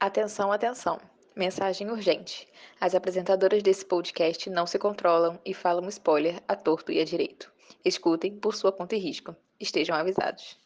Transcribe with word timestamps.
Atenção, 0.00 0.50
atenção. 0.50 0.98
Mensagem 1.36 1.90
urgente. 1.90 2.48
As 2.80 2.94
apresentadoras 2.94 3.62
desse 3.62 3.84
podcast 3.84 4.48
não 4.48 4.66
se 4.66 4.78
controlam 4.78 5.38
e 5.44 5.52
falam 5.52 5.86
spoiler 5.90 6.42
a 6.48 6.56
torto 6.56 6.90
e 6.90 6.98
a 6.98 7.04
direito. 7.04 7.52
Escutem 7.84 8.34
por 8.34 8.54
sua 8.54 8.72
conta 8.72 8.96
e 8.96 8.98
risco. 8.98 9.36
Estejam 9.60 9.94
avisados. 9.94 10.58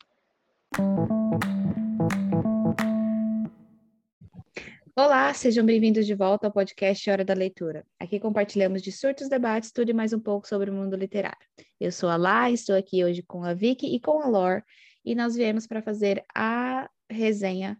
Olá, 4.95 5.35
sejam 5.35 5.67
bem-vindos 5.67 6.07
de 6.07 6.15
volta 6.15 6.47
ao 6.47 6.53
podcast 6.53 7.11
Hora 7.11 7.25
da 7.25 7.35
Leitura. 7.35 7.85
Aqui 7.99 8.21
compartilhamos 8.21 8.83
de 8.83 8.93
surtos, 8.93 9.29
debates, 9.29 9.73
tudo 9.73 9.91
e 9.91 9.93
mais 9.93 10.13
um 10.13 10.21
pouco 10.21 10.47
sobre 10.47 10.71
o 10.71 10.73
mundo 10.73 10.95
literário. 10.95 11.37
Eu 11.81 11.91
sou 11.91 12.09
a 12.09 12.17
Lá, 12.17 12.53
estou 12.53 12.77
aqui 12.77 13.05
hoje 13.05 13.21
com 13.21 13.43
a 13.43 13.53
Vicky 13.53 13.97
e 13.97 13.99
com 13.99 14.23
a 14.23 14.29
Lor, 14.29 14.63
e 15.05 15.13
nós 15.13 15.35
viemos 15.35 15.67
para 15.67 15.83
fazer 15.83 16.25
a 16.33 16.89
resenha 17.11 17.77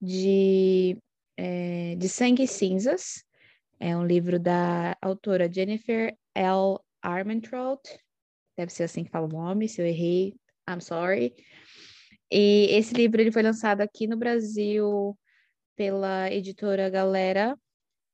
de, 0.00 0.96
é, 1.36 1.96
de 1.96 2.08
Sangue 2.08 2.44
e 2.44 2.48
Cinzas. 2.48 3.24
É 3.80 3.96
um 3.96 4.04
livro 4.04 4.38
da 4.38 4.96
autora 5.00 5.52
Jennifer 5.52 6.16
L. 6.34 6.78
Armentrout. 7.02 7.82
Deve 8.56 8.72
ser 8.72 8.84
assim 8.84 9.04
que 9.04 9.10
fala 9.10 9.26
o 9.26 9.28
nome, 9.28 9.68
se 9.68 9.80
eu 9.80 9.86
errei, 9.86 10.34
I'm 10.68 10.80
sorry. 10.80 11.34
E 12.30 12.66
esse 12.70 12.92
livro 12.94 13.20
ele 13.20 13.32
foi 13.32 13.42
lançado 13.42 13.80
aqui 13.80 14.06
no 14.06 14.16
Brasil 14.16 15.16
pela 15.76 16.30
editora 16.30 16.90
Galera 16.90 17.56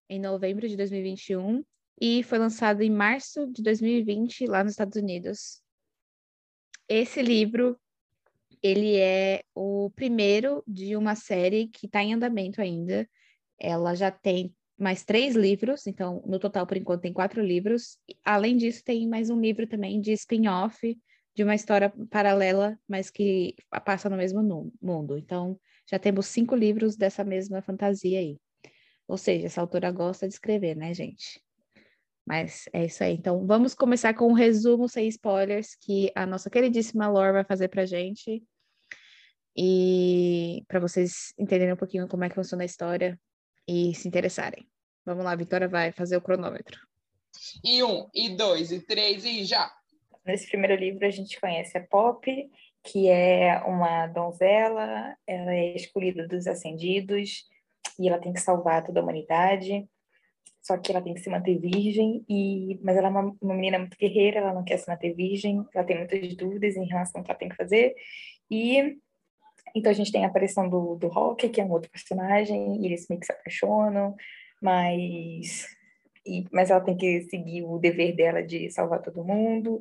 em 0.09 0.21
novembro 0.21 0.69
de 0.69 0.77
2021 0.77 1.65
e 2.01 2.23
foi 2.23 2.39
lançado 2.39 2.83
em 2.83 2.91
março 2.91 3.51
de 3.51 3.63
2020 3.63 4.47
lá 4.47 4.63
nos 4.63 4.75
Estados 4.75 4.97
Unidos. 4.97 5.63
Esse 6.89 7.23
livro 7.23 7.79
ele 8.65 8.97
é 8.97 9.43
o 9.55 9.91
primeiro 9.95 10.65
de 10.67 10.97
uma 10.97 11.15
série 11.15 11.69
que 11.69 11.85
está 11.85 12.03
em 12.03 12.15
andamento 12.15 12.63
ainda. 12.63 13.07
Ela 13.61 13.95
já 13.95 14.11
tem 14.11 14.55
mais 14.79 15.05
três 15.05 15.37
livros, 15.37 15.87
então 15.87 16.23
no 16.27 16.39
total, 16.39 16.67
por 16.67 16.75
enquanto, 16.79 17.03
tem 17.03 17.13
quatro 17.13 17.45
livros. 17.45 17.99
Além 18.25 18.57
disso, 18.57 18.83
tem 18.83 19.07
mais 19.07 19.29
um 19.29 19.39
livro 19.39 19.67
também 19.67 20.01
de 20.01 20.13
spin-off 20.13 20.99
de 21.37 21.45
uma 21.45 21.55
história 21.55 21.93
paralela, 22.11 22.79
mas 22.89 23.11
que 23.11 23.55
passa 23.85 24.09
no 24.09 24.17
mesmo 24.17 24.73
mundo. 24.81 25.19
Então, 25.19 25.61
já 25.87 25.99
temos 25.99 26.25
cinco 26.27 26.57
livros 26.57 26.97
dessa 26.97 27.23
mesma 27.23 27.61
fantasia 27.61 28.19
aí. 28.19 28.39
Ou 29.07 29.19
seja, 29.19 29.45
essa 29.45 29.61
autora 29.61 29.91
gosta 29.91 30.27
de 30.27 30.33
escrever, 30.33 30.75
né, 30.75 30.95
gente? 30.95 31.39
Mas 32.27 32.65
é 32.73 32.87
isso 32.87 33.05
aí. 33.05 33.13
Então, 33.13 33.47
vamos 33.47 33.75
começar 33.75 34.15
com 34.15 34.27
um 34.29 34.33
resumo 34.33 34.89
sem 34.89 35.07
spoilers 35.09 35.77
que 35.79 36.11
a 36.15 36.25
nossa 36.25 36.49
queridíssima 36.49 37.11
Lore 37.11 37.35
vai 37.35 37.45
fazer 37.45 37.69
pra 37.69 37.85
gente 37.85 38.43
e 39.57 40.65
para 40.67 40.81
vocês 40.81 41.33
entenderem 41.39 41.75
um 41.75 41.77
pouquinho 41.77 42.09
como 42.09 42.25
é 42.25 42.29
que 42.29 42.35
funciona 42.35 42.63
a 42.63 42.67
história 42.67 43.19
e 43.69 43.95
se 43.95 44.09
interessarem. 44.09 44.67
Vamos 45.05 45.25
lá, 45.25 45.33
a 45.33 45.37
Vitória 45.37 45.69
vai 45.69 45.93
fazer 45.93 46.17
o 46.17 46.21
cronômetro. 46.21 46.79
E 47.63 47.83
um, 47.83 48.09
e 48.15 48.37
dois, 48.37 48.73
e 48.73 48.81
três, 48.81 49.25
e 49.25 49.45
já! 49.45 49.71
Nesse 50.25 50.49
primeiro 50.49 50.75
livro 50.75 51.07
a 51.07 51.11
gente 51.11 51.39
conhece 51.39 51.77
a 51.77 51.87
Pop, 51.87 52.51
que 52.83 53.09
é 53.09 53.63
uma 53.67 54.07
donzela, 54.07 55.17
ela 55.27 55.55
é 55.55 55.75
escolhida 55.75 56.27
dos 56.27 56.47
ascendidos 56.47 57.45
e 57.99 58.09
ela 58.09 58.19
tem 58.19 58.33
que 58.33 58.41
salvar 58.41 58.85
toda 58.85 59.01
a 59.01 59.03
humanidade. 59.03 59.87
Só 60.63 60.79
que 60.79 60.91
ela 60.91 61.03
tem 61.03 61.13
que 61.13 61.21
se 61.21 61.29
manter 61.29 61.59
virgem, 61.59 62.25
e 62.27 62.81
mas 62.83 62.97
ela 62.97 63.09
é 63.09 63.11
uma, 63.11 63.37
uma 63.41 63.55
menina 63.55 63.79
muito 63.79 63.99
guerreira, 63.99 64.39
ela 64.41 64.55
não 64.55 64.65
quer 64.65 64.79
se 64.79 64.89
manter 64.89 65.15
virgem, 65.15 65.63
ela 65.75 65.85
tem 65.85 65.99
muitas 65.99 66.35
dúvidas 66.37 66.75
em 66.75 66.87
relação 66.87 67.21
ao 67.21 67.25
que 67.25 67.31
ela 67.31 67.39
tem 67.39 67.51
que 67.51 67.57
fazer. 67.57 67.95
E 68.51 68.97
então 69.75 69.91
a 69.91 69.95
gente 69.95 70.13
tem 70.13 70.25
a 70.25 70.29
aparição 70.29 70.69
do, 70.69 70.95
do 70.95 71.09
Rock, 71.09 71.49
que 71.49 71.61
é 71.61 71.65
um 71.65 71.73
outro 71.73 71.91
personagem, 71.91 72.81
e 72.81 72.87
eles 72.87 73.07
meio 73.09 73.21
que 73.21 73.27
se 73.27 73.33
apaixonam, 73.33 74.15
mas, 74.63 75.67
e, 76.25 76.47
mas 76.53 76.71
ela 76.71 76.81
tem 76.81 76.97
que 76.97 77.23
seguir 77.23 77.65
o 77.65 77.79
dever 77.79 78.15
dela 78.15 78.43
de 78.43 78.71
salvar 78.71 79.03
todo 79.03 79.25
mundo, 79.25 79.81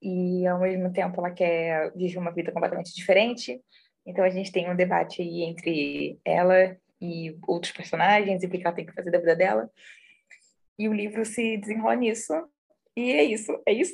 e 0.00 0.46
ao 0.46 0.60
mesmo 0.60 0.92
tempo 0.92 1.20
ela 1.20 1.30
quer 1.30 1.92
viver 1.94 2.18
uma 2.18 2.32
vida 2.32 2.52
completamente 2.52 2.94
diferente. 2.94 3.60
Então 4.06 4.24
a 4.24 4.30
gente 4.30 4.50
tem 4.52 4.70
um 4.70 4.76
debate 4.76 5.22
aí 5.22 5.42
entre 5.42 6.18
ela 6.24 6.76
e 7.00 7.36
outros 7.46 7.72
personagens 7.72 8.42
e 8.42 8.46
o 8.46 8.50
que 8.50 8.64
ela 8.64 8.74
tem 8.74 8.86
que 8.86 8.92
fazer 8.92 9.10
da 9.10 9.18
vida 9.18 9.34
dela. 9.34 9.70
E 10.78 10.88
o 10.88 10.92
livro 10.92 11.24
se 11.24 11.56
desenrola 11.56 11.94
nisso. 11.96 12.32
E 12.96 13.12
é 13.12 13.22
isso, 13.22 13.60
é 13.66 13.72
isso. 13.72 13.92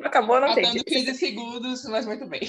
não 0.00 0.06
acabou, 0.06 0.40
não 0.40 0.48
Faltando 0.48 0.84
tem. 0.84 1.04
15 1.04 1.14
segundos, 1.14 1.84
mas 1.84 2.06
muito 2.06 2.26
bem. 2.26 2.40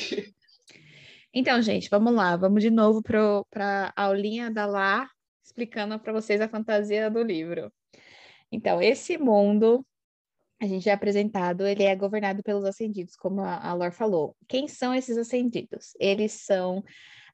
Então, 1.34 1.60
gente, 1.64 1.90
vamos 1.90 2.14
lá. 2.14 2.36
Vamos 2.36 2.62
de 2.62 2.70
novo 2.70 3.02
para 3.02 3.92
a 3.96 4.04
aulinha 4.04 4.52
da 4.52 4.68
Lá, 4.68 5.10
explicando 5.44 6.00
para 6.00 6.14
vocês 6.14 6.40
a 6.40 6.48
fantasia 6.48 7.10
do 7.10 7.24
livro. 7.24 7.74
Então, 8.52 8.80
esse 8.80 9.18
mundo, 9.18 9.84
a 10.62 10.68
gente 10.68 10.86
já 10.86 10.92
é 10.92 10.94
apresentado, 10.94 11.66
ele 11.66 11.84
é 11.84 11.96
governado 11.96 12.44
pelos 12.44 12.64
ascendidos, 12.66 13.16
como 13.16 13.42
a, 13.42 13.56
a 13.58 13.92
falou. 13.92 14.36
Quem 14.48 14.68
são 14.68 14.94
esses 14.94 15.18
ascendidos? 15.18 15.94
Eles 16.00 16.34
são 16.34 16.84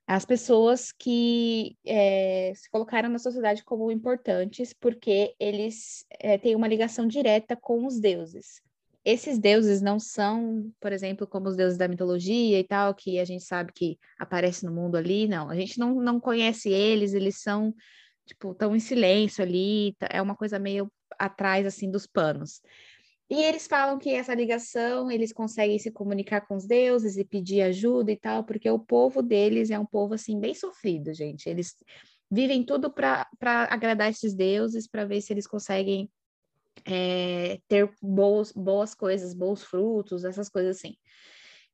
as 0.07 0.25
pessoas 0.25 0.93
que 0.93 1.77
é, 1.85 2.53
se 2.55 2.69
colocaram 2.71 3.09
na 3.09 3.19
sociedade 3.19 3.65
como 3.65 3.91
importantes 3.91 4.73
porque 4.73 5.35
eles 5.37 6.05
é, 6.19 6.37
têm 6.37 6.55
uma 6.55 6.69
ligação 6.69 7.05
direta 7.05 7.55
com 7.55 7.85
os 7.85 7.99
deuses 7.99 8.61
esses 9.03 9.39
deuses 9.39 9.81
não 9.81 9.99
são, 9.99 10.71
por 10.79 10.91
exemplo, 10.91 11.25
como 11.25 11.47
os 11.47 11.55
deuses 11.55 11.77
da 11.77 11.87
mitologia 11.87 12.59
e 12.59 12.63
tal, 12.63 12.93
que 12.93 13.19
a 13.19 13.25
gente 13.25 13.43
sabe 13.43 13.71
que 13.73 13.97
aparece 14.19 14.65
no 14.65 14.71
mundo 14.71 14.95
ali, 14.97 15.27
não. 15.27 15.49
A 15.49 15.55
gente 15.55 15.79
não, 15.79 15.95
não 15.95 16.19
conhece 16.19 16.69
eles, 16.69 17.13
eles 17.13 17.41
são, 17.41 17.73
tipo, 18.25 18.53
tão 18.53 18.75
em 18.75 18.79
silêncio 18.79 19.43
ali, 19.43 19.95
tá, 19.97 20.07
é 20.11 20.21
uma 20.21 20.35
coisa 20.35 20.59
meio 20.59 20.91
atrás, 21.17 21.65
assim, 21.65 21.89
dos 21.89 22.05
panos. 22.05 22.61
E 23.29 23.43
eles 23.43 23.67
falam 23.67 23.99
que 23.99 24.09
essa 24.09 24.33
ligação, 24.33 25.11
eles 25.11 25.31
conseguem 25.31 25.77
se 25.77 25.91
comunicar 25.91 26.41
com 26.41 26.55
os 26.55 26.65
deuses 26.65 27.15
e 27.15 27.23
pedir 27.23 27.61
ajuda 27.61 28.11
e 28.11 28.17
tal, 28.17 28.43
porque 28.43 28.69
o 28.69 28.79
povo 28.79 29.21
deles 29.21 29.69
é 29.69 29.77
um 29.77 29.85
povo, 29.85 30.15
assim, 30.15 30.39
bem 30.39 30.53
sofrido, 30.55 31.13
gente. 31.13 31.47
Eles 31.47 31.75
vivem 32.29 32.63
tudo 32.63 32.91
para 32.91 33.27
agradar 33.69 34.09
esses 34.09 34.33
deuses, 34.33 34.87
para 34.87 35.05
ver 35.05 35.21
se 35.21 35.31
eles 35.31 35.47
conseguem 35.47 36.09
é, 36.85 37.59
ter 37.67 37.89
boas, 38.01 38.51
boas 38.51 38.93
coisas, 38.95 39.33
bons 39.33 39.63
frutos, 39.63 40.23
essas 40.23 40.49
coisas 40.49 40.77
assim. 40.77 40.95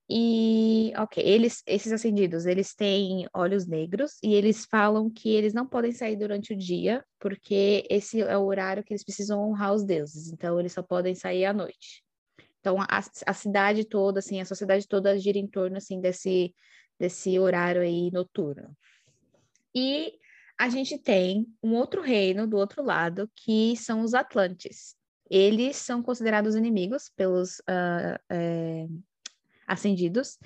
E, 0.08 0.94
ok, 0.98 1.24
eles, 1.24 1.64
esses 1.66 1.92
acendidos, 1.92 2.46
eles 2.46 2.76
têm 2.76 3.28
olhos 3.34 3.66
negros 3.66 4.20
e 4.22 4.36
eles 4.36 4.66
falam 4.66 5.10
que 5.10 5.30
eles 5.30 5.52
não 5.54 5.68
podem 5.68 5.92
sair 5.92 6.16
durante 6.16 6.54
o 6.54 6.58
dia, 6.58 7.04
porque 7.20 7.88
esse 7.90 8.22
é 8.22 8.38
o 8.38 8.46
horário 8.46 8.84
que 8.84 8.94
eles 8.94 9.04
precisam 9.04 9.42
honrar 9.42 9.74
os 9.74 9.84
deuses, 9.84 10.32
então 10.32 10.60
eles 10.60 10.74
só 10.74 10.84
podem 10.84 11.16
sair 11.16 11.46
à 11.46 11.54
noite. 11.54 12.04
Então, 12.60 12.80
a, 12.82 13.00
a 13.26 13.34
cidade 13.34 13.84
toda, 13.86 14.20
assim, 14.20 14.40
a 14.40 14.46
sociedade 14.46 14.88
toda 14.88 15.18
gira 15.18 15.40
em 15.40 15.48
torno, 15.48 15.78
assim, 15.78 16.00
desse, 16.00 16.54
desse 17.00 17.40
horário 17.40 17.82
aí 17.82 18.12
noturno. 18.12 18.76
E 19.74 20.14
a 20.58 20.70
gente 20.70 20.98
tem 20.98 21.46
um 21.62 21.74
outro 21.74 22.02
reino 22.02 22.48
do 22.48 22.58
outro 22.58 22.84
lado, 22.84 23.30
que 23.36 23.76
são 23.78 24.02
os 24.02 24.14
Atlantes. 24.14 24.96
Eles 25.30 25.78
são 25.78 26.02
considerados 26.02 26.56
inimigos 26.56 27.12
pelos 27.16 27.60
uh, 27.60 28.18
é, 28.30 28.88
ascendidos, 29.68 30.38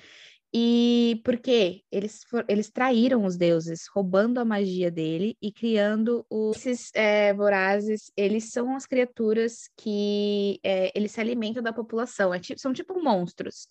e 0.52 1.20
porque 1.24 1.84
eles, 1.92 2.24
eles 2.48 2.70
traíram 2.70 3.24
os 3.24 3.36
deuses, 3.36 3.86
roubando 3.94 4.40
a 4.40 4.44
magia 4.44 4.90
dele 4.90 5.36
e 5.40 5.52
criando 5.52 6.26
os, 6.28 6.56
esses 6.56 6.90
é, 6.94 7.32
vorazes. 7.32 8.10
Eles 8.16 8.50
são 8.50 8.74
as 8.74 8.84
criaturas 8.84 9.70
que 9.76 10.58
é, 10.64 10.90
eles 10.96 11.12
se 11.12 11.20
alimentam 11.20 11.62
da 11.62 11.72
população, 11.72 12.34
é, 12.34 12.40
são 12.56 12.72
tipo 12.72 13.00
monstros. 13.00 13.68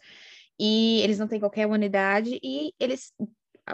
E 0.57 1.01
eles 1.01 1.19
não 1.19 1.27
têm 1.27 1.39
qualquer 1.39 1.65
humanidade 1.65 2.39
e 2.41 2.73
eles 2.79 3.13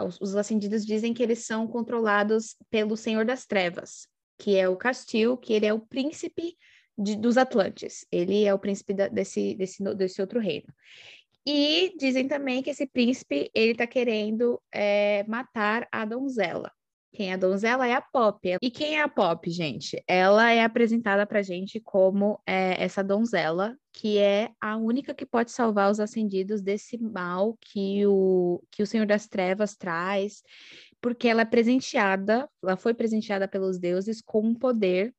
os, 0.04 0.20
os 0.20 0.36
ascendidos 0.36 0.84
dizem 0.84 1.14
que 1.14 1.22
eles 1.22 1.46
são 1.46 1.66
controlados 1.66 2.56
pelo 2.70 2.96
Senhor 2.96 3.24
das 3.24 3.46
Trevas, 3.46 4.08
que 4.38 4.56
é 4.56 4.68
o 4.68 4.76
Castil, 4.76 5.36
que 5.36 5.52
ele 5.52 5.66
é 5.66 5.72
o 5.72 5.80
príncipe 5.80 6.56
de, 6.96 7.16
dos 7.16 7.36
Atlantes. 7.36 8.06
Ele 8.10 8.44
é 8.44 8.54
o 8.54 8.58
príncipe 8.58 8.94
da, 8.94 9.08
desse, 9.08 9.54
desse, 9.54 9.82
desse 9.94 10.20
outro 10.20 10.40
reino. 10.40 10.72
E 11.46 11.94
dizem 11.96 12.26
também 12.26 12.62
que 12.62 12.70
esse 12.70 12.86
príncipe 12.86 13.50
ele 13.54 13.72
está 13.72 13.86
querendo 13.86 14.60
é, 14.72 15.24
matar 15.28 15.86
a 15.92 16.04
donzela. 16.04 16.72
Quem 17.16 17.30
é 17.30 17.32
a 17.32 17.38
donzela 17.38 17.88
é 17.88 17.94
a 17.94 18.02
Pop. 18.02 18.58
E 18.60 18.70
quem 18.70 18.96
é 18.96 19.00
a 19.00 19.08
Pop, 19.08 19.50
gente? 19.50 20.04
Ela 20.06 20.52
é 20.52 20.62
apresentada 20.62 21.26
pra 21.26 21.40
gente 21.40 21.80
como 21.80 22.38
é, 22.46 22.76
essa 22.84 23.02
donzela, 23.02 23.74
que 23.90 24.18
é 24.18 24.50
a 24.60 24.76
única 24.76 25.14
que 25.14 25.24
pode 25.24 25.50
salvar 25.50 25.90
os 25.90 25.98
ascendidos 25.98 26.60
desse 26.60 26.98
mal 26.98 27.56
que 27.58 28.06
o, 28.06 28.62
que 28.70 28.82
o 28.82 28.86
Senhor 28.86 29.06
das 29.06 29.26
Trevas 29.26 29.74
traz, 29.74 30.42
porque 31.00 31.26
ela 31.26 31.40
é 31.40 31.46
presenteada, 31.46 32.46
ela 32.62 32.76
foi 32.76 32.92
presenteada 32.92 33.48
pelos 33.48 33.78
deuses 33.78 34.20
com 34.20 34.48
um 34.48 34.54
poder 34.54 35.14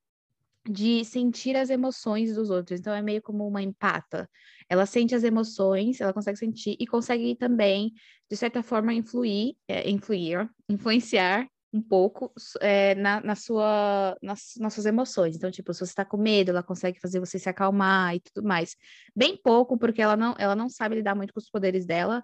de 0.70 1.04
sentir 1.04 1.56
as 1.56 1.72
emoções 1.72 2.36
dos 2.36 2.52
outros. 2.52 2.80
Então 2.80 2.94
é 2.94 3.02
meio 3.02 3.24
como 3.24 3.48
uma 3.48 3.64
empata. 3.64 4.30
Ela 4.70 4.86
sente 4.86 5.16
as 5.16 5.24
emoções, 5.24 6.00
ela 6.00 6.14
consegue 6.14 6.38
sentir 6.38 6.78
e 6.80 6.86
consegue 6.86 7.36
também, 7.36 7.92
de 8.30 8.38
certa 8.38 8.62
forma, 8.62 8.94
influir, 8.94 9.56
é, 9.68 9.90
influir, 9.90 10.48
influenciar 10.70 11.50
um 11.74 11.82
pouco 11.82 12.32
é, 12.62 12.96
na, 12.96 13.22
na 13.22 13.36
sua, 13.36 14.18
nas, 14.22 14.54
nas 14.58 14.74
suas 14.74 14.86
emoções. 14.86 15.36
Então, 15.36 15.52
tipo, 15.52 15.74
se 15.74 15.80
você 15.80 15.92
está 15.92 16.06
com 16.06 16.18
medo, 16.18 16.50
ela 16.50 16.64
consegue 16.64 17.00
fazer 17.00 17.20
você 17.20 17.38
se 17.38 17.50
acalmar 17.50 18.16
e 18.16 18.20
tudo 18.20 18.48
mais. 18.48 18.76
Bem 19.16 19.38
pouco, 19.38 19.78
porque 19.78 20.02
ela 20.02 20.16
não, 20.16 20.36
ela 20.38 20.56
não 20.56 20.70
sabe 20.70 20.96
lidar 20.96 21.16
muito 21.16 21.34
com 21.34 21.40
os 21.40 21.50
poderes 21.50 21.86
dela, 21.86 22.24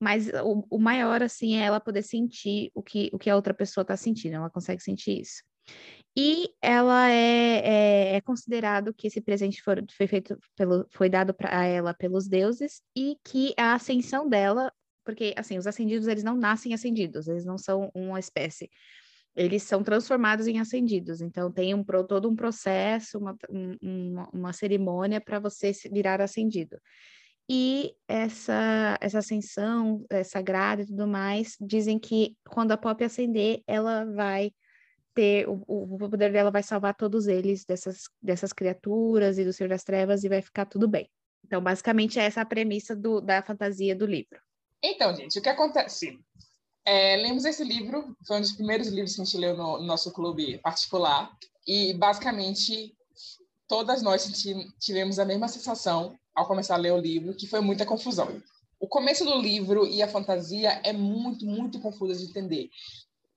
mas 0.00 0.28
o, 0.28 0.66
o 0.70 0.78
maior, 0.78 1.22
assim, 1.22 1.56
é 1.56 1.64
ela 1.64 1.78
poder 1.78 2.02
sentir 2.02 2.70
o 2.74 2.82
que, 2.82 3.10
o 3.12 3.18
que 3.18 3.28
a 3.28 3.36
outra 3.36 3.52
pessoa 3.52 3.82
está 3.82 3.96
sentindo, 3.96 4.36
ela 4.36 4.50
consegue 4.50 4.82
sentir 4.82 5.20
isso. 5.20 5.42
E 6.16 6.48
ela 6.60 7.08
é, 7.10 8.12
é, 8.12 8.16
é 8.16 8.20
considerado 8.20 8.92
que 8.92 9.06
esse 9.06 9.20
presente 9.20 9.62
foi, 9.62 9.76
foi 9.96 10.06
feito 10.06 10.38
pelo, 10.56 10.86
foi 10.90 11.08
dado 11.08 11.32
para 11.32 11.64
ela 11.64 11.94
pelos 11.94 12.26
deuses 12.26 12.82
e 12.96 13.16
que 13.24 13.54
a 13.56 13.74
ascensão 13.74 14.28
dela 14.28 14.72
porque 15.04 15.34
assim, 15.36 15.58
os 15.58 15.66
ascendidos 15.66 16.06
eles 16.06 16.24
não 16.24 16.36
nascem 16.36 16.74
ascendidos, 16.74 17.28
eles 17.28 17.44
não 17.44 17.58
são 17.58 17.90
uma 17.94 18.18
espécie. 18.18 18.70
Eles 19.36 19.62
são 19.62 19.82
transformados 19.82 20.48
em 20.48 20.58
ascendidos, 20.58 21.20
então 21.20 21.52
tem 21.52 21.72
um, 21.72 21.84
todo 21.84 22.28
um 22.28 22.34
processo, 22.34 23.16
uma, 23.18 23.36
uma, 23.80 24.28
uma 24.32 24.52
cerimônia 24.52 25.20
para 25.20 25.38
você 25.38 25.72
virar 25.92 26.20
ascendido. 26.20 26.76
E 27.48 27.94
essa, 28.06 28.96
essa 29.00 29.18
ascensão 29.18 30.04
é, 30.08 30.22
sagrada 30.22 30.82
e 30.82 30.86
tudo 30.86 31.06
mais, 31.06 31.56
dizem 31.60 31.98
que 31.98 32.36
quando 32.48 32.72
a 32.72 32.76
Pop 32.76 33.02
ascender, 33.02 33.62
ela 33.66 34.04
vai 34.04 34.52
ter, 35.14 35.48
o, 35.48 35.64
o 35.66 35.98
poder 35.98 36.32
dela 36.32 36.50
vai 36.50 36.62
salvar 36.62 36.94
todos 36.94 37.26
eles 37.26 37.64
dessas, 37.64 38.04
dessas 38.22 38.52
criaturas 38.52 39.38
e 39.38 39.44
do 39.44 39.52
Senhor 39.52 39.68
das 39.68 39.82
Trevas 39.82 40.22
e 40.22 40.28
vai 40.28 40.42
ficar 40.42 40.64
tudo 40.64 40.86
bem. 40.86 41.10
Então, 41.44 41.60
basicamente, 41.60 42.18
essa 42.18 42.40
é 42.40 42.42
a 42.42 42.46
premissa 42.46 42.94
do, 42.94 43.20
da 43.20 43.42
fantasia 43.42 43.96
do 43.96 44.06
livro. 44.06 44.40
Então, 44.82 45.14
gente, 45.14 45.38
o 45.38 45.42
que 45.42 45.48
acontece? 45.48 46.18
É, 46.84 47.16
lemos 47.16 47.44
esse 47.44 47.62
livro, 47.62 48.16
foi 48.26 48.38
um 48.38 48.40
dos 48.40 48.52
primeiros 48.52 48.88
livros 48.88 49.14
que 49.14 49.20
a 49.20 49.24
gente 49.24 49.36
leu 49.36 49.56
no, 49.56 49.78
no 49.78 49.84
nosso 49.84 50.10
clube 50.12 50.58
particular, 50.58 51.30
e 51.66 51.92
basicamente 51.94 52.96
todas 53.68 54.02
nós 54.02 54.28
tivemos 54.80 55.18
a 55.18 55.24
mesma 55.24 55.46
sensação 55.46 56.18
ao 56.34 56.46
começar 56.46 56.74
a 56.74 56.78
ler 56.78 56.92
o 56.92 56.98
livro, 56.98 57.34
que 57.34 57.46
foi 57.46 57.60
muita 57.60 57.86
confusão. 57.86 58.42
O 58.80 58.88
começo 58.88 59.24
do 59.24 59.36
livro 59.36 59.86
e 59.86 60.02
a 60.02 60.08
fantasia 60.08 60.80
é 60.82 60.92
muito, 60.92 61.44
muito 61.44 61.78
confusa 61.80 62.18
de 62.18 62.24
entender. 62.24 62.70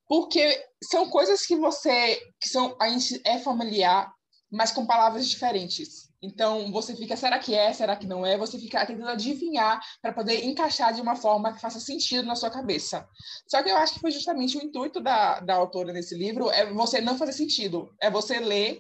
Porque 0.07 0.65
são 0.89 1.09
coisas 1.09 1.45
que 1.45 1.55
você, 1.55 2.15
que 2.39 2.47
são, 2.47 2.75
a 2.79 2.89
gente 2.89 3.21
é 3.25 3.37
familiar, 3.39 4.13
mas 4.49 4.71
com 4.71 4.85
palavras 4.85 5.27
diferentes. 5.27 6.09
Então, 6.23 6.71
você 6.71 6.95
fica, 6.95 7.17
será 7.17 7.37
que 7.37 7.53
é, 7.53 7.73
será 7.73 7.97
que 7.97 8.07
não 8.07 8.25
é? 8.25 8.37
Você 8.37 8.57
fica 8.57 8.85
tentando 8.85 9.09
adivinhar 9.09 9.81
para 10.01 10.13
poder 10.13 10.45
encaixar 10.45 10.93
de 10.93 11.01
uma 11.01 11.17
forma 11.17 11.51
que 11.51 11.59
faça 11.59 11.81
sentido 11.81 12.25
na 12.25 12.35
sua 12.35 12.49
cabeça. 12.49 13.05
Só 13.45 13.61
que 13.61 13.69
eu 13.69 13.75
acho 13.75 13.95
que 13.95 13.99
foi 13.99 14.09
justamente 14.09 14.57
o 14.57 14.63
intuito 14.63 15.01
da, 15.01 15.41
da 15.41 15.55
autora 15.55 15.91
nesse 15.91 16.15
livro, 16.15 16.49
é 16.49 16.71
você 16.71 17.01
não 17.01 17.17
fazer 17.17 17.33
sentido. 17.33 17.93
É 18.01 18.09
você 18.09 18.39
ler 18.39 18.79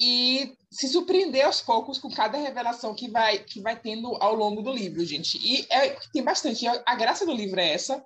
e 0.00 0.52
se 0.68 0.88
surpreender 0.88 1.44
aos 1.44 1.60
poucos 1.60 1.96
com 1.96 2.10
cada 2.10 2.36
revelação 2.36 2.92
que 2.92 3.08
vai, 3.08 3.38
que 3.38 3.60
vai 3.60 3.78
tendo 3.78 4.16
ao 4.16 4.34
longo 4.34 4.60
do 4.60 4.72
livro, 4.72 5.04
gente. 5.04 5.38
E 5.38 5.66
é, 5.70 5.90
tem 6.12 6.24
bastante. 6.24 6.66
A 6.66 6.94
graça 6.96 7.24
do 7.24 7.32
livro 7.32 7.60
é 7.60 7.72
essa, 7.72 8.04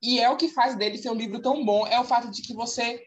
e 0.00 0.20
é 0.20 0.30
o 0.30 0.36
que 0.36 0.48
faz 0.48 0.76
dele 0.76 0.98
ser 0.98 1.10
um 1.10 1.14
livro 1.14 1.42
tão 1.42 1.64
bom, 1.64 1.84
é 1.86 1.98
o 1.98 2.04
fato 2.04 2.30
de 2.30 2.42
que 2.42 2.54
você, 2.54 3.02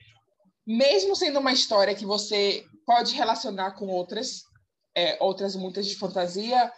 mesmo 0.68 1.16
sendo 1.16 1.40
uma 1.40 1.54
história 1.54 1.96
que 1.96 2.06
você 2.06 2.66
pode 2.86 3.16
relacionar 3.16 3.72
com 3.72 3.88
outras, 3.88 4.44
é, 4.96 5.18
outras 5.22 5.56
muitas 5.56 5.86
de 5.86 5.96
fantasia, 5.96 6.72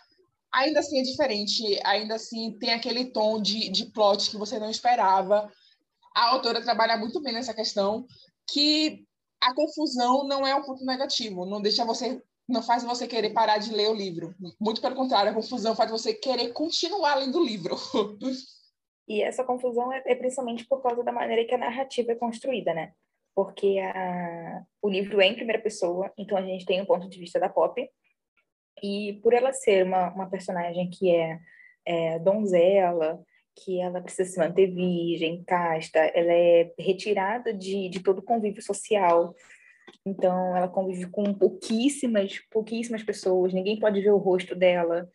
ainda 0.52 0.80
assim 0.80 1.00
é 1.00 1.04
diferente, 1.04 1.80
ainda 1.84 2.16
assim 2.16 2.58
tem 2.60 2.74
aquele 2.74 3.06
tom 3.06 3.42
de, 3.42 3.70
de 3.70 3.86
plot 3.92 4.30
que 4.30 4.38
você 4.38 4.58
não 4.60 4.70
esperava. 4.70 5.52
A 6.16 6.30
autora 6.30 6.62
trabalha 6.62 6.98
muito 6.98 7.22
bem 7.22 7.34
nessa 7.34 7.54
questão, 7.54 8.06
que 8.50 9.06
a 9.42 9.54
confusão 9.54 10.28
não 10.28 10.46
é 10.46 10.56
um 10.56 10.64
ponto 10.64 10.86
negativo, 10.86 11.46
não 11.46 11.62
deixa 11.62 11.84
você 11.84 12.22
não 12.48 12.62
faz 12.62 12.84
você 12.84 13.08
querer 13.08 13.32
parar 13.32 13.58
de 13.58 13.74
ler 13.74 13.90
o 13.90 13.94
livro. 13.94 14.36
Muito 14.60 14.80
pelo 14.80 14.96
contrário, 14.96 15.32
a 15.32 15.34
confusão 15.34 15.76
faz 15.76 15.90
você 15.90 16.14
querer 16.14 16.54
continuar 16.54 17.16
lendo 17.16 17.40
o 17.40 17.46
livro. 17.46 17.76
E 19.08 19.22
essa 19.22 19.44
confusão 19.44 19.94
é, 19.94 20.02
é 20.04 20.16
principalmente 20.16 20.66
por 20.66 20.82
causa 20.82 21.04
da 21.04 21.12
maneira 21.12 21.46
que 21.46 21.54
a 21.54 21.60
narrativa 21.60 22.12
é 22.12 22.16
construída, 22.16 22.74
né? 22.74 22.92
Porque 23.36 23.78
a, 23.78 24.64
o 24.82 24.90
livro 24.90 25.22
é 25.22 25.28
em 25.28 25.36
primeira 25.36 25.62
pessoa, 25.62 26.12
então 26.18 26.36
a 26.36 26.42
gente 26.42 26.66
tem 26.66 26.80
o 26.80 26.84
um 26.84 26.88
ponto 26.88 27.08
de 27.08 27.20
vista 27.20 27.40
da 27.40 27.48
Pop, 27.48 27.88
e 28.86 29.14
por 29.22 29.34
ela 29.34 29.52
ser 29.52 29.86
uma, 29.86 30.12
uma 30.14 30.30
personagem 30.30 30.90
que 30.90 31.14
é, 31.14 31.40
é 31.86 32.20
donzela, 32.20 33.24
que 33.56 33.80
ela 33.80 34.02
precisa 34.02 34.30
se 34.30 34.38
manter 34.38 34.68
virgem, 34.68 35.44
casta, 35.44 36.00
ela 36.00 36.32
é 36.32 36.74
retirada 36.78 37.54
de, 37.54 37.90
de 37.90 38.02
todo 38.02 38.20
o 38.20 38.24
convívio 38.24 38.62
social. 38.62 39.34
Então, 40.06 40.56
ela 40.56 40.68
convive 40.68 41.10
com 41.10 41.34
pouquíssimas, 41.34 42.40
pouquíssimas 42.52 43.02
pessoas, 43.02 43.54
ninguém 43.54 43.80
pode 43.80 44.02
ver 44.02 44.12
o 44.12 44.18
rosto 44.18 44.54
dela. 44.54 45.10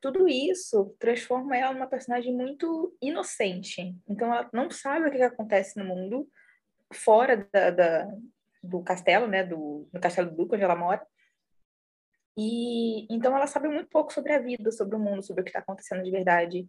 Tudo 0.00 0.28
isso 0.28 0.94
transforma 0.98 1.56
ela 1.56 1.74
numa 1.74 1.86
personagem 1.86 2.32
muito 2.32 2.96
inocente. 3.02 3.94
Então, 4.08 4.32
ela 4.32 4.48
não 4.52 4.70
sabe 4.70 5.08
o 5.08 5.10
que, 5.10 5.18
que 5.18 5.22
acontece 5.22 5.78
no 5.78 5.84
mundo 5.84 6.28
fora 6.92 7.48
da, 7.52 7.70
da, 7.70 8.08
do 8.62 8.82
castelo, 8.82 9.26
né, 9.26 9.44
do, 9.44 9.88
do 9.92 10.00
castelo 10.00 10.30
do 10.30 10.36
Duque, 10.36 10.54
onde 10.54 10.64
ela 10.64 10.76
mora. 10.76 11.04
E 12.36 13.06
então 13.14 13.36
ela 13.36 13.46
sabe 13.46 13.68
muito 13.68 13.88
pouco 13.88 14.12
sobre 14.12 14.32
a 14.32 14.38
vida, 14.38 14.72
sobre 14.72 14.96
o 14.96 14.98
mundo, 14.98 15.22
sobre 15.22 15.42
o 15.42 15.44
que 15.44 15.50
está 15.50 15.60
acontecendo 15.60 16.02
de 16.02 16.10
verdade. 16.10 16.68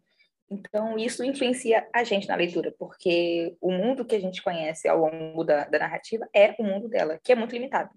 Então 0.49 0.97
isso 0.97 1.23
influencia 1.23 1.87
a 1.93 2.03
gente 2.03 2.27
na 2.27 2.35
leitura, 2.35 2.73
porque 2.77 3.55
o 3.59 3.71
mundo 3.71 4.05
que 4.05 4.15
a 4.15 4.19
gente 4.19 4.43
conhece 4.43 4.87
ao 4.87 4.99
longo 4.99 5.43
da, 5.43 5.65
da 5.65 5.79
narrativa 5.79 6.27
é 6.33 6.55
o 6.59 6.63
mundo 6.63 6.87
dela, 6.87 7.19
que 7.23 7.31
é 7.31 7.35
muito 7.35 7.53
limitado. 7.53 7.89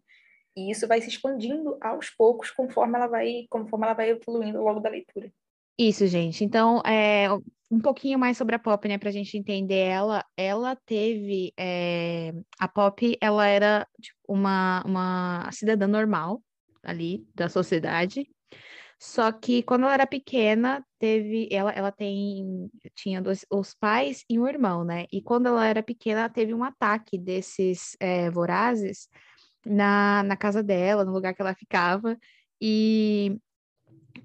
E 0.56 0.70
isso 0.70 0.88
vai 0.88 1.00
se 1.00 1.08
expandindo 1.08 1.76
aos 1.80 2.10
poucos 2.10 2.50
conforme 2.50 2.96
ela 2.96 3.06
vai, 3.06 3.46
conforme 3.48 3.84
ela 3.84 3.94
vai 3.94 4.10
evoluindo 4.10 4.58
ao 4.58 4.64
longo 4.64 4.80
da 4.80 4.90
leitura. 4.90 5.30
Isso, 5.78 6.04
gente. 6.08 6.42
Então, 6.42 6.82
é, 6.84 7.28
um 7.70 7.78
pouquinho 7.78 8.18
mais 8.18 8.36
sobre 8.36 8.56
a 8.56 8.58
Pop, 8.58 8.88
né, 8.88 8.98
para 8.98 9.10
a 9.10 9.12
gente 9.12 9.38
entender 9.38 9.76
ela. 9.76 10.24
Ela 10.36 10.74
teve. 10.74 11.52
É, 11.56 12.32
a 12.58 12.66
Pop, 12.66 13.16
ela 13.20 13.46
era 13.46 13.86
tipo, 14.00 14.18
uma, 14.26 14.82
uma 14.84 15.48
cidadã 15.52 15.86
normal, 15.86 16.42
ali 16.82 17.26
da 17.34 17.48
sociedade. 17.48 18.28
Só 19.00 19.30
que 19.30 19.62
quando 19.62 19.84
ela 19.84 19.94
era 19.94 20.06
pequena, 20.06 20.84
teve, 20.98 21.48
ela, 21.52 21.70
ela 21.70 21.92
tem, 21.92 22.68
tinha 22.96 23.22
dois, 23.22 23.46
os 23.50 23.72
pais 23.74 24.24
e 24.28 24.38
um 24.38 24.48
irmão, 24.48 24.84
né? 24.84 25.06
E 25.12 25.22
quando 25.22 25.46
ela 25.46 25.66
era 25.66 25.82
pequena, 25.82 26.28
teve 26.28 26.52
um 26.52 26.64
ataque 26.64 27.16
desses 27.16 27.96
é, 28.00 28.28
vorazes 28.28 29.08
na, 29.64 30.24
na 30.24 30.36
casa 30.36 30.62
dela, 30.62 31.04
no 31.04 31.12
lugar 31.12 31.32
que 31.32 31.40
ela 31.40 31.54
ficava, 31.54 32.18
e 32.60 33.38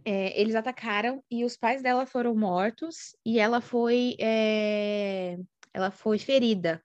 é, 0.04 0.40
eles 0.40 0.56
atacaram 0.56 1.24
e 1.30 1.46
os 1.46 1.56
pais 1.56 1.84
dela 1.84 2.06
foram 2.06 2.36
mortos 2.36 3.16
e 3.26 3.40
ela 3.40 3.62
foi, 3.62 4.16
é, 4.20 5.38
ela 5.72 5.92
foi 5.92 6.18
ferida 6.18 6.84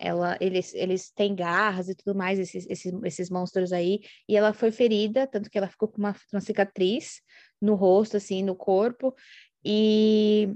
ela, 0.00 0.36
eles, 0.40 0.72
eles 0.74 1.10
têm 1.10 1.34
garras 1.34 1.88
e 1.88 1.94
tudo 1.94 2.16
mais, 2.16 2.38
esses, 2.38 2.66
esses, 2.68 2.92
esses 3.04 3.30
monstros 3.30 3.72
aí, 3.72 4.00
e 4.26 4.36
ela 4.36 4.54
foi 4.54 4.72
ferida, 4.72 5.26
tanto 5.26 5.50
que 5.50 5.58
ela 5.58 5.68
ficou 5.68 5.88
com 5.88 5.98
uma, 5.98 6.16
uma 6.32 6.40
cicatriz 6.40 7.20
no 7.60 7.74
rosto, 7.74 8.16
assim, 8.16 8.42
no 8.42 8.56
corpo, 8.56 9.14
e 9.62 10.54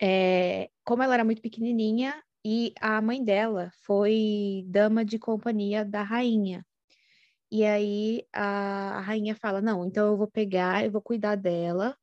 é, 0.00 0.70
como 0.84 1.02
ela 1.02 1.14
era 1.14 1.24
muito 1.24 1.42
pequenininha, 1.42 2.14
e 2.44 2.72
a 2.80 3.00
mãe 3.00 3.24
dela 3.24 3.70
foi 3.84 4.64
dama 4.68 5.04
de 5.04 5.18
companhia 5.18 5.84
da 5.84 6.02
rainha. 6.02 6.64
E 7.50 7.64
aí 7.64 8.26
a, 8.32 8.98
a 8.98 9.00
rainha 9.00 9.34
fala: 9.34 9.62
Não, 9.62 9.86
então 9.86 10.08
eu 10.08 10.16
vou 10.16 10.26
pegar, 10.26 10.84
eu 10.84 10.90
vou 10.90 11.00
cuidar 11.00 11.36
dela, 11.36 11.96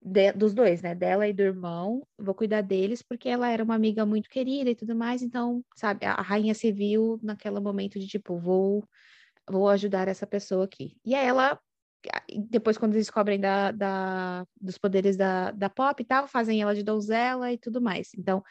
de, 0.00 0.32
dos 0.32 0.54
dois, 0.54 0.82
né? 0.82 0.94
Dela 0.94 1.28
e 1.28 1.32
do 1.32 1.42
irmão. 1.42 2.06
Vou 2.18 2.34
cuidar 2.34 2.62
deles 2.62 3.02
porque 3.02 3.28
ela 3.28 3.50
era 3.50 3.62
uma 3.62 3.74
amiga 3.74 4.06
muito 4.06 4.28
querida 4.28 4.70
e 4.70 4.74
tudo 4.74 4.94
mais. 4.94 5.22
Então, 5.22 5.64
sabe, 5.76 6.06
a, 6.06 6.20
rainha 6.22 6.54
se 6.54 6.72
viu 6.72 7.18
naquele 7.22 7.60
momento 7.60 7.98
de 7.98 8.06
tipo, 8.06 8.38
vou, 8.38 8.84
vou 9.48 9.68
ajudar 9.68 10.08
essa 10.08 10.26
pessoa 10.26 10.64
aqui. 10.64 10.96
E 11.04 11.14
aí 11.14 11.26
ela, 11.26 11.58
depois 12.48 12.78
quando 12.78 12.92
descobrem 12.92 13.40
da, 13.40 13.72
da, 13.72 14.46
dos 14.60 14.78
poderes 14.78 15.16
da, 15.16 15.50
da 15.50 15.68
Pop 15.68 16.00
e 16.00 16.06
tal, 16.06 16.28
fazem 16.28 16.62
ela 16.62 16.74
de 16.74 16.82
donzela 16.82 17.52
e 17.52 17.58
tudo 17.58 17.80
mais. 17.80 18.10
Então, 18.16 18.42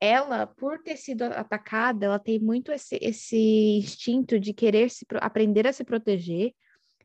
ela, 0.00 0.46
por 0.46 0.82
ter 0.82 0.96
sido 0.96 1.22
atacada, 1.22 2.04
ela 2.06 2.18
tem 2.18 2.38
muito 2.38 2.70
esse, 2.70 2.98
esse 3.00 3.78
instinto 3.78 4.38
de 4.38 4.52
querer 4.52 4.90
se, 4.90 5.06
aprender 5.22 5.66
a 5.66 5.72
se 5.72 5.84
proteger 5.84 6.52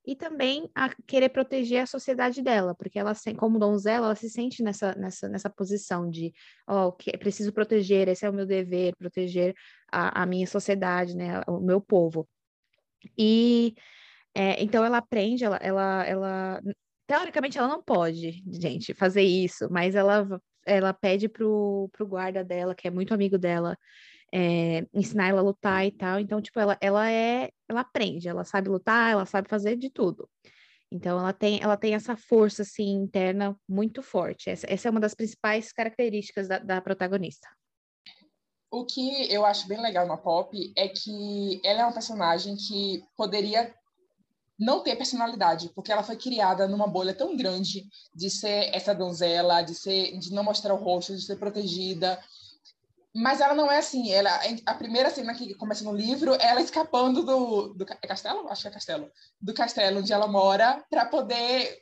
e 0.06 0.16
também 0.16 0.70
a 0.74 0.90
querer 1.06 1.30
proteger 1.30 1.84
a 1.84 1.86
sociedade 1.86 2.42
dela, 2.42 2.74
porque 2.76 2.98
ela, 2.98 3.14
como 3.38 3.60
donzela, 3.60 4.08
ela 4.08 4.16
se 4.16 4.30
sente 4.30 4.64
nessa, 4.64 4.96
nessa, 4.96 5.30
nessa 5.30 5.50
posição 5.50 6.10
de, 6.10 6.34
ó, 6.68 6.88
oh, 6.88 6.92
que 6.92 7.16
preciso 7.18 7.54
proteger, 7.54 8.08
esse 8.08 8.26
é 8.26 8.30
o 8.30 8.34
meu 8.34 8.46
dever, 8.46 8.96
proteger 8.98 9.54
a, 9.92 10.24
a 10.24 10.26
minha 10.26 10.48
sociedade, 10.48 11.16
né, 11.16 11.42
o 11.48 11.60
meu 11.60 11.80
povo. 11.80 12.28
E 13.18 13.76
é, 14.34 14.62
então 14.64 14.84
ela 14.84 14.98
aprende, 14.98 15.44
ela, 15.44 15.58
ela, 15.58 16.06
ela, 16.06 16.62
teoricamente 17.06 17.58
ela 17.58 17.68
não 17.68 17.84
pode, 17.84 18.44
gente, 18.52 18.94
fazer 18.94 19.24
isso, 19.24 19.68
mas 19.70 19.94
ela, 19.96 20.28
ela 20.66 20.94
pede 20.94 21.30
pro, 21.30 21.90
pro 21.92 22.08
guarda 22.08 22.44
dela, 22.44 22.74
que 22.74 22.88
é 22.88 22.92
muito 22.92 23.14
amigo 23.14 23.38
dela, 23.38 23.78
é, 24.34 24.86
ensinar 24.94 25.28
ela 25.28 25.42
a 25.42 25.44
lutar 25.44 25.86
e 25.86 25.92
tal. 25.92 26.20
Então, 26.20 26.42
tipo, 26.42 26.60
ela, 26.60 26.78
ela 26.82 27.10
é, 27.12 27.50
ela 27.70 27.82
aprende, 27.82 28.28
ela 28.28 28.44
sabe 28.44 28.70
lutar, 28.70 29.12
ela 29.12 29.26
sabe 29.26 29.50
fazer 29.50 29.76
de 29.76 29.90
tudo. 29.90 30.30
Então, 30.92 31.20
ela 31.20 31.32
tem, 31.32 31.62
ela 31.62 31.78
tem 31.78 31.96
essa 31.96 32.18
força, 32.18 32.64
assim, 32.64 32.92
interna 32.92 33.56
muito 33.68 34.02
forte. 34.02 34.50
Essa, 34.50 34.68
essa 34.70 34.88
é 34.88 34.92
uma 34.92 35.00
das 35.00 35.14
principais 35.14 35.72
características 35.72 36.48
da, 36.48 36.60
da 36.60 36.82
protagonista. 36.82 37.48
O 38.70 38.86
que 38.86 39.32
eu 39.32 39.46
acho 39.46 39.68
bem 39.68 39.82
legal 39.82 40.08
na 40.08 40.18
Pop 40.18 40.74
é 40.78 40.88
que 40.88 41.62
ela 41.64 41.82
é 41.82 41.84
uma 41.84 41.94
personagem 41.94 42.56
que 42.56 43.04
poderia 43.18 43.74
não 44.58 44.84
ter 44.84 44.96
personalidade, 44.96 45.72
porque 45.74 45.92
ela 45.92 46.04
foi 46.04 46.16
criada 46.16 46.68
numa 46.68 46.88
bolha 46.88 47.14
tão 47.14 47.36
grande 47.36 47.84
de 48.14 48.30
ser 48.30 48.70
essa 48.74 48.94
donzela, 48.94 49.62
de 49.62 49.74
ser, 49.74 50.18
de 50.20 50.32
não 50.32 50.44
mostrar 50.44 50.74
o 50.74 50.78
rosto, 50.78 51.16
de 51.16 51.22
ser 51.22 51.38
protegida. 51.38 52.22
Mas 53.14 53.42
ela 53.42 53.54
não 53.54 53.70
é 53.72 53.78
assim. 53.78 54.12
Ela, 54.12 54.40
a 54.66 54.74
primeira 54.74 55.10
cena 55.10 55.34
que 55.34 55.54
começa 55.56 55.84
no 55.84 55.94
livro, 55.96 56.34
é 56.36 56.48
ela 56.48 56.62
escapando 56.62 57.24
do, 57.24 57.74
do 57.74 57.84
é 57.84 58.08
castelo, 58.08 58.48
acho 58.50 58.62
que 58.62 58.68
é 58.68 58.72
castelo, 58.72 59.12
do 59.40 59.54
castelo 59.54 60.00
onde 60.00 60.14
ela 60.14 60.28
mora, 60.28 60.84
para 60.90 61.06
poder 61.06 61.82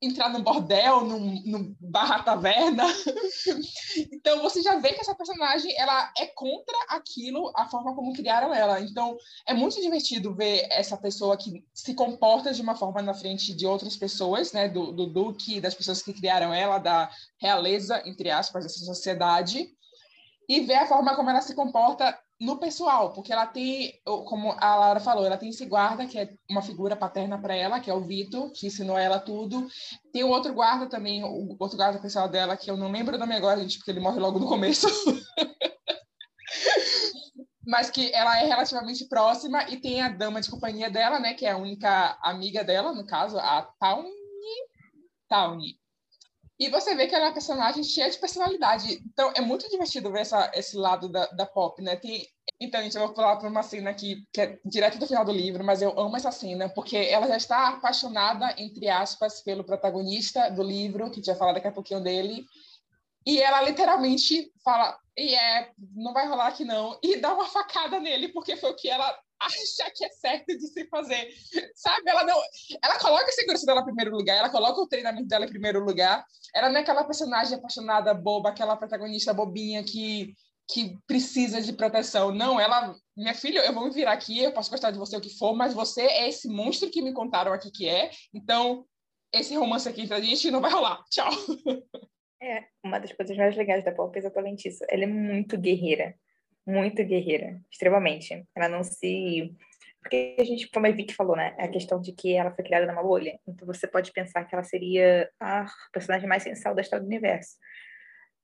entrar 0.00 0.28
num 0.28 0.42
bordel, 0.42 1.04
num, 1.04 1.42
num 1.44 1.76
barra 1.80 2.22
taverna. 2.22 2.84
então 4.12 4.42
você 4.42 4.60
já 4.62 4.76
vê 4.76 4.92
que 4.92 5.00
essa 5.00 5.14
personagem 5.14 5.74
ela 5.78 6.12
é 6.18 6.26
contra 6.26 6.76
aquilo, 6.88 7.50
a 7.56 7.66
forma 7.66 7.94
como 7.94 8.12
criaram 8.12 8.52
ela. 8.52 8.80
Então 8.80 9.16
é 9.46 9.54
muito 9.54 9.80
divertido 9.80 10.34
ver 10.34 10.66
essa 10.70 10.96
pessoa 10.96 11.36
que 11.36 11.64
se 11.72 11.94
comporta 11.94 12.52
de 12.52 12.60
uma 12.60 12.76
forma 12.76 13.00
na 13.00 13.14
frente 13.14 13.54
de 13.54 13.66
outras 13.66 13.96
pessoas, 13.96 14.52
né, 14.52 14.68
do, 14.68 14.92
do 14.92 15.06
duque, 15.06 15.60
das 15.60 15.74
pessoas 15.74 16.02
que 16.02 16.12
criaram 16.12 16.52
ela, 16.52 16.78
da 16.78 17.10
realeza 17.38 18.02
entre 18.06 18.30
aspas 18.30 18.64
dessa 18.64 18.84
sociedade, 18.84 19.75
e 20.48 20.60
ver 20.60 20.76
a 20.76 20.86
forma 20.86 21.16
como 21.16 21.30
ela 21.30 21.40
se 21.40 21.54
comporta 21.54 22.16
no 22.38 22.58
pessoal, 22.58 23.12
porque 23.12 23.32
ela 23.32 23.46
tem, 23.46 23.98
como 24.04 24.54
a 24.58 24.76
Laura 24.76 25.00
falou, 25.00 25.24
ela 25.24 25.38
tem 25.38 25.48
esse 25.48 25.64
guarda, 25.64 26.06
que 26.06 26.18
é 26.18 26.34
uma 26.50 26.60
figura 26.60 26.94
paterna 26.94 27.38
para 27.38 27.54
ela, 27.54 27.80
que 27.80 27.90
é 27.90 27.94
o 27.94 28.02
Vitor, 28.02 28.52
que 28.52 28.66
ensinou 28.66 28.98
ela 28.98 29.18
tudo. 29.18 29.66
Tem 30.12 30.22
o 30.22 30.28
outro 30.28 30.52
guarda 30.52 30.86
também, 30.86 31.24
o 31.24 31.56
outro 31.58 31.78
guarda 31.78 31.98
pessoal 31.98 32.28
dela, 32.28 32.56
que 32.56 32.70
eu 32.70 32.76
não 32.76 32.92
lembro 32.92 33.16
o 33.16 33.18
nome 33.18 33.34
agora, 33.34 33.60
gente, 33.60 33.78
porque 33.78 33.90
ele 33.90 34.00
morre 34.00 34.20
logo 34.20 34.38
no 34.38 34.46
começo. 34.46 34.86
Mas 37.66 37.90
que 37.90 38.12
ela 38.12 38.38
é 38.38 38.46
relativamente 38.46 39.08
próxima, 39.08 39.64
e 39.70 39.80
tem 39.80 40.02
a 40.02 40.08
dama 40.08 40.40
de 40.40 40.50
companhia 40.50 40.90
dela, 40.90 41.18
né, 41.18 41.34
que 41.34 41.46
é 41.46 41.52
a 41.52 41.56
única 41.56 42.18
amiga 42.22 42.62
dela, 42.62 42.92
no 42.92 43.06
caso, 43.06 43.38
a 43.38 43.62
Tawny. 43.80 44.10
Tawny. 45.28 45.78
E 46.58 46.70
você 46.70 46.94
vê 46.94 47.06
que 47.06 47.14
ela 47.14 47.26
é 47.26 47.28
uma 47.28 47.34
personagem 47.34 47.84
cheia 47.84 48.10
de 48.10 48.18
personalidade. 48.18 49.02
Então, 49.06 49.30
é 49.36 49.42
muito 49.42 49.68
divertido 49.68 50.10
ver 50.10 50.20
essa, 50.20 50.50
esse 50.54 50.76
lado 50.76 51.08
da, 51.08 51.26
da 51.26 51.44
pop, 51.44 51.82
né? 51.82 51.96
Tem... 51.96 52.26
Então, 52.58 52.82
gente, 52.82 52.96
eu 52.96 53.06
vou 53.06 53.14
falar 53.14 53.36
para 53.36 53.48
uma 53.48 53.62
cena 53.62 53.90
aqui, 53.90 54.26
que 54.32 54.40
é 54.40 54.58
direto 54.64 54.98
do 54.98 55.06
final 55.06 55.24
do 55.24 55.32
livro, 55.32 55.62
mas 55.62 55.82
eu 55.82 55.98
amo 55.98 56.16
essa 56.16 56.30
cena, 56.30 56.68
porque 56.70 56.96
ela 56.96 57.26
já 57.26 57.36
está 57.36 57.68
apaixonada, 57.68 58.54
entre 58.56 58.88
aspas, 58.88 59.42
pelo 59.42 59.64
protagonista 59.64 60.48
do 60.50 60.62
livro, 60.62 61.10
que 61.10 61.12
a 61.12 61.14
gente 61.16 61.26
vai 61.26 61.36
falar 61.36 61.52
daqui 61.52 61.68
a 61.68 61.72
pouquinho 61.72 62.00
dele. 62.00 62.46
E 63.26 63.38
ela 63.42 63.60
literalmente 63.60 64.50
fala, 64.64 64.96
e 65.14 65.34
é, 65.34 65.70
não 65.94 66.14
vai 66.14 66.26
rolar 66.26 66.46
aqui 66.46 66.64
não, 66.64 66.98
e 67.02 67.16
dá 67.16 67.34
uma 67.34 67.44
facada 67.44 68.00
nele, 68.00 68.28
porque 68.28 68.56
foi 68.56 68.70
o 68.70 68.76
que 68.76 68.88
ela 68.88 69.14
acha 69.40 69.90
que 69.94 70.04
é 70.04 70.08
certo 70.10 70.46
de 70.46 70.66
se 70.66 70.86
fazer. 70.86 71.28
Sabe? 71.74 72.10
Ela 72.10 72.24
não. 72.24 72.40
Ela 72.82 72.98
coloca 72.98 73.24
a 73.24 73.32
segurança 73.32 73.66
dela 73.66 73.80
em 73.80 73.84
primeiro 73.84 74.10
lugar, 74.10 74.36
ela 74.36 74.50
coloca 74.50 74.80
o 74.80 74.88
treinamento 74.88 75.28
dela 75.28 75.44
em 75.44 75.50
primeiro 75.50 75.80
lugar. 75.84 76.24
Ela 76.54 76.68
não 76.68 76.78
é 76.78 76.80
aquela 76.80 77.04
personagem 77.04 77.56
apaixonada, 77.56 78.14
boba, 78.14 78.50
aquela 78.50 78.76
protagonista 78.76 79.34
bobinha 79.34 79.82
que, 79.84 80.34
que 80.68 80.98
precisa 81.06 81.60
de 81.60 81.72
proteção. 81.72 82.32
Não, 82.32 82.60
ela. 82.60 82.94
Minha 83.16 83.34
filha, 83.34 83.60
eu 83.60 83.72
vou 83.72 83.84
me 83.84 83.94
virar 83.94 84.12
aqui, 84.12 84.42
eu 84.42 84.52
posso 84.52 84.70
gostar 84.70 84.90
de 84.90 84.98
você 84.98 85.16
o 85.16 85.20
que 85.20 85.36
for, 85.38 85.54
mas 85.54 85.72
você 85.72 86.02
é 86.02 86.28
esse 86.28 86.48
monstro 86.48 86.90
que 86.90 87.00
me 87.00 87.14
contaram 87.14 87.52
aqui 87.52 87.70
que 87.70 87.88
é. 87.88 88.10
Então, 88.34 88.84
esse 89.32 89.54
romance 89.56 89.88
aqui 89.88 90.02
entre 90.02 90.14
a 90.14 90.20
gente 90.20 90.50
não 90.50 90.60
vai 90.60 90.70
rolar. 90.70 91.02
Tchau. 91.10 91.30
É, 92.38 92.64
uma 92.84 92.98
das 92.98 93.12
coisas 93.12 93.34
mais 93.34 93.56
legais 93.56 93.82
da 93.82 93.92
Pop 93.92 94.14
é 94.14 94.18
exatamente 94.18 94.68
isso. 94.68 94.84
Ela 94.90 95.04
é 95.04 95.06
muito 95.06 95.56
guerreira 95.56 96.14
muito 96.66 97.04
guerreira, 97.04 97.60
extremamente. 97.70 98.44
Ela 98.54 98.68
não 98.68 98.82
se. 98.82 99.54
Porque 100.00 100.36
a 100.38 100.44
gente, 100.44 100.68
como 100.70 100.86
a 100.86 100.90
Vicky 100.90 101.14
falou, 101.14 101.36
né? 101.36 101.54
A 101.58 101.68
questão 101.68 102.00
de 102.00 102.12
que 102.12 102.34
ela 102.34 102.52
foi 102.52 102.64
criada 102.64 102.86
numa 102.86 103.02
bolha. 103.02 103.38
Então 103.46 103.66
você 103.66 103.86
pode 103.86 104.12
pensar 104.12 104.44
que 104.44 104.54
ela 104.54 104.64
seria 104.64 105.30
a 105.40 105.66
personagem 105.92 106.28
mais 106.28 106.42
sensal 106.42 106.74
da 106.74 106.82
história 106.82 107.02
do 107.02 107.08
universo. 107.08 107.56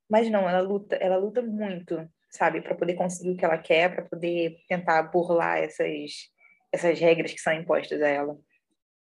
Mas 0.09 0.31
não, 0.31 0.49
ela 0.49 0.61
luta, 0.61 0.97
ela 0.97 1.17
luta 1.17 1.41
muito, 1.43 2.09
sabe, 2.31 2.61
para 2.61 2.75
poder 2.75 2.95
conseguir 2.95 3.31
o 3.31 3.37
que 3.37 3.45
ela 3.45 3.59
quer, 3.59 3.95
para 3.95 4.05
poder 4.05 4.57
tentar 4.69 5.03
burlar 5.05 5.59
essas 5.59 6.31
essas 6.73 6.99
regras 6.99 7.33
que 7.33 7.41
são 7.41 7.53
impostas 7.53 8.01
a 8.01 8.09
ela. 8.09 8.39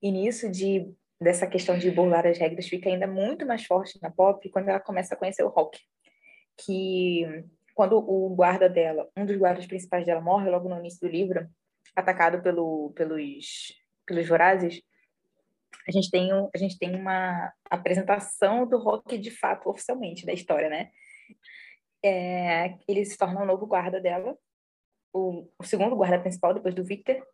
E 0.03 0.11
nisso 0.11 0.51
de 0.51 0.93
dessa 1.21 1.47
questão 1.47 1.79
de 1.79 1.91
burlar 1.91 2.27
as 2.27 2.39
regras 2.39 2.67
fica 2.67 2.89
ainda 2.89 3.07
muito 3.07 3.47
mais 3.47 3.65
forte 3.67 4.01
na 4.03 4.11
Pop 4.11 4.49
quando 4.49 4.71
ela 4.71 4.81
começa 4.81 5.15
a 5.15 5.17
conhecer 5.17 5.43
o 5.43 5.49
Rock, 5.49 5.79
que 6.57 7.45
quando 7.81 7.97
o 7.97 8.29
guarda 8.35 8.69
dela, 8.69 9.09
um 9.17 9.25
dos 9.25 9.39
guardas 9.39 9.67
principais 9.67 10.05
dela 10.05 10.21
morre 10.21 10.51
logo 10.51 10.69
no 10.69 10.79
início 10.79 11.01
do 11.01 11.11
livro, 11.11 11.49
atacado 11.97 12.43
pelo, 12.43 12.93
pelos, 12.95 13.73
pelos 14.05 14.29
vorazes, 14.29 14.83
a 15.89 15.91
gente 15.91 16.11
tem, 16.11 16.31
um, 16.31 16.51
a 16.55 16.59
gente 16.59 16.79
tem 16.79 16.95
uma 16.95 17.51
apresentação 17.71 18.67
do 18.67 18.77
Rock 18.77 19.17
de 19.17 19.31
fato, 19.31 19.71
oficialmente, 19.71 20.27
da 20.27 20.33
história, 20.35 20.69
né? 20.69 20.91
É, 22.05 22.77
ele 22.87 23.03
se 23.03 23.17
torna 23.17 23.41
o 23.41 23.45
um 23.45 23.47
novo 23.47 23.67
guarda 23.67 23.99
dela, 23.99 24.37
o, 25.11 25.49
o, 25.59 25.65
segundo 25.65 25.97
guarda 25.97 26.21
principal, 26.21 26.53
depois 26.53 26.75
do 26.75 26.85
Victor, 26.85 27.27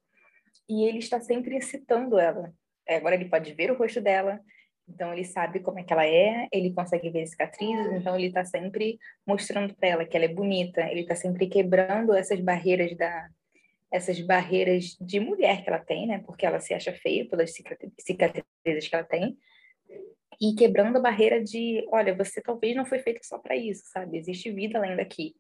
e 0.69 0.85
ele 0.85 0.99
está 0.99 1.21
sempre 1.21 1.57
incitando 1.57 2.21
ela. 2.21 2.55
É, 2.87 2.99
agora 2.99 3.17
ele 3.17 3.29
pode 3.29 3.53
ver 3.53 3.73
o 3.73 3.77
rosto 3.77 4.01
dela, 4.01 4.41
então 4.89 5.13
ele 5.13 5.25
sabe 5.25 5.61
como 5.61 5.79
é 5.79 5.83
que 5.83 5.93
ela 5.93 6.07
é, 6.07 6.49
ele 6.53 6.73
consegue 6.73 7.11
ver 7.11 7.27
cicatrizes, 7.27 7.93
então 7.93 8.17
ele 8.17 8.29
está 8.29 8.45
sempre 8.45 8.99
mostrando 9.27 9.75
para 9.75 9.89
ela 9.89 10.05
que 10.05 10.17
ela 10.17 10.27
é 10.27 10.33
bonita, 10.33 10.81
ele 10.91 11.01
está 11.01 11.15
sempre 11.15 11.47
quebrando 11.49 12.15
essas 12.15 12.41
barreiras 12.41 12.97
da 12.97 13.29
essas 13.93 14.21
barreiras 14.21 14.97
de 15.01 15.21
mulher 15.21 15.63
que 15.63 15.71
ela 15.71 15.79
tem, 15.79 16.07
né? 16.07 16.21
Porque 16.27 16.45
ela 16.45 16.61
se 16.61 16.75
acha 16.75 16.93
feia 16.93 17.27
pelas 17.29 17.53
cicatrizes 17.53 18.89
que 18.89 18.95
ela 18.95 19.05
tem. 19.05 19.39
E 20.41 20.55
quebrando 20.55 20.99
a 20.99 21.01
barreira 21.01 21.43
de, 21.43 21.87
olha, 21.91 22.15
você 22.15 22.43
talvez 22.43 22.77
não 22.77 22.85
foi 22.85 22.99
feito 22.99 23.25
só 23.25 23.39
para 23.39 23.57
isso, 23.57 23.85
sabe? 23.87 24.19
Existe 24.19 24.51
vida 24.51 24.79
além 24.79 24.97
daqui. 24.97 25.35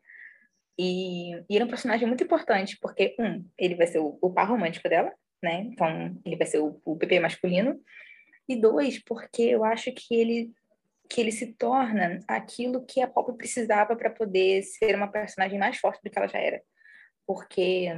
E, 0.79 1.35
e 1.35 1.45
ele 1.51 1.63
é 1.63 1.65
um 1.65 1.69
personagem 1.71 2.07
muito 2.07 2.23
importante, 2.25 2.79
porque, 2.81 3.15
um, 3.19 3.45
ele 3.59 3.75
vai 3.75 3.87
ser 3.87 3.99
o, 3.99 4.17
o 4.23 4.33
par 4.33 4.49
romântico 4.49 4.89
dela, 4.89 5.13
né? 5.43 5.63
Então, 5.63 6.17
ele 6.25 6.37
vai 6.37 6.47
ser 6.47 6.61
o, 6.61 6.81
o 6.85 6.97
PP 6.97 7.21
masculino, 7.21 7.79
e 8.49 8.57
dois, 8.57 9.03
porque 9.03 9.43
eu 9.43 9.65
acho 9.65 9.93
que 9.93 10.15
ele 10.15 10.53
que 11.09 11.21
ele 11.21 11.31
se 11.31 11.53
torna 11.55 12.19
aquilo 12.27 12.85
que 12.85 13.01
a 13.01 13.07
Pop 13.07 13.33
precisava 13.37 13.95
para 13.95 14.11
poder 14.11 14.63
ser 14.65 14.97
uma 14.97 15.07
personagem 15.07 15.57
mais 15.57 15.79
forte 15.79 16.03
do 16.03 16.11
que 16.11 16.19
ela 16.19 16.27
já 16.27 16.39
era. 16.39 16.61
Porque 17.25 17.89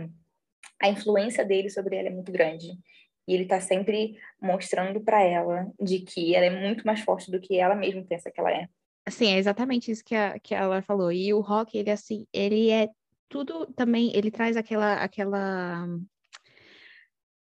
a 0.80 0.88
influência 0.88 1.44
dele 1.44 1.70
sobre 1.70 1.96
ela 1.96 2.08
é 2.08 2.12
muito 2.12 2.30
grande. 2.30 2.78
E 3.26 3.34
ele 3.34 3.44
está 3.44 3.60
sempre 3.60 4.18
mostrando 4.40 5.00
para 5.00 5.22
ela 5.22 5.66
de 5.80 6.00
que 6.00 6.34
ela 6.34 6.46
é 6.46 6.50
muito 6.50 6.86
mais 6.86 7.00
forte 7.00 7.30
do 7.30 7.40
que 7.40 7.58
ela 7.58 7.74
mesma 7.74 8.04
pensa 8.04 8.30
que 8.30 8.40
ela 8.40 8.52
é. 8.52 8.68
Sim, 9.10 9.32
é 9.32 9.38
exatamente 9.38 9.90
isso 9.90 10.04
que 10.04 10.14
a, 10.14 10.38
que 10.38 10.54
ela 10.54 10.82
falou. 10.82 11.10
E 11.10 11.32
o 11.32 11.40
rock, 11.40 11.76
ele 11.76 11.90
assim, 11.90 12.26
ele 12.32 12.70
é 12.70 12.88
tudo 13.28 13.66
também, 13.74 14.12
ele 14.14 14.30
traz 14.30 14.56
aquela 14.56 15.02
aquela 15.02 15.86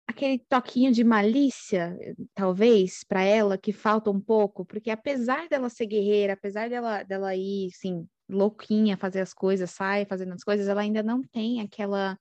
aquele 0.07 0.39
toquinho 0.39 0.91
de 0.91 1.03
malícia, 1.03 1.97
talvez, 2.33 3.03
para 3.03 3.23
ela, 3.23 3.57
que 3.57 3.73
falta 3.73 4.09
um 4.09 4.19
pouco, 4.19 4.65
porque 4.65 4.89
apesar 4.89 5.47
dela 5.49 5.69
ser 5.69 5.85
guerreira, 5.85 6.33
apesar 6.33 6.69
dela, 6.69 7.03
dela 7.03 7.35
ir, 7.35 7.69
assim, 7.75 8.07
louquinha, 8.29 8.97
fazer 8.97 9.19
as 9.21 9.33
coisas, 9.33 9.69
sai 9.71 10.05
fazendo 10.05 10.33
as 10.33 10.43
coisas, 10.43 10.67
ela 10.67 10.81
ainda 10.81 11.03
não 11.03 11.21
tem 11.21 11.61
aquela 11.61 12.17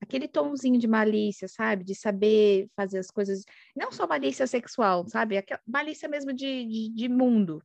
aquele 0.00 0.28
tomzinho 0.28 0.78
de 0.78 0.86
malícia, 0.86 1.48
sabe? 1.48 1.84
De 1.84 1.94
saber 1.94 2.68
fazer 2.76 2.98
as 2.98 3.10
coisas, 3.10 3.44
não 3.76 3.90
só 3.90 4.06
malícia 4.06 4.46
sexual, 4.46 5.06
sabe? 5.08 5.36
Aquela 5.36 5.60
malícia 5.66 6.08
mesmo 6.08 6.32
de, 6.32 6.64
de, 6.66 6.88
de 6.94 7.08
mundo. 7.08 7.62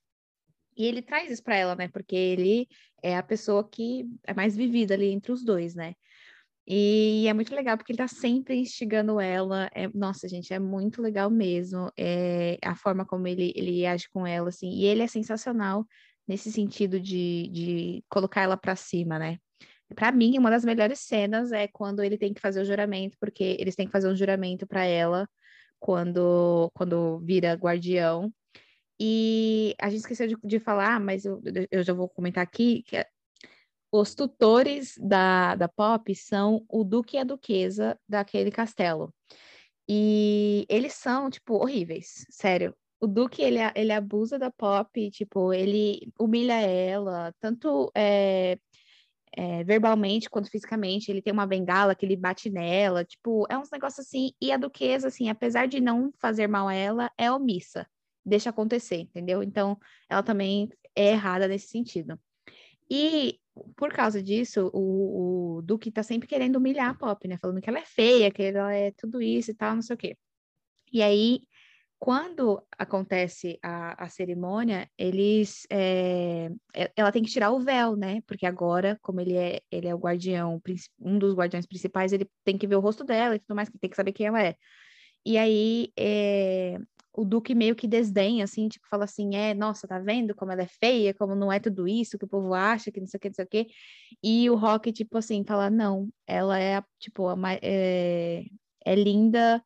E 0.75 0.86
ele 0.86 1.01
traz 1.01 1.32
isso 1.32 1.44
para 1.44 1.56
ela, 1.56 1.75
né? 1.75 1.88
Porque 1.88 2.15
ele 2.15 2.68
é 3.03 3.15
a 3.15 3.24
pessoa 3.24 3.68
que 3.68 4.06
é 4.24 4.34
mais 4.34 4.56
vivida 4.56 4.96
ali 4.96 5.12
entre 5.12 5.32
os 5.32 5.44
dois, 5.44 5.75
né? 5.75 5.94
E 6.65 7.27
é 7.27 7.34
muito 7.34 7.53
legal 7.53 7.77
porque 7.77 7.91
ele 7.91 7.98
tá 7.98 8.08
sempre 8.08 8.55
instigando 8.55 9.20
ela. 9.20 9.70
É, 9.74 9.88
nossa, 9.93 10.27
gente, 10.29 10.53
é 10.53 10.60
muito 10.60 11.01
legal 11.01 11.29
mesmo. 11.29 11.91
É, 11.98 12.58
a 12.63 12.75
forma 12.75 13.05
como 13.05 13.27
ele, 13.27 13.51
ele 13.55 13.86
age 13.86 14.08
com 14.10 14.25
ela, 14.25 14.50
assim. 14.50 14.70
E 14.70 14.86
ele 14.86 15.01
é 15.01 15.08
sensacional 15.08 15.86
nesse 16.27 16.51
sentido 16.51 17.00
de, 17.00 17.50
de 17.51 18.03
colocar 18.10 18.41
ela 18.43 18.55
para 18.58 18.75
cima, 18.75 19.20
né? 19.20 19.38
Para 19.93 20.12
mim, 20.12 20.38
uma 20.38 20.50
das 20.50 20.63
melhores 20.65 21.00
cenas 21.00 21.51
é 21.51 21.67
quando 21.67 22.01
ele 22.01 22.17
tem 22.17 22.34
que 22.34 22.41
fazer 22.41 22.62
o 22.62 22.65
juramento, 22.65 23.17
porque 23.20 23.58
eles 23.60 23.75
têm 23.75 23.86
que 23.86 23.91
fazer 23.91 24.10
um 24.10 24.15
juramento 24.15 24.65
para 24.65 24.86
ela 24.86 25.27
quando, 25.79 26.72
quando 26.74 27.20
vira 27.20 27.53
guardião. 27.53 28.34
E 29.00 29.75
a 29.82 29.89
gente 29.89 30.00
esqueceu 30.00 30.27
de, 30.27 30.38
de 30.43 30.60
falar, 30.60 31.00
mas 31.00 31.25
eu, 31.25 31.41
eu 31.70 31.84
já 31.84 31.93
vou 31.93 32.08
comentar 32.08 32.43
aqui, 32.43 32.84
que 32.84 33.05
os 33.94 34.16
tutores 34.16 34.98
da, 34.98 35.54
da 35.54 35.68
Pop 35.68 36.16
são 36.16 36.66
o 36.68 36.84
duque 36.84 37.16
e 37.16 37.20
a 37.20 37.24
duquesa 37.24 37.96
daquele 38.10 38.50
castelo. 38.50 39.14
E 39.88 40.66
eles 40.68 40.94
são, 40.94 41.30
tipo, 41.30 41.54
horríveis, 41.54 42.26
sério. 42.32 42.76
O 43.00 43.06
Duque, 43.06 43.44
ele, 43.44 43.60
ele 43.76 43.92
abusa 43.92 44.40
da 44.40 44.50
Pop, 44.50 45.12
tipo, 45.12 45.54
ele 45.54 46.12
humilha 46.18 46.60
ela, 46.60 47.34
tanto 47.40 47.92
é, 47.94 48.58
é, 49.38 49.64
verbalmente 49.64 50.30
quanto 50.30 50.50
fisicamente. 50.50 51.12
Ele 51.12 51.22
tem 51.22 51.34
uma 51.34 51.46
bengala 51.46 51.94
que 51.94 52.04
ele 52.04 52.16
bate 52.16 52.50
nela, 52.50 53.06
tipo, 53.06 53.46
é 53.48 53.58
uns 53.58 53.70
negócios 53.70 54.08
assim. 54.08 54.32
E 54.42 54.52
a 54.52 54.58
Duquesa, 54.58 55.10
assim, 55.10 55.30
apesar 55.30 55.68
de 55.68 55.80
não 55.80 56.12
fazer 56.20 56.48
mal 56.48 56.68
a 56.68 56.74
ela, 56.74 57.12
é 57.16 57.32
omissa, 57.32 57.86
deixa 58.26 58.50
acontecer, 58.50 59.02
entendeu? 59.02 59.44
Então, 59.44 59.78
ela 60.10 60.24
também 60.24 60.70
é 60.96 61.12
errada 61.12 61.48
nesse 61.48 61.68
sentido. 61.68 62.18
E 62.90 63.40
por 63.75 63.91
causa 63.91 64.22
disso, 64.22 64.69
o, 64.74 65.57
o 65.57 65.62
Duque 65.62 65.91
tá 65.91 66.03
sempre 66.03 66.27
querendo 66.27 66.57
humilhar 66.57 66.89
a 66.89 66.93
Pop, 66.93 67.27
né? 67.27 67.38
Falando 67.38 67.62
que 67.62 67.69
ela 67.69 67.79
é 67.79 67.86
feia, 67.86 68.31
que 68.31 68.43
ela 68.43 68.74
é 68.74 68.91
tudo 68.91 69.22
isso 69.22 69.51
e 69.51 69.53
tal, 69.53 69.75
não 69.75 69.81
sei 69.81 69.93
o 69.93 69.98
quê. 69.98 70.17
E 70.91 71.01
aí, 71.01 71.41
quando 72.00 72.62
acontece 72.77 73.57
a, 73.63 74.05
a 74.05 74.10
cerimônia, 74.10 74.89
eles 74.98 75.65
é, 75.69 76.50
ela 76.95 77.12
tem 77.12 77.24
que 77.24 77.31
tirar 77.31 77.51
o 77.51 77.62
véu, 77.62 77.95
né? 77.95 78.22
Porque 78.27 78.45
agora, 78.45 79.00
como 79.01 79.22
ele 79.22 79.36
é 79.38 79.62
ele 79.72 79.88
é 79.88 79.95
o 79.95 80.00
guardião, 80.00 80.62
um 81.00 81.17
dos 81.17 81.33
guardiões 81.33 81.65
principais, 81.65 82.12
ele 82.12 82.29
tem 82.43 82.57
que 82.57 82.67
ver 82.67 82.75
o 82.75 82.81
rosto 82.81 83.03
dela 83.03 83.36
e 83.36 83.39
tudo 83.39 83.55
mais, 83.55 83.69
que 83.69 83.79
tem 83.79 83.89
que 83.89 83.95
saber 83.95 84.12
quem 84.13 84.27
ela 84.27 84.43
é. 84.43 84.55
E 85.25 85.38
aí 85.38 85.93
é, 85.98 86.77
o 87.13 87.24
Duque 87.24 87.53
meio 87.53 87.75
que 87.75 87.88
desdenha, 87.88 88.43
assim, 88.43 88.67
tipo, 88.67 88.88
fala 88.88 89.03
assim, 89.05 89.36
é, 89.36 89.53
nossa, 89.53 89.88
tá 89.88 90.00
vendo 90.00 90.34
como 90.34 90.51
ela 90.51 90.63
é 90.63 90.67
feia, 90.67 91.13
como 91.13 91.36
não 91.36 91.51
é 91.51 91.60
tudo 91.60 91.88
isso 91.88 92.17
que 92.17 92.25
o 92.25 92.27
povo 92.27 92.53
acha, 92.53 92.91
que 92.91 93.00
não 93.00 93.08
sei 93.08 93.17
o 93.17 93.22
que, 93.22 93.29
não 93.29 93.36
sei 93.36 93.46
o 93.46 93.48
que. 93.48 93.67
E 94.22 94.50
o 94.50 94.55
Rock, 94.55 94.91
tipo 94.91 95.17
assim, 95.17 95.43
fala, 95.46 95.70
não, 95.70 96.10
ela 96.25 96.60
é, 96.60 96.84
tipo, 97.00 97.27
a, 97.27 97.36
é, 97.62 98.43
é 98.84 98.96
linda 98.96 99.63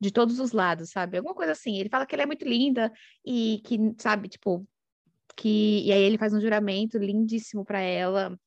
de 0.00 0.10
todos 0.12 0.38
os 0.38 0.52
lados, 0.52 0.90
sabe? 0.90 1.16
Alguma 1.16 1.34
coisa 1.34 1.52
assim. 1.52 1.78
Ele 1.78 1.88
fala 1.88 2.06
que 2.06 2.14
ela 2.14 2.22
é 2.22 2.26
muito 2.26 2.44
linda 2.44 2.92
e 3.24 3.60
que, 3.64 3.78
sabe, 3.98 4.28
tipo, 4.28 4.66
que... 5.36 5.86
E 5.86 5.92
aí 5.92 6.02
ele 6.02 6.18
faz 6.18 6.34
um 6.34 6.40
juramento 6.40 6.98
lindíssimo 6.98 7.64
para 7.64 7.80
ela, 7.80 8.38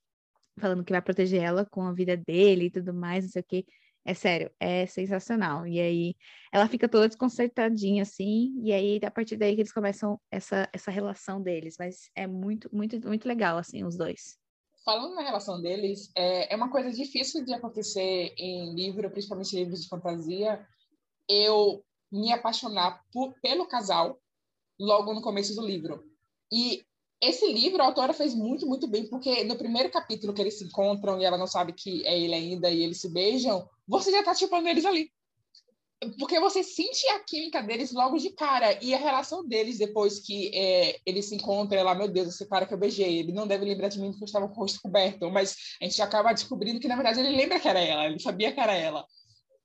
falando 0.60 0.84
que 0.84 0.94
vai 0.94 1.02
proteger 1.02 1.42
ela 1.42 1.66
com 1.66 1.84
a 1.84 1.94
vida 1.94 2.16
dele 2.16 2.66
e 2.66 2.72
tudo 2.72 2.94
mais, 2.94 3.26
não 3.26 3.32
sei 3.32 3.42
o 3.42 3.46
que. 3.46 3.66
É 4.04 4.14
sério, 4.14 4.52
é 4.60 4.86
sensacional. 4.88 5.68
E 5.68 5.80
aí 5.80 6.16
ela 6.52 6.68
fica 6.68 6.90
toda 6.90 7.08
desconcertadinha 7.08 8.02
assim, 8.02 8.54
e 8.64 8.74
aí 8.74 9.00
a 9.04 9.12
partir 9.12 9.38
daí 9.38 9.56
que 9.56 9.62
eles 9.62 9.72
começam 9.72 10.20
essa, 10.32 10.68
essa 10.74 10.90
relação 10.90 11.42
deles, 11.42 11.76
mas 11.78 12.10
é 12.16 12.26
muito, 12.26 12.70
muito, 12.74 13.00
muito 13.08 13.28
legal 13.28 13.58
assim 13.58 13.84
os 13.84 13.96
dois. 13.96 14.38
Falando 14.84 15.14
na 15.14 15.22
relação 15.22 15.62
deles, 15.62 16.12
é, 16.16 16.52
é 16.52 16.56
uma 16.56 16.72
coisa 16.72 16.92
difícil 16.92 17.46
de 17.46 17.54
acontecer 17.54 18.34
em 18.38 18.74
livro, 18.74 19.10
principalmente 19.12 19.56
livros 19.56 19.84
de 19.84 19.88
fantasia, 19.88 20.66
eu 21.30 21.84
me 22.12 22.34
apaixonar 22.34 23.04
por, 23.14 23.34
pelo 23.40 23.68
casal 23.68 24.20
logo 24.80 25.14
no 25.14 25.22
começo 25.22 25.56
do 25.56 25.66
livro. 25.66 26.04
E 26.52 26.84
esse 27.22 27.46
livro 27.54 27.82
a 27.82 27.86
autora 27.86 28.14
fez 28.14 28.34
muito, 28.34 28.66
muito 28.66 28.88
bem, 28.88 29.08
porque 29.08 29.44
no 29.44 29.56
primeiro 29.56 29.92
capítulo 29.92 30.34
que 30.34 30.42
eles 30.42 30.58
se 30.58 30.66
encontram 30.66 31.20
e 31.20 31.24
ela 31.24 31.38
não 31.38 31.46
sabe 31.46 31.72
que 31.72 32.06
é 32.06 32.20
ele 32.20 32.34
ainda 32.34 32.70
e 32.70 32.82
eles 32.82 33.00
se 33.00 33.14
beijam, 33.14 33.68
você 33.88 34.12
já 34.12 34.24
tá 34.24 34.34
chupando 34.34 34.68
eles 34.68 34.86
ali. 34.86 35.12
Porque 36.18 36.40
você 36.40 36.64
sente 36.64 37.08
a 37.10 37.20
química 37.20 37.62
deles 37.62 37.92
logo 37.92 38.18
de 38.18 38.32
cara. 38.32 38.76
E 38.84 38.92
a 38.92 38.98
relação 38.98 39.48
deles 39.48 39.78
depois 39.78 40.20
que 40.20 40.50
é, 40.52 40.98
eles 41.06 41.30
se 41.30 41.36
encontram, 41.36 41.80
ela, 41.80 41.94
meu 41.94 42.08
Deus, 42.08 42.30
esse 42.30 42.50
cara 42.50 42.66
que 42.66 42.74
eu 42.74 42.78
beijei, 42.78 43.20
ele 43.20 43.32
não 43.32 43.46
deve 43.46 43.66
lembrar 43.66 43.88
de 43.88 44.00
mim 44.00 44.10
porque 44.10 44.24
eu 44.24 44.26
estava 44.26 44.48
com 44.48 44.56
o 44.56 44.58
rosto 44.58 44.82
coberto. 44.82 45.30
Mas 45.30 45.56
a 45.80 45.86
gente 45.86 46.02
acaba 46.02 46.34
descobrindo 46.34 46.80
que, 46.80 46.88
na 46.88 46.96
verdade, 46.96 47.20
ele 47.20 47.38
lembra 47.38 47.60
que 47.60 47.68
era 47.68 47.80
ela, 47.80 48.06
ele 48.08 48.20
sabia 48.20 48.52
que 48.52 48.60
era 48.60 48.74
ela. 48.74 49.06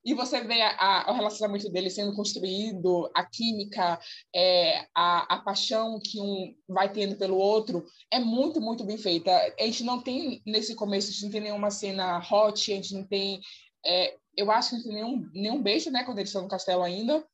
E 0.07 0.13
você 0.13 0.41
vê 0.41 0.61
a, 0.61 1.03
a, 1.09 1.11
o 1.11 1.15
relacionamento 1.15 1.69
deles 1.69 1.93
sendo 1.93 2.15
construído, 2.15 3.11
a 3.13 3.25
química, 3.25 3.99
é, 4.33 4.87
a, 4.95 5.35
a 5.35 5.41
paixão 5.41 5.99
que 5.99 6.21
um 6.21 6.55
vai 6.67 6.91
tendo 6.91 7.17
pelo 7.17 7.37
outro, 7.37 7.85
é 8.09 8.17
muito, 8.17 8.61
muito 8.61 8.85
bem 8.85 8.97
feita. 8.97 9.31
A 9.59 9.63
gente 9.63 9.83
não 9.83 10.01
tem, 10.01 10.41
nesse 10.45 10.73
começo, 10.75 11.09
a 11.09 11.11
gente 11.11 11.23
não 11.25 11.31
tem 11.31 11.41
nenhuma 11.41 11.69
cena 11.69 12.19
hot, 12.19 12.71
a 12.71 12.75
gente 12.75 12.93
não 12.93 13.03
tem 13.03 13.41
é, 13.85 14.15
eu 14.35 14.51
acho 14.51 14.69
que 14.69 14.75
não 14.75 14.83
tem 14.83 14.93
nenhum, 14.93 15.29
nenhum 15.33 15.63
beijo, 15.63 15.89
né, 15.89 16.03
quando 16.03 16.19
eles 16.19 16.29
estão 16.29 16.43
no 16.43 16.47
castelo 16.47 16.83
ainda. 16.83 17.25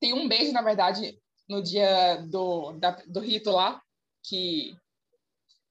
Tem 0.00 0.12
um 0.12 0.28
beijo, 0.28 0.52
na 0.52 0.62
verdade, 0.62 1.18
no 1.48 1.62
dia 1.62 2.16
do, 2.28 2.72
da, 2.72 2.90
do 3.06 3.20
rito 3.20 3.50
lá, 3.50 3.82
que 4.22 4.76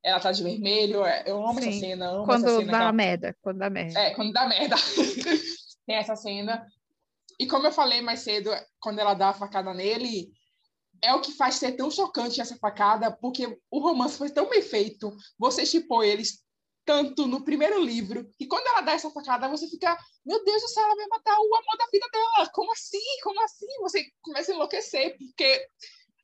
ela 0.03 0.19
tá 0.19 0.31
de 0.31 0.43
vermelho. 0.43 1.05
É, 1.05 1.23
eu 1.25 1.37
amo 1.45 1.61
Sim. 1.61 1.69
essa 1.69 1.79
cena. 1.79 2.09
Amo 2.09 2.25
quando 2.25 2.45
essa 2.45 2.57
cena 2.57 2.71
dá 2.71 2.81
ela... 2.81 2.91
merda. 2.91 3.37
Quando 3.41 3.57
dá 3.59 3.69
merda. 3.69 3.99
É, 3.99 4.13
quando 4.13 4.33
dá 4.33 4.47
merda. 4.47 4.75
tem 5.85 5.95
essa 5.95 6.15
cena. 6.15 6.65
E 7.39 7.47
como 7.47 7.67
eu 7.67 7.71
falei 7.71 8.01
mais 8.01 8.21
cedo, 8.21 8.49
quando 8.79 8.99
ela 8.99 9.13
dá 9.13 9.29
a 9.29 9.33
facada 9.33 9.73
nele, 9.73 10.31
é 11.01 11.13
o 11.13 11.21
que 11.21 11.31
faz 11.33 11.55
ser 11.55 11.73
tão 11.73 11.91
chocante 11.91 12.39
essa 12.39 12.55
facada, 12.57 13.11
porque 13.11 13.59
o 13.69 13.79
romance 13.79 14.17
foi 14.17 14.29
tão 14.29 14.49
bem 14.49 14.61
feito, 14.61 15.15
você 15.37 15.65
chipou 15.65 16.03
eles 16.03 16.43
tanto 16.85 17.25
no 17.25 17.43
primeiro 17.43 17.81
livro, 17.81 18.31
que 18.37 18.45
quando 18.45 18.67
ela 18.67 18.81
dá 18.81 18.93
essa 18.93 19.09
facada, 19.09 19.49
você 19.49 19.67
fica, 19.67 19.97
meu 20.23 20.43
Deus 20.45 20.61
do 20.61 20.67
céu, 20.69 20.83
ela 20.83 20.95
vai 20.95 21.07
matar 21.07 21.35
o 21.35 21.55
amor 21.55 21.77
da 21.77 21.87
vida 21.91 22.07
dela. 22.11 22.49
Como 22.53 22.71
assim? 22.71 22.99
Como 23.23 23.43
assim? 23.43 23.65
Você 23.81 24.05
começa 24.21 24.51
a 24.51 24.55
enlouquecer, 24.55 25.17
porque, 25.17 25.67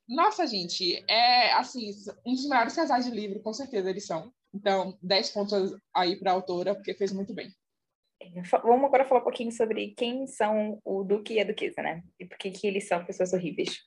nossa, 0.08 0.46
gente, 0.46 1.04
é 1.10 1.52
assim, 1.54 1.92
um 2.26 2.36
dos 2.36 2.48
melhores 2.48 2.76
casais 2.76 3.06
de 3.06 3.12
livro, 3.12 3.42
com 3.42 3.52
certeza 3.52 3.90
eles 3.90 4.06
são. 4.06 4.32
Então, 4.54 4.98
10 5.02 5.32
pontos 5.32 5.74
aí 5.96 6.16
para 6.18 6.32
a 6.32 6.36
autora, 6.36 6.76
porque 6.76 6.94
fez 6.94 7.12
muito 7.12 7.34
bem. 7.34 7.52
Vamos 8.64 8.86
agora 8.86 9.06
falar 9.06 9.22
um 9.22 9.24
pouquinho 9.24 9.52
sobre 9.52 9.94
quem 9.98 10.28
são 10.28 10.80
o 10.86 11.04
Duque 11.04 11.34
e 11.34 11.42
a 11.42 11.44
Duquesa, 11.44 11.82
né? 11.82 12.04
E 12.20 12.26
por 12.26 12.38
que, 12.38 12.52
que 12.52 12.68
eles 12.68 12.88
são 12.88 13.04
pessoas 13.04 13.34
horríveis. 13.34 13.80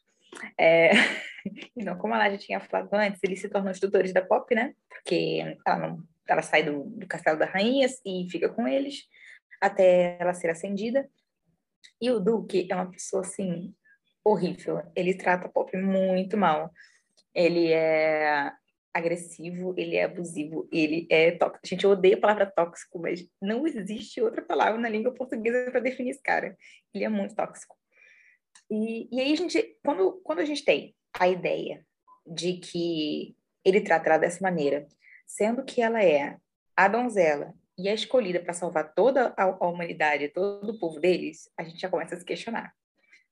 É... 0.58 0.90
Não, 1.76 1.96
como 1.98 2.14
ela 2.14 2.30
já 2.30 2.38
tinha 2.38 2.60
falado 2.60 2.92
antes, 2.94 3.20
eles 3.22 3.40
se 3.40 3.48
tornam 3.48 3.70
os 3.70 3.80
tutores 3.80 4.12
da 4.12 4.22
Pop, 4.22 4.52
né? 4.54 4.74
Porque 4.88 5.56
ela 5.66 5.78
não 5.78 6.02
ela 6.26 6.42
sai 6.42 6.62
do, 6.62 6.84
do 6.84 7.06
castelo 7.06 7.38
da 7.38 7.44
rainha 7.44 7.86
e 8.04 8.26
fica 8.30 8.48
com 8.48 8.66
eles 8.66 9.04
até 9.60 10.16
ela 10.18 10.32
ser 10.32 10.50
acendida. 10.50 11.08
E 12.00 12.10
o 12.10 12.18
Duque 12.18 12.66
é 12.70 12.74
uma 12.74 12.90
pessoa 12.90 13.22
assim 13.22 13.74
horrível. 14.24 14.82
Ele 14.96 15.14
trata 15.14 15.46
a 15.46 15.50
Pop 15.50 15.76
muito 15.76 16.36
mal. 16.36 16.70
Ele 17.34 17.72
é 17.72 18.50
agressivo, 18.94 19.74
ele 19.76 19.96
é 19.96 20.04
abusivo, 20.04 20.68
ele 20.72 21.06
é 21.10 21.32
tóxico. 21.32 21.60
A 21.64 21.66
gente 21.66 21.86
odeia 21.86 22.16
a 22.16 22.20
palavra 22.20 22.46
tóxico, 22.46 22.98
mas 23.00 23.28
não 23.42 23.66
existe 23.66 24.20
outra 24.20 24.40
palavra 24.40 24.80
na 24.80 24.88
língua 24.88 25.12
portuguesa 25.12 25.70
para 25.70 25.80
definir 25.80 26.10
esse 26.10 26.22
cara. 26.22 26.56
Ele 26.94 27.04
é 27.04 27.08
muito 27.08 27.34
tóxico. 27.34 27.76
E, 28.70 29.08
e 29.12 29.20
aí 29.20 29.32
a 29.32 29.36
gente, 29.36 29.78
quando, 29.84 30.12
quando 30.22 30.38
a 30.38 30.44
gente 30.44 30.64
tem 30.64 30.94
a 31.18 31.28
ideia 31.28 31.84
de 32.26 32.54
que 32.54 33.36
ele 33.64 33.80
trata 33.80 34.08
ela 34.08 34.18
dessa 34.18 34.40
maneira, 34.40 34.86
sendo 35.26 35.64
que 35.64 35.82
ela 35.82 36.02
é 36.02 36.38
a 36.76 36.88
donzela 36.88 37.52
e 37.76 37.88
é 37.88 37.94
escolhida 37.94 38.40
para 38.40 38.52
salvar 38.52 38.94
toda 38.94 39.34
a, 39.36 39.66
humanidade, 39.66 40.28
todo 40.28 40.70
o 40.70 40.78
povo 40.78 41.00
deles, 41.00 41.50
a 41.58 41.64
gente 41.64 41.80
já 41.80 41.88
começa 41.88 42.14
a 42.14 42.18
se 42.18 42.24
questionar 42.24 42.72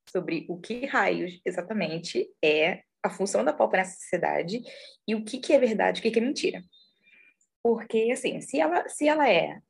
sobre 0.09 0.45
o 0.49 0.59
que 0.59 0.87
raios 0.87 1.41
exatamente 1.45 2.29
é 2.43 2.83
a 3.03 3.11
função 3.11 3.45
da 3.45 3.53
Pop 3.53 3.77
nessa 3.77 3.99
sociedade 3.99 4.63
e 5.07 5.15
o 5.15 5.25
que, 5.25 5.39
que 5.39 5.53
é 5.53 5.59
verdade, 5.59 6.01
o 6.01 6.03
que, 6.03 6.11
que 6.11 6.19
é 6.19 6.23
mentira. 6.23 6.63
Porque, 7.63 8.11
assim, 8.13 8.41
se 8.41 8.61
ela, 8.61 8.89
se 8.89 9.09
ela 9.09 9.29
é 9.29 9.61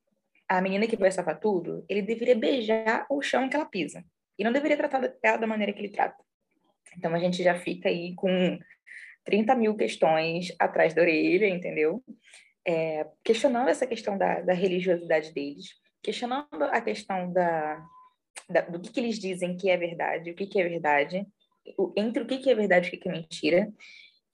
a 0.48 0.60
menina 0.60 0.86
que 0.86 0.96
vai 0.96 1.10
salvar 1.10 1.38
tudo, 1.40 1.84
ele 1.88 2.02
deveria 2.02 2.34
beijar 2.34 3.06
o 3.08 3.22
chão 3.22 3.48
que 3.48 3.56
ela 3.56 3.66
pisa. 3.66 4.04
E 4.38 4.44
não 4.44 4.52
deveria 4.52 4.76
tratar 4.76 5.14
ela 5.22 5.36
da 5.36 5.46
maneira 5.46 5.72
que 5.72 5.78
ele 5.78 5.88
trata. 5.88 6.22
Então 6.96 7.14
a 7.14 7.18
gente 7.18 7.42
já 7.42 7.54
fica 7.54 7.88
aí 7.88 8.14
com 8.14 8.58
30 9.24 9.54
mil 9.54 9.76
questões 9.76 10.54
atrás 10.58 10.94
da 10.94 11.02
orelha, 11.02 11.48
entendeu? 11.48 12.02
É, 12.66 13.06
questionando 13.24 13.68
essa 13.68 13.86
questão 13.86 14.16
da, 14.16 14.40
da, 14.40 14.52
religiosidade 14.52 15.32
deles, 15.32 15.74
questionando 16.02 16.62
a 16.62 16.80
questão 16.80 17.32
da, 17.32 17.84
da 18.48 18.60
do 18.62 18.80
que, 18.80 18.92
que, 18.92 19.00
eles 19.00 19.18
dizem 19.18 19.56
que 19.56 19.68
é 19.68 19.76
verdade, 19.76 20.30
o 20.30 20.34
que, 20.34 20.46
que 20.46 20.60
é 20.60 20.68
verdade, 20.68 21.26
entre 21.96 22.22
o 22.22 22.26
que, 22.26 22.50
é 22.50 22.54
verdade 22.54 22.90
e 22.92 22.96
o 22.96 23.00
que, 23.00 23.08
é 23.08 23.12
mentira, 23.12 23.72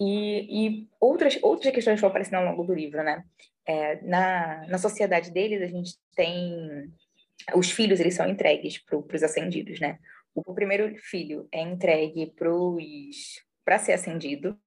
e, 0.01 0.67
e, 0.67 0.88
outras, 1.01 1.38
outras 1.43 1.73
questões 1.75 2.01
vão 2.01 2.11
aparecendo 2.11 2.38
ao 2.38 2.45
longo 2.45 2.64
do 2.64 2.75
livro, 2.75 3.03
né? 3.03 3.25
É, 3.67 4.01
na, 4.03 4.67
na 4.67 4.79
sociedade 4.79 5.31
deles, 5.31 5.62
a 5.62 5.67
gente 5.67 5.95
tem... 6.14 6.93
Os 7.55 7.71
filhos, 7.71 8.01
eles 8.01 8.14
são 8.14 8.29
entregues 8.29 8.79
para 8.79 8.99
os 8.99 9.23
ascendidos, 9.23 9.81
né? 9.81 9.99
O 10.35 10.55
primeiro 10.55 10.95
filho 10.99 11.49
é 11.53 11.61
entregue 11.62 12.33
para 13.64 13.79
ser 13.79 13.93
ascendido, 13.93 14.59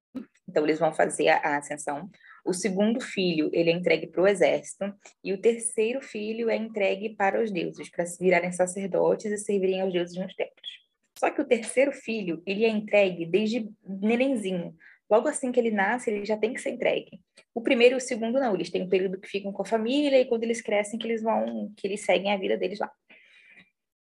então, 0.51 0.65
eles 0.65 0.79
vão 0.79 0.93
fazer 0.93 1.29
a, 1.29 1.37
a 1.37 1.57
ascensão. 1.57 2.09
O 2.45 2.53
segundo 2.53 2.99
filho, 2.99 3.49
ele 3.53 3.69
é 3.69 3.73
entregue 3.73 4.07
para 4.07 4.21
o 4.21 4.27
exército. 4.27 4.93
E 5.23 5.31
o 5.31 5.39
terceiro 5.39 6.01
filho 6.01 6.49
é 6.49 6.55
entregue 6.55 7.15
para 7.15 7.41
os 7.41 7.51
deuses, 7.51 7.89
para 7.89 8.05
se 8.05 8.21
virarem 8.21 8.51
sacerdotes 8.51 9.31
e 9.31 9.37
servirem 9.37 9.81
aos 9.81 9.93
deuses 9.93 10.17
nos 10.17 10.35
templos. 10.35 10.80
Só 11.21 11.29
que 11.29 11.39
o 11.39 11.45
terceiro 11.45 11.91
filho, 11.91 12.41
ele 12.47 12.65
é 12.65 12.69
entregue 12.69 13.27
desde 13.27 13.69
nenenzinho, 13.85 14.75
logo 15.07 15.27
assim 15.27 15.51
que 15.51 15.59
ele 15.59 15.69
nasce, 15.69 16.09
ele 16.09 16.25
já 16.25 16.35
tem 16.35 16.51
que 16.51 16.59
ser 16.59 16.71
entregue. 16.71 17.21
O 17.53 17.61
primeiro 17.61 17.93
e 17.93 17.97
o 17.97 18.01
segundo 18.01 18.39
não, 18.39 18.55
eles 18.55 18.71
têm 18.71 18.81
um 18.81 18.89
período 18.89 19.19
que 19.19 19.27
ficam 19.27 19.51
com 19.51 19.61
a 19.61 19.65
família 19.65 20.19
e 20.19 20.25
quando 20.25 20.45
eles 20.45 20.63
crescem 20.63 20.97
que 20.97 21.05
eles 21.05 21.21
vão, 21.21 21.71
que 21.77 21.85
eles 21.85 22.01
seguem 22.01 22.33
a 22.33 22.37
vida 22.37 22.57
deles 22.57 22.79
lá. 22.79 22.91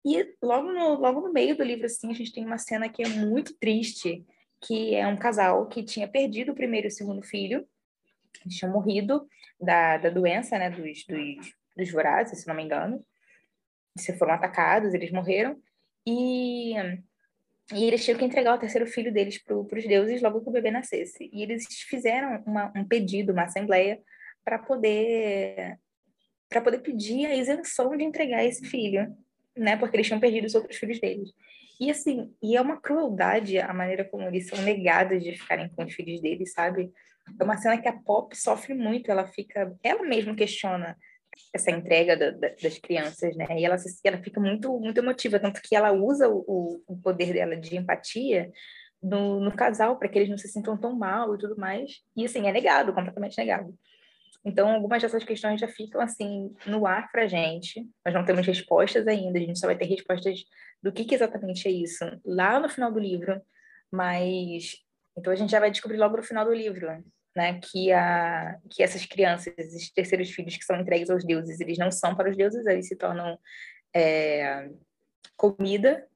E 0.05 0.31
logo 0.43 0.71
no, 0.71 0.93
logo 0.93 1.21
no 1.21 1.33
meio 1.33 1.57
do 1.57 1.63
livro, 1.63 1.87
assim, 1.87 2.11
a 2.11 2.13
gente 2.13 2.31
tem 2.31 2.45
uma 2.45 2.59
cena 2.59 2.87
que 2.87 3.01
é 3.01 3.09
muito 3.09 3.57
triste, 3.57 4.23
que 4.61 4.93
é 4.93 5.07
um 5.07 5.17
casal 5.17 5.65
que 5.65 5.81
tinha 5.81 6.07
perdido 6.07 6.51
o 6.51 6.55
primeiro 6.55 6.85
e 6.85 6.89
o 6.89 6.91
segundo 6.91 7.23
filho, 7.23 7.67
eles 8.45 8.57
tinham 8.57 8.71
morrido 8.71 9.27
da, 9.59 9.97
da 9.97 10.11
doença, 10.11 10.59
né, 10.59 10.69
dos, 10.69 11.03
dos, 11.07 11.51
dos 11.75 11.91
vorazes, 11.91 12.41
se 12.41 12.47
não 12.47 12.53
me 12.53 12.61
engano. 12.61 13.03
Eles 13.97 14.19
foram 14.19 14.35
atacados, 14.35 14.93
eles 14.93 15.11
morreram. 15.11 15.59
E, 16.05 16.73
e 17.73 17.83
eles 17.83 18.03
tinham 18.03 18.17
que 18.17 18.25
entregar 18.25 18.55
o 18.55 18.59
terceiro 18.59 18.87
filho 18.87 19.11
deles 19.11 19.37
para 19.43 19.55
os 19.57 19.87
deuses 19.87 20.21
logo 20.21 20.41
que 20.41 20.49
o 20.49 20.51
bebê 20.51 20.71
nascesse. 20.71 21.29
E 21.33 21.43
eles 21.43 21.65
fizeram 21.87 22.43
uma, 22.45 22.71
um 22.75 22.85
pedido, 22.85 23.33
uma 23.33 23.43
assembleia, 23.43 23.99
para 24.43 24.59
poder 24.59 25.77
para 26.49 26.61
poder 26.61 26.79
pedir 26.79 27.25
a 27.25 27.35
isenção 27.35 27.97
de 27.97 28.05
entregar 28.05 28.45
esse 28.45 28.65
filho 28.65 29.13
né? 29.57 29.75
Porque 29.75 29.97
eles 29.97 30.07
tinham 30.07 30.19
perdido 30.19 30.45
os 30.45 30.55
outros 30.55 30.77
filhos 30.77 30.99
deles. 30.99 31.33
E 31.79 31.91
assim, 31.91 32.33
e 32.41 32.55
é 32.55 32.61
uma 32.61 32.79
crueldade 32.79 33.59
a 33.59 33.73
maneira 33.73 34.05
como 34.05 34.23
eles 34.23 34.47
são 34.47 34.61
negados 34.61 35.23
de 35.23 35.33
ficarem 35.33 35.69
com 35.69 35.83
os 35.83 35.93
filhos 35.93 36.21
deles, 36.21 36.53
sabe? 36.53 36.91
É 37.39 37.43
uma 37.43 37.57
cena 37.57 37.77
que 37.77 37.87
a 37.87 37.93
Pop 37.93 38.35
sofre 38.37 38.73
muito, 38.73 39.11
ela 39.11 39.27
fica, 39.27 39.75
ela 39.83 40.03
mesma 40.03 40.35
questiona 40.35 40.97
essa 41.53 41.71
entrega 41.71 42.15
da, 42.17 42.31
da, 42.31 42.49
das 42.61 42.77
crianças, 42.77 43.35
né? 43.35 43.45
E 43.57 43.65
ela, 43.65 43.75
ela 44.03 44.17
fica 44.17 44.39
muito, 44.39 44.79
muito 44.79 44.97
emotiva, 44.97 45.39
tanto 45.39 45.61
que 45.61 45.75
ela 45.75 45.91
usa 45.91 46.29
o, 46.29 46.81
o 46.87 46.97
poder 46.97 47.33
dela 47.33 47.55
de 47.55 47.75
empatia 47.75 48.51
no, 49.01 49.39
no 49.39 49.55
casal 49.55 49.97
para 49.97 50.09
que 50.09 50.17
eles 50.17 50.29
não 50.29 50.37
se 50.37 50.47
sintam 50.47 50.77
tão 50.77 50.93
mal 50.95 51.35
e 51.35 51.37
tudo 51.37 51.57
mais. 51.57 52.01
E 52.15 52.25
assim, 52.25 52.47
é 52.47 52.51
negado, 52.51 52.93
completamente 52.93 53.37
negado. 53.37 53.73
Então, 54.45 54.69
algumas 54.69 55.01
dessas 55.01 55.23
questões 55.23 55.59
já 55.59 55.67
ficam 55.67 55.99
assim 55.99 56.55
no 56.65 56.85
ar 56.87 57.11
para 57.11 57.23
a 57.23 57.27
gente. 57.27 57.85
Nós 58.05 58.13
não 58.13 58.23
temos 58.23 58.45
respostas 58.45 59.07
ainda, 59.07 59.37
a 59.37 59.41
gente 59.41 59.59
só 59.59 59.67
vai 59.67 59.77
ter 59.77 59.85
respostas 59.85 60.43
do 60.81 60.91
que, 60.91 61.03
que 61.03 61.15
exatamente 61.15 61.67
é 61.67 61.71
isso 61.71 62.05
lá 62.25 62.59
no 62.59 62.69
final 62.69 62.91
do 62.91 62.99
livro. 62.99 63.41
Mas 63.91 64.77
então 65.17 65.33
a 65.33 65.35
gente 65.35 65.51
já 65.51 65.59
vai 65.59 65.71
descobrir 65.71 65.97
logo 65.97 66.15
no 66.15 66.23
final 66.23 66.45
do 66.45 66.53
livro, 66.53 67.03
né, 67.37 67.59
que 67.61 67.91
a 67.91 68.57
que 68.67 68.81
essas 68.81 69.05
crianças, 69.05 69.53
esses 69.59 69.91
terceiros 69.91 70.31
filhos 70.31 70.57
que 70.57 70.65
são 70.65 70.75
entregues 70.75 71.11
aos 71.11 71.23
deuses, 71.23 71.59
eles 71.59 71.77
não 71.77 71.91
são 71.91 72.15
para 72.15 72.31
os 72.31 72.35
deuses, 72.35 72.65
eles 72.65 72.87
se 72.87 72.95
tornam 72.95 73.37
é, 73.95 74.71
comida. 75.37 76.07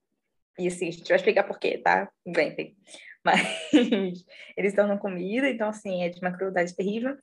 E 0.57 0.67
assim, 0.67 0.88
a 0.88 0.91
gente 0.91 1.07
vai 1.07 1.17
explicar 1.17 1.43
por 1.43 1.60
quê, 1.60 1.77
tá? 1.77 2.10
Bem, 2.25 2.75
mas 3.23 3.39
eles 4.57 4.71
se 4.71 4.75
tornam 4.75 4.97
comida, 4.97 5.47
então 5.47 5.69
assim, 5.69 6.03
é 6.03 6.10
de 6.10 6.19
uma 6.19 6.36
crueldade 6.36 6.75
terrível. 6.75 7.15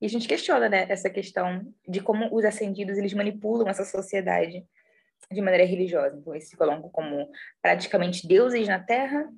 E 0.00 0.06
a 0.06 0.08
gente 0.08 0.28
questiona, 0.28 0.68
né, 0.68 0.86
essa 0.88 1.10
questão 1.10 1.74
de 1.88 2.00
como 2.00 2.32
os 2.32 2.44
ascendidos 2.44 2.96
eles 2.98 3.12
manipulam 3.12 3.68
essa 3.68 3.84
sociedade 3.84 4.64
de 5.30 5.42
maneira 5.42 5.66
religiosa. 5.66 6.16
Então, 6.16 6.32
eles 6.34 6.48
se 6.48 6.56
colocam 6.56 6.88
como 6.88 7.28
praticamente 7.60 8.28
deuses 8.28 8.68
na 8.68 8.78
Terra, 8.78 9.28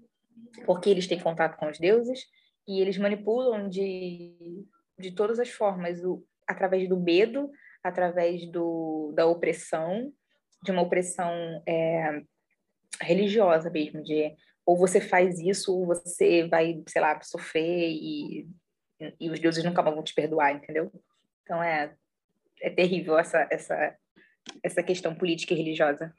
porque 0.66 0.90
eles 0.90 1.07
têm 1.07 1.18
contato 1.18 1.57
com 1.57 1.68
os 1.68 1.79
deuses, 1.79 2.27
e 2.66 2.81
eles 2.81 2.98
manipulam 2.98 3.68
de, 3.68 4.64
de 4.98 5.12
todas 5.12 5.38
as 5.38 5.51
formas, 5.51 6.03
o, 6.05 6.25
através 6.46 6.88
do 6.88 6.98
medo, 6.98 7.51
através 7.83 8.46
do, 8.51 9.12
da 9.14 9.27
opressão, 9.27 10.12
de 10.62 10.70
uma 10.70 10.83
opressão 10.83 11.33
é, 11.66 12.22
religiosa 13.01 13.70
mesmo, 13.70 14.03
de 14.03 14.35
ou 14.64 14.77
você 14.77 15.01
faz 15.01 15.40
isso, 15.40 15.77
ou 15.77 15.87
você 15.87 16.46
vai, 16.46 16.83
sei 16.87 17.03
lá, 17.03 17.20
sofrer 17.20 17.90
e 17.90 18.48
e 19.18 19.31
os 19.31 19.40
deuses 19.40 19.64
nunca 19.64 19.83
vão 19.83 20.03
te 20.03 20.14
perdoar, 20.14 20.55
entendeu? 20.55 20.92
Então 21.42 21.62
é, 21.62 21.94
é 22.61 22.70
terrível 22.70 23.18
essa, 23.18 23.46
essa, 23.51 23.96
essa 24.62 24.83
questão 24.83 25.14
política 25.14 25.55
e 25.55 25.57
religiosa. 25.57 26.12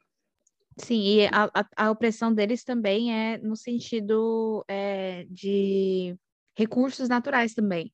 Sim, 0.78 1.02
e 1.02 1.28
a, 1.28 1.50
a, 1.54 1.86
a 1.86 1.92
opressão 1.92 2.34
deles 2.34 2.64
também 2.64 3.14
é 3.14 3.38
no 3.38 3.56
sentido 3.56 4.66
é, 4.68 5.26
de 5.30 6.18
recursos 6.56 7.10
naturais 7.10 7.54
também. 7.54 7.94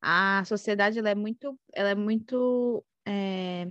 A 0.00 0.42
sociedade 0.46 0.98
ela 0.98 1.10
é 1.10 1.14
muito, 1.14 1.58
ela 1.74 1.90
é 1.90 1.94
muito 1.94 2.84
é, 3.06 3.68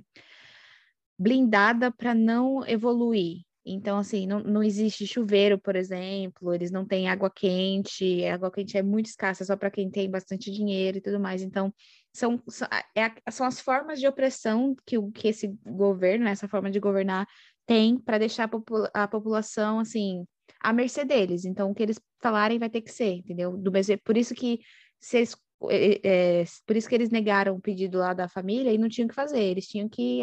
blindada 1.18 1.92
para 1.92 2.14
não 2.14 2.66
evoluir. 2.68 3.42
Então, 3.66 3.98
assim, 3.98 4.26
não, 4.26 4.40
não 4.40 4.64
existe 4.64 5.06
chuveiro, 5.06 5.60
por 5.60 5.76
exemplo, 5.76 6.54
eles 6.54 6.72
não 6.72 6.86
têm 6.86 7.10
água 7.10 7.30
quente, 7.30 8.26
a 8.26 8.34
água 8.34 8.50
quente 8.50 8.78
é 8.78 8.82
muito 8.82 9.08
escassa 9.08 9.46
só 9.46 9.56
para 9.56 9.70
quem 9.70 9.92
tem 9.92 10.10
bastante 10.10 10.50
dinheiro 10.50 10.98
e 10.98 11.02
tudo 11.02 11.20
mais. 11.20 11.42
Então, 11.42 11.74
são, 12.14 12.42
são, 12.48 12.68
é, 12.96 13.32
são 13.32 13.46
as 13.46 13.60
formas 13.60 14.00
de 14.00 14.08
opressão 14.08 14.76
que, 14.86 14.96
que 15.12 15.28
esse 15.28 15.48
governo, 15.66 16.28
essa 16.28 16.48
forma 16.48 16.72
de 16.72 16.80
governar, 16.80 17.28
tem 17.66 18.00
para 18.00 18.18
deixar 18.18 18.46
a, 18.46 18.48
popula 18.48 18.90
a, 18.94 19.08
população, 19.08 19.80
assim, 19.80 20.26
à 20.60 20.74
mercê 20.74 21.06
deles. 21.06 21.46
Então, 21.46 21.72
o 21.72 21.76
que 21.76 21.84
eles 21.84 22.00
falarem 22.22 22.60
vai 22.60 22.70
ter 22.70 22.82
que 22.82 22.92
ser, 22.92 23.14
entendeu? 23.14 23.56
Do 23.58 23.72
mesmo, 23.72 23.98
por 24.04 24.18
isso 24.18 24.34
que 24.34 24.60
se 25.00 25.18
eles 25.18 25.36
é, 25.70 26.00
é, 26.42 26.44
por 26.66 26.78
isso 26.78 26.88
que 26.88 26.96
eles 26.96 27.10
negaram 27.10 27.56
o 27.56 27.62
pedido 27.62 27.98
lá 27.98 28.14
da 28.14 28.30
família 28.30 28.72
e 28.72 28.78
não 28.78 28.88
tinham 28.88 29.10
que 29.10 29.16
fazer, 29.16 29.42
eles 29.42 29.68
tinham 29.68 29.90
que 29.90 30.22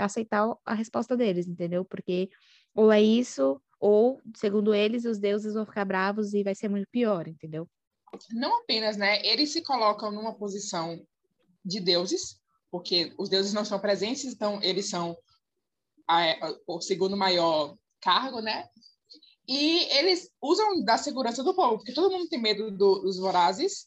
aceitar 0.00 0.50
a 0.64 0.74
resposta 0.74 1.14
deles, 1.14 1.46
entendeu? 1.46 1.84
Porque 1.84 2.30
ou 2.74 2.90
é 2.90 3.02
isso, 3.02 3.60
ou, 3.78 4.20
segundo 4.34 4.74
eles, 4.74 5.04
os 5.04 5.18
deuses 5.18 5.52
vão 5.52 5.66
ficar 5.66 5.84
bravos 5.84 6.32
e 6.32 6.42
vai 6.42 6.54
ser 6.54 6.68
muito 6.68 6.86
pior, 6.90 7.28
entendeu? 7.28 7.68
Não 8.30 8.60
apenas, 8.60 8.96
né? 8.96 9.24
Eles 9.26 9.52
se 9.52 9.62
colocam 9.62 10.10
numa 10.10 10.34
posição 10.34 11.04
de 11.64 11.80
deuses, 11.80 12.40
porque 12.70 13.12
os 13.18 13.28
deuses 13.28 13.52
não 13.52 13.64
são 13.64 13.78
presentes, 13.78 14.24
então 14.24 14.62
eles 14.62 14.88
são 14.88 15.16
a, 16.08 16.54
o 16.66 16.80
segundo 16.80 17.16
maior 17.16 17.76
cargo, 18.00 18.40
né? 18.40 18.68
E 19.48 19.84
eles 19.96 20.30
usam 20.40 20.84
da 20.84 20.96
segurança 20.96 21.42
do 21.42 21.54
povo, 21.54 21.78
porque 21.78 21.92
todo 21.92 22.10
mundo 22.10 22.28
tem 22.28 22.40
medo 22.40 22.70
do, 22.70 23.00
dos 23.00 23.18
vorazes, 23.18 23.86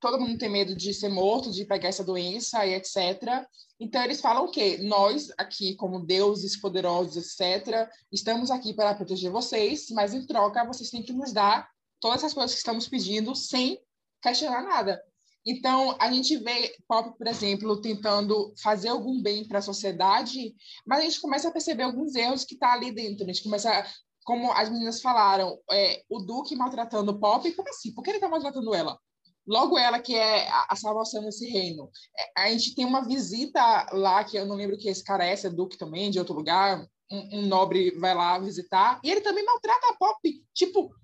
todo 0.00 0.18
mundo 0.18 0.38
tem 0.38 0.48
medo 0.48 0.74
de 0.74 0.94
ser 0.94 1.10
morto, 1.10 1.52
de 1.52 1.64
pegar 1.64 1.88
essa 1.88 2.02
doença 2.02 2.64
e 2.66 2.74
etc. 2.74 3.44
Então, 3.78 4.02
eles 4.02 4.20
falam 4.20 4.44
o 4.44 4.50
quê? 4.50 4.78
Nós, 4.82 5.30
aqui, 5.36 5.74
como 5.76 6.04
deuses 6.04 6.56
poderosos, 6.58 7.16
etc., 7.16 7.88
estamos 8.10 8.50
aqui 8.50 8.72
para 8.72 8.94
proteger 8.94 9.30
vocês, 9.30 9.90
mas 9.90 10.14
em 10.14 10.26
troca, 10.26 10.64
vocês 10.64 10.90
têm 10.90 11.02
que 11.02 11.12
nos 11.12 11.32
dar 11.32 11.68
todas 12.00 12.24
as 12.24 12.32
coisas 12.32 12.52
que 12.52 12.58
estamos 12.58 12.88
pedindo 12.88 13.34
sem 13.34 13.78
questionar 14.22 14.62
nada. 14.62 15.02
Então, 15.44 15.96
a 15.98 16.12
gente 16.12 16.36
vê 16.38 16.74
Pop, 16.86 17.16
por 17.16 17.26
exemplo, 17.26 17.80
tentando 17.80 18.52
fazer 18.62 18.88
algum 18.88 19.22
bem 19.22 19.46
para 19.46 19.58
a 19.58 19.62
sociedade, 19.62 20.54
mas 20.86 21.00
a 21.00 21.02
gente 21.02 21.20
começa 21.20 21.48
a 21.48 21.52
perceber 21.52 21.84
alguns 21.84 22.14
erros 22.14 22.44
que 22.44 22.54
está 22.54 22.74
ali 22.74 22.92
dentro. 22.92 23.24
A 23.24 23.26
gente 23.26 23.42
começa, 23.42 23.86
como 24.30 24.52
as 24.52 24.70
meninas 24.70 25.02
falaram, 25.02 25.58
é, 25.72 26.04
o 26.08 26.20
Duque 26.20 26.54
maltratando 26.54 27.18
Pop, 27.18 27.50
como 27.50 27.68
assim? 27.68 27.92
Por 27.92 28.04
que 28.04 28.10
ele 28.10 28.18
está 28.18 28.28
maltratando 28.28 28.72
ela? 28.72 28.96
Logo 29.44 29.76
ela 29.76 29.98
que 29.98 30.14
é 30.14 30.48
a 30.48 30.76
salvação 30.76 31.20
nesse 31.22 31.48
reino. 31.48 31.90
É, 32.16 32.42
a 32.42 32.50
gente 32.52 32.76
tem 32.76 32.84
uma 32.84 33.04
visita 33.04 33.88
lá, 33.90 34.22
que 34.22 34.36
eu 34.36 34.46
não 34.46 34.54
lembro 34.54 34.78
que 34.78 34.88
esse 34.88 35.02
cara 35.02 35.24
é, 35.24 35.34
se 35.34 35.48
é 35.48 35.50
Duque 35.50 35.76
também, 35.76 36.12
de 36.12 36.20
outro 36.20 36.32
lugar, 36.32 36.86
um, 37.10 37.38
um 37.40 37.46
nobre 37.48 37.90
vai 37.98 38.14
lá 38.14 38.38
visitar, 38.38 39.00
e 39.02 39.10
ele 39.10 39.20
também 39.20 39.44
maltrata 39.44 39.88
a 39.88 39.96
Pop. 39.96 40.44
Tipo, 40.54 40.94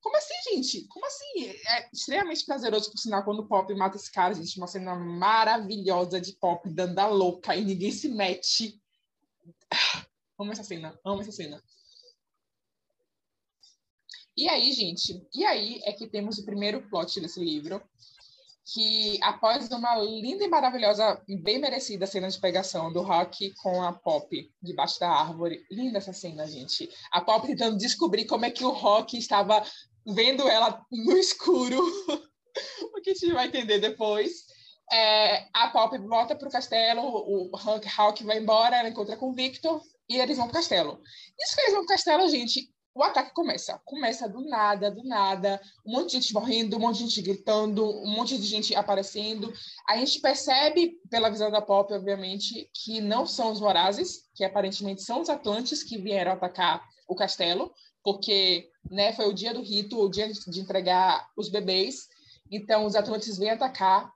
como 0.00 0.16
assim, 0.16 0.54
gente? 0.54 0.88
Como 0.88 1.04
assim? 1.04 1.48
É 1.68 1.90
extremamente 1.92 2.46
prazeroso, 2.46 2.90
por 2.90 2.96
sinal, 2.96 3.22
quando 3.22 3.40
o 3.40 3.46
Pop 3.48 3.70
mata 3.74 3.98
esse 3.98 4.10
cara, 4.10 4.32
gente. 4.32 4.56
Uma 4.56 4.66
cena 4.66 4.94
maravilhosa 4.94 6.18
de 6.18 6.32
Pop 6.38 6.66
dando 6.70 6.98
a 6.98 7.06
louca 7.06 7.54
e 7.54 7.66
ninguém 7.66 7.92
se 7.92 8.08
mete. 8.08 8.80
Amo 10.40 10.52
essa 10.52 10.64
cena, 10.64 10.98
amo 11.04 11.20
essa 11.20 11.32
cena. 11.32 11.62
E 14.36 14.48
aí, 14.48 14.72
gente, 14.72 15.26
e 15.34 15.44
aí 15.44 15.80
é 15.84 15.92
que 15.92 16.06
temos 16.06 16.38
o 16.38 16.44
primeiro 16.44 16.88
plot 16.88 17.20
desse 17.20 17.38
livro, 17.38 17.82
que 18.64 19.18
após 19.22 19.68
uma 19.70 19.96
linda 19.96 20.44
e 20.44 20.48
maravilhosa, 20.48 21.20
bem 21.42 21.58
merecida 21.58 22.06
cena 22.06 22.28
de 22.28 22.40
pegação 22.40 22.92
do 22.92 23.02
Rock 23.02 23.52
com 23.56 23.82
a 23.82 23.92
Pop 23.92 24.50
debaixo 24.62 25.00
da 25.00 25.10
árvore. 25.10 25.66
Linda 25.70 25.98
essa 25.98 26.12
cena, 26.12 26.46
gente. 26.46 26.88
A 27.10 27.20
Pop 27.20 27.46
tentando 27.46 27.76
descobrir 27.76 28.24
como 28.24 28.44
é 28.44 28.50
que 28.50 28.64
o 28.64 28.70
Rock 28.70 29.18
estava 29.18 29.62
vendo 30.06 30.48
ela 30.48 30.84
no 30.90 31.16
escuro, 31.18 31.78
o 32.94 33.00
que 33.02 33.10
a 33.10 33.14
gente 33.14 33.32
vai 33.32 33.48
entender 33.48 33.80
depois. 33.80 34.46
É, 34.90 35.46
a 35.52 35.68
Pop 35.68 35.96
volta 35.98 36.34
para 36.34 36.48
o 36.48 36.52
castelo, 36.52 37.02
o 37.02 37.50
Hank 37.56 37.86
Hawk 37.96 38.24
vai 38.24 38.38
embora, 38.38 38.76
ela 38.76 38.88
encontra 38.88 39.16
com 39.16 39.30
o 39.30 39.34
Victor 39.34 39.80
e 40.08 40.18
eles 40.18 40.36
vão 40.36 40.46
para 40.46 40.52
o 40.52 40.60
castelo. 40.60 41.00
Isso 41.40 41.54
que 41.54 41.60
eles 41.62 41.72
vão 41.72 41.84
para 41.84 41.94
o 41.94 41.96
castelo, 41.96 42.28
gente, 42.28 42.71
o 42.94 43.02
ataque 43.02 43.32
começa. 43.32 43.80
Começa 43.84 44.28
do 44.28 44.42
nada, 44.42 44.90
do 44.90 45.02
nada. 45.02 45.60
Um 45.84 45.92
monte 45.92 46.08
de 46.08 46.12
gente 46.14 46.34
morrendo, 46.34 46.76
um 46.76 46.80
monte 46.80 46.98
de 46.98 47.04
gente 47.04 47.22
gritando, 47.22 47.84
um 47.84 48.10
monte 48.10 48.36
de 48.36 48.46
gente 48.46 48.74
aparecendo. 48.74 49.52
A 49.88 49.96
gente 49.96 50.20
percebe, 50.20 50.98
pela 51.10 51.30
visão 51.30 51.50
da 51.50 51.62
Pop, 51.62 51.92
obviamente, 51.92 52.70
que 52.74 53.00
não 53.00 53.26
são 53.26 53.50
os 53.50 53.60
Vorazes, 53.60 54.28
que 54.34 54.44
aparentemente 54.44 55.02
são 55.02 55.20
os 55.20 55.30
Atlantes 55.30 55.82
que 55.82 55.98
vieram 55.98 56.32
atacar 56.32 56.82
o 57.08 57.14
castelo, 57.14 57.72
porque 58.04 58.68
né, 58.90 59.12
foi 59.12 59.26
o 59.28 59.34
dia 59.34 59.54
do 59.54 59.62
rito, 59.62 59.98
o 59.98 60.10
dia 60.10 60.30
de 60.30 60.60
entregar 60.60 61.28
os 61.36 61.48
bebês. 61.48 62.08
Então, 62.50 62.84
os 62.84 62.94
Atlantes 62.94 63.38
vêm 63.38 63.50
atacar. 63.50 64.12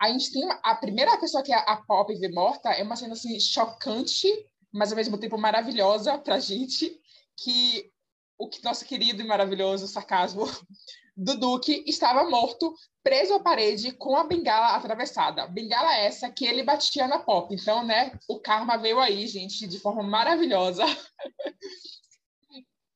A 0.00 0.10
gente 0.10 0.32
tem 0.32 0.46
a 0.62 0.74
primeira 0.74 1.16
pessoa 1.18 1.42
que 1.42 1.52
a 1.52 1.76
Pop 1.86 2.12
vê 2.16 2.28
morta 2.28 2.70
é 2.70 2.82
uma 2.82 2.96
cena 2.96 3.12
assim 3.12 3.38
chocante, 3.38 4.28
mas 4.72 4.90
ao 4.90 4.96
mesmo 4.96 5.16
tempo 5.16 5.38
maravilhosa 5.38 6.18
para 6.18 6.34
a 6.34 6.40
gente, 6.40 7.00
que 7.36 7.90
o 8.38 8.48
que 8.48 8.62
nosso 8.62 8.84
querido 8.84 9.22
e 9.22 9.26
maravilhoso 9.26 9.86
sarcasmo 9.86 10.44
do 11.16 11.36
Duque 11.36 11.82
estava 11.86 12.28
morto, 12.28 12.74
preso 13.02 13.34
à 13.34 13.40
parede 13.40 13.92
com 13.92 14.16
a 14.16 14.24
bengala 14.24 14.76
atravessada. 14.76 15.46
Bengala 15.46 15.96
essa 15.96 16.30
que 16.30 16.44
ele 16.44 16.62
batia 16.62 17.08
na 17.08 17.18
Pop. 17.18 17.54
Então, 17.54 17.84
né, 17.84 18.18
o 18.28 18.38
karma 18.38 18.76
veio 18.76 19.00
aí, 19.00 19.26
gente, 19.26 19.66
de 19.66 19.78
forma 19.78 20.02
maravilhosa. 20.02 20.84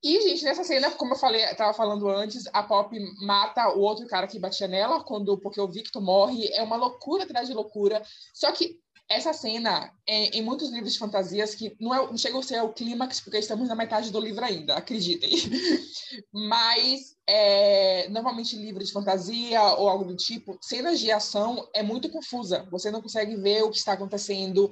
E, 0.02 0.18
gente, 0.22 0.42
nessa 0.44 0.64
cena, 0.64 0.90
como 0.92 1.12
eu 1.12 1.18
falei, 1.18 1.44
estava 1.44 1.74
falando 1.74 2.08
antes, 2.08 2.46
a 2.54 2.62
Pop 2.62 2.98
mata 3.20 3.68
o 3.74 3.80
outro 3.80 4.06
cara 4.06 4.26
que 4.26 4.38
batia 4.38 4.66
nela, 4.66 5.04
quando 5.04 5.38
porque 5.38 5.60
o 5.60 5.68
Victor 5.68 6.00
morre. 6.00 6.48
É 6.54 6.62
uma 6.62 6.76
loucura 6.76 7.24
atrás 7.24 7.48
de 7.48 7.54
loucura. 7.54 8.02
Só 8.32 8.50
que 8.50 8.80
essa 9.10 9.32
cena, 9.32 9.92
é, 10.06 10.38
em 10.38 10.40
muitos 10.40 10.70
livros 10.70 10.92
de 10.92 10.98
fantasias, 11.00 11.52
que 11.52 11.76
não, 11.80 11.92
é, 11.92 11.98
não 11.98 12.16
chega 12.16 12.38
a 12.38 12.42
ser 12.42 12.62
o 12.62 12.72
clímax, 12.72 13.20
porque 13.20 13.38
estamos 13.38 13.68
na 13.68 13.74
metade 13.74 14.12
do 14.12 14.20
livro 14.20 14.44
ainda, 14.44 14.76
acreditem. 14.76 15.30
Mas, 16.32 17.16
é, 17.26 18.08
normalmente, 18.08 18.54
livro 18.54 18.84
de 18.84 18.92
fantasia 18.92 19.60
ou 19.74 19.88
algo 19.88 20.04
do 20.04 20.14
tipo, 20.14 20.56
cenas 20.62 21.00
de 21.00 21.10
ação 21.10 21.68
é 21.74 21.82
muito 21.82 22.08
confusa. 22.08 22.68
Você 22.70 22.88
não 22.92 23.02
consegue 23.02 23.34
ver 23.34 23.64
o 23.64 23.70
que 23.70 23.78
está 23.78 23.94
acontecendo, 23.94 24.70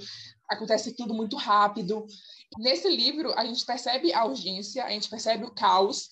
acontece 0.48 0.94
tudo 0.94 1.12
muito 1.12 1.36
rápido. 1.36 2.06
Nesse 2.58 2.88
livro, 2.88 3.32
a 3.36 3.44
gente 3.44 3.66
percebe 3.66 4.14
a 4.14 4.24
urgência, 4.24 4.84
a 4.84 4.90
gente 4.90 5.10
percebe 5.10 5.44
o 5.46 5.50
caos, 5.50 6.10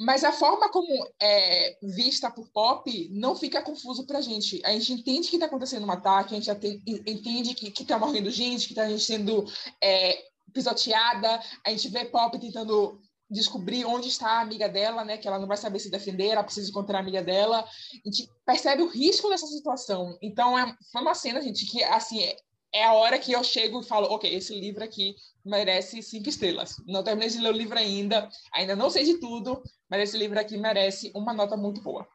mas 0.00 0.24
a 0.24 0.32
forma 0.32 0.70
como 0.70 0.88
é 1.20 1.76
vista 1.82 2.30
por 2.30 2.48
Pop 2.48 3.08
não 3.12 3.36
fica 3.36 3.60
confuso 3.60 4.06
para 4.06 4.16
a 4.16 4.22
gente. 4.22 4.58
A 4.64 4.72
gente 4.72 4.94
entende 4.94 5.28
que 5.28 5.36
está 5.36 5.44
acontecendo 5.44 5.86
um 5.86 5.90
ataque, 5.90 6.34
a 6.34 6.40
gente 6.40 6.50
entende 7.06 7.54
que 7.54 7.82
está 7.82 7.98
morrendo 7.98 8.30
gente, 8.30 8.66
que 8.66 8.72
está 8.72 8.98
sendo 8.98 9.44
é, 9.78 10.24
pisoteada. 10.54 11.38
A 11.66 11.70
gente 11.70 11.90
vê 11.90 12.06
Pop 12.06 12.38
tentando 12.38 12.98
descobrir 13.30 13.84
onde 13.84 14.08
está 14.08 14.38
a 14.38 14.40
amiga 14.40 14.70
dela, 14.70 15.04
né? 15.04 15.18
Que 15.18 15.28
ela 15.28 15.38
não 15.38 15.46
vai 15.46 15.58
saber 15.58 15.78
se 15.78 15.90
defender, 15.90 16.28
ela 16.28 16.44
precisa 16.44 16.70
encontrar 16.70 16.96
a 16.96 17.02
amiga 17.02 17.22
dela. 17.22 17.60
A 17.60 18.08
gente 18.08 18.26
percebe 18.46 18.82
o 18.82 18.88
risco 18.88 19.28
dessa 19.28 19.46
situação. 19.48 20.16
Então, 20.22 20.58
é, 20.58 20.74
foi 20.90 21.02
uma 21.02 21.14
cena, 21.14 21.42
gente, 21.42 21.66
que, 21.66 21.84
assim, 21.84 22.24
é, 22.72 22.84
a 22.84 22.92
hora 22.92 23.18
que 23.18 23.32
eu 23.32 23.42
chego 23.42 23.80
e 23.80 23.86
falo, 23.86 24.06
ok, 24.06 24.32
esse 24.32 24.58
livro 24.58 24.84
aqui 24.84 25.14
merece 25.44 26.02
cinco 26.02 26.28
estrelas. 26.28 26.76
Não 26.86 27.02
terminei 27.02 27.28
de 27.28 27.38
ler 27.38 27.52
o 27.52 27.56
livro 27.56 27.78
ainda, 27.78 28.28
ainda 28.52 28.76
não 28.76 28.88
sei 28.90 29.04
de 29.04 29.18
tudo, 29.18 29.62
mas 29.88 30.02
esse 30.02 30.16
livro 30.16 30.38
aqui 30.38 30.56
merece 30.56 31.10
uma 31.14 31.34
nota 31.34 31.56
muito 31.56 31.82
boa. 31.82 32.06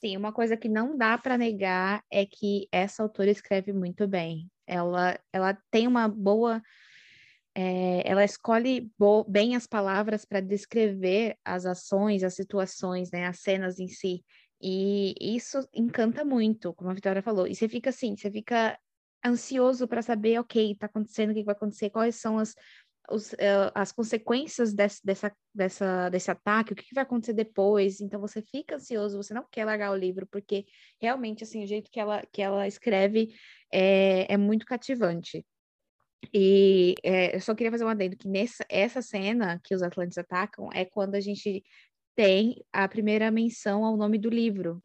Sim, 0.00 0.16
uma 0.16 0.32
coisa 0.32 0.56
que 0.56 0.68
não 0.68 0.96
dá 0.96 1.16
para 1.16 1.38
negar 1.38 2.02
é 2.10 2.26
que 2.26 2.68
essa 2.72 3.02
autora 3.02 3.30
escreve 3.30 3.72
muito 3.72 4.08
bem. 4.08 4.50
Ela, 4.66 5.18
ela 5.32 5.56
tem 5.70 5.86
uma 5.86 6.08
boa. 6.08 6.60
É, 7.54 8.02
ela 8.04 8.24
escolhe 8.24 8.90
bem 9.28 9.54
as 9.54 9.66
palavras 9.66 10.24
para 10.24 10.40
descrever 10.40 11.36
as 11.44 11.66
ações, 11.66 12.24
as 12.24 12.34
situações, 12.34 13.10
né, 13.12 13.26
as 13.26 13.40
cenas 13.40 13.78
em 13.78 13.86
si. 13.86 14.24
E 14.60 15.14
isso 15.20 15.68
encanta 15.72 16.24
muito, 16.24 16.72
como 16.74 16.90
a 16.90 16.94
Vitória 16.94 17.22
falou. 17.22 17.46
E 17.46 17.54
você 17.54 17.68
fica 17.68 17.90
assim, 17.90 18.16
você 18.16 18.30
fica 18.30 18.76
ansioso 19.24 19.86
para 19.86 20.02
saber, 20.02 20.38
ok, 20.38 20.72
está 20.72 20.86
acontecendo, 20.86 21.30
o 21.30 21.34
que 21.34 21.44
vai 21.44 21.54
acontecer, 21.54 21.90
quais 21.90 22.16
são 22.16 22.38
as, 22.38 22.54
os, 23.10 23.32
uh, 23.32 23.70
as 23.74 23.92
consequências 23.92 24.72
desse, 24.72 25.04
dessa, 25.04 25.32
dessa, 25.54 26.08
desse 26.08 26.30
ataque, 26.30 26.72
o 26.72 26.76
que, 26.76 26.94
vai 26.94 27.02
acontecer 27.04 27.32
depois. 27.32 28.00
Então 28.00 28.20
você 28.20 28.42
fica 28.42 28.76
ansioso, 28.76 29.16
você 29.16 29.34
não 29.34 29.46
quer 29.50 29.64
largar 29.64 29.92
o 29.92 29.96
livro, 29.96 30.26
porque 30.30 30.66
realmente 31.00 31.44
assim, 31.44 31.64
o 31.64 31.66
jeito 31.66 31.90
que 31.90 32.00
ela, 32.00 32.22
que 32.32 32.42
ela 32.42 32.66
escreve 32.66 33.34
é, 33.72 34.32
é 34.32 34.36
muito 34.36 34.66
cativante. 34.66 35.44
E 36.32 36.94
é, 37.02 37.34
eu 37.34 37.40
só 37.40 37.54
queria 37.54 37.70
fazer 37.70 37.84
um 37.84 37.88
adendo 37.88 38.16
que 38.16 38.28
nessa 38.28 38.64
essa 38.68 39.02
cena 39.02 39.60
que 39.64 39.74
os 39.74 39.82
Atlantes 39.82 40.16
atacam 40.18 40.68
é 40.72 40.84
quando 40.84 41.14
a 41.16 41.20
gente 41.20 41.64
tem 42.14 42.64
a 42.72 42.86
primeira 42.88 43.30
menção 43.30 43.84
ao 43.84 43.96
nome 43.96 44.18
do 44.18 44.28
livro, 44.30 44.82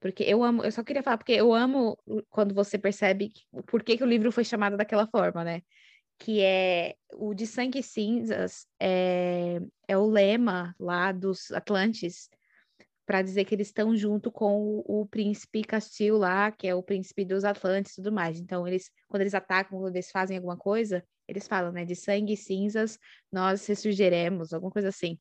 porque 0.00 0.22
eu 0.24 0.42
amo, 0.44 0.64
eu 0.64 0.72
só 0.72 0.82
queria 0.84 1.02
falar, 1.02 1.18
porque 1.18 1.32
eu 1.32 1.54
amo 1.54 1.98
quando 2.30 2.54
você 2.54 2.78
percebe 2.78 3.32
por 3.66 3.82
que, 3.82 3.96
que 3.96 4.04
o 4.04 4.08
livro 4.08 4.30
foi 4.30 4.44
chamado 4.44 4.76
daquela 4.76 5.06
forma, 5.06 5.44
né? 5.44 5.62
Que 6.18 6.40
é 6.42 6.94
o 7.14 7.34
de 7.34 7.46
sangue 7.46 7.80
e 7.80 7.82
cinzas, 7.82 8.66
é, 8.80 9.60
é 9.88 9.96
o 9.96 10.06
lema 10.06 10.74
lá 10.78 11.12
dos 11.12 11.50
Atlantes, 11.52 12.28
para 13.06 13.22
dizer 13.22 13.44
que 13.44 13.54
eles 13.54 13.68
estão 13.68 13.96
junto 13.96 14.32
com 14.32 14.60
o, 14.60 15.02
o, 15.02 15.06
príncipe 15.06 15.62
Castil 15.62 16.18
lá, 16.18 16.50
que 16.50 16.66
é 16.66 16.74
o 16.74 16.82
príncipe 16.82 17.24
dos 17.24 17.44
Atlantes 17.44 17.92
e 17.92 17.96
tudo 17.96 18.12
mais. 18.12 18.38
Então, 18.40 18.66
eles, 18.66 18.90
quando 19.08 19.20
eles 19.20 19.34
atacam, 19.34 19.78
quando 19.78 19.94
eles 19.94 20.10
fazem 20.10 20.36
alguma 20.36 20.56
coisa, 20.56 21.04
eles 21.28 21.46
falam, 21.46 21.70
né? 21.70 21.84
De 21.84 21.94
sangue 21.94 22.32
e 22.32 22.36
cinzas, 22.36 22.98
nós 23.30 23.64
ressurgiremos, 23.66 24.52
alguma 24.52 24.72
coisa 24.72 24.88
assim. 24.88 25.18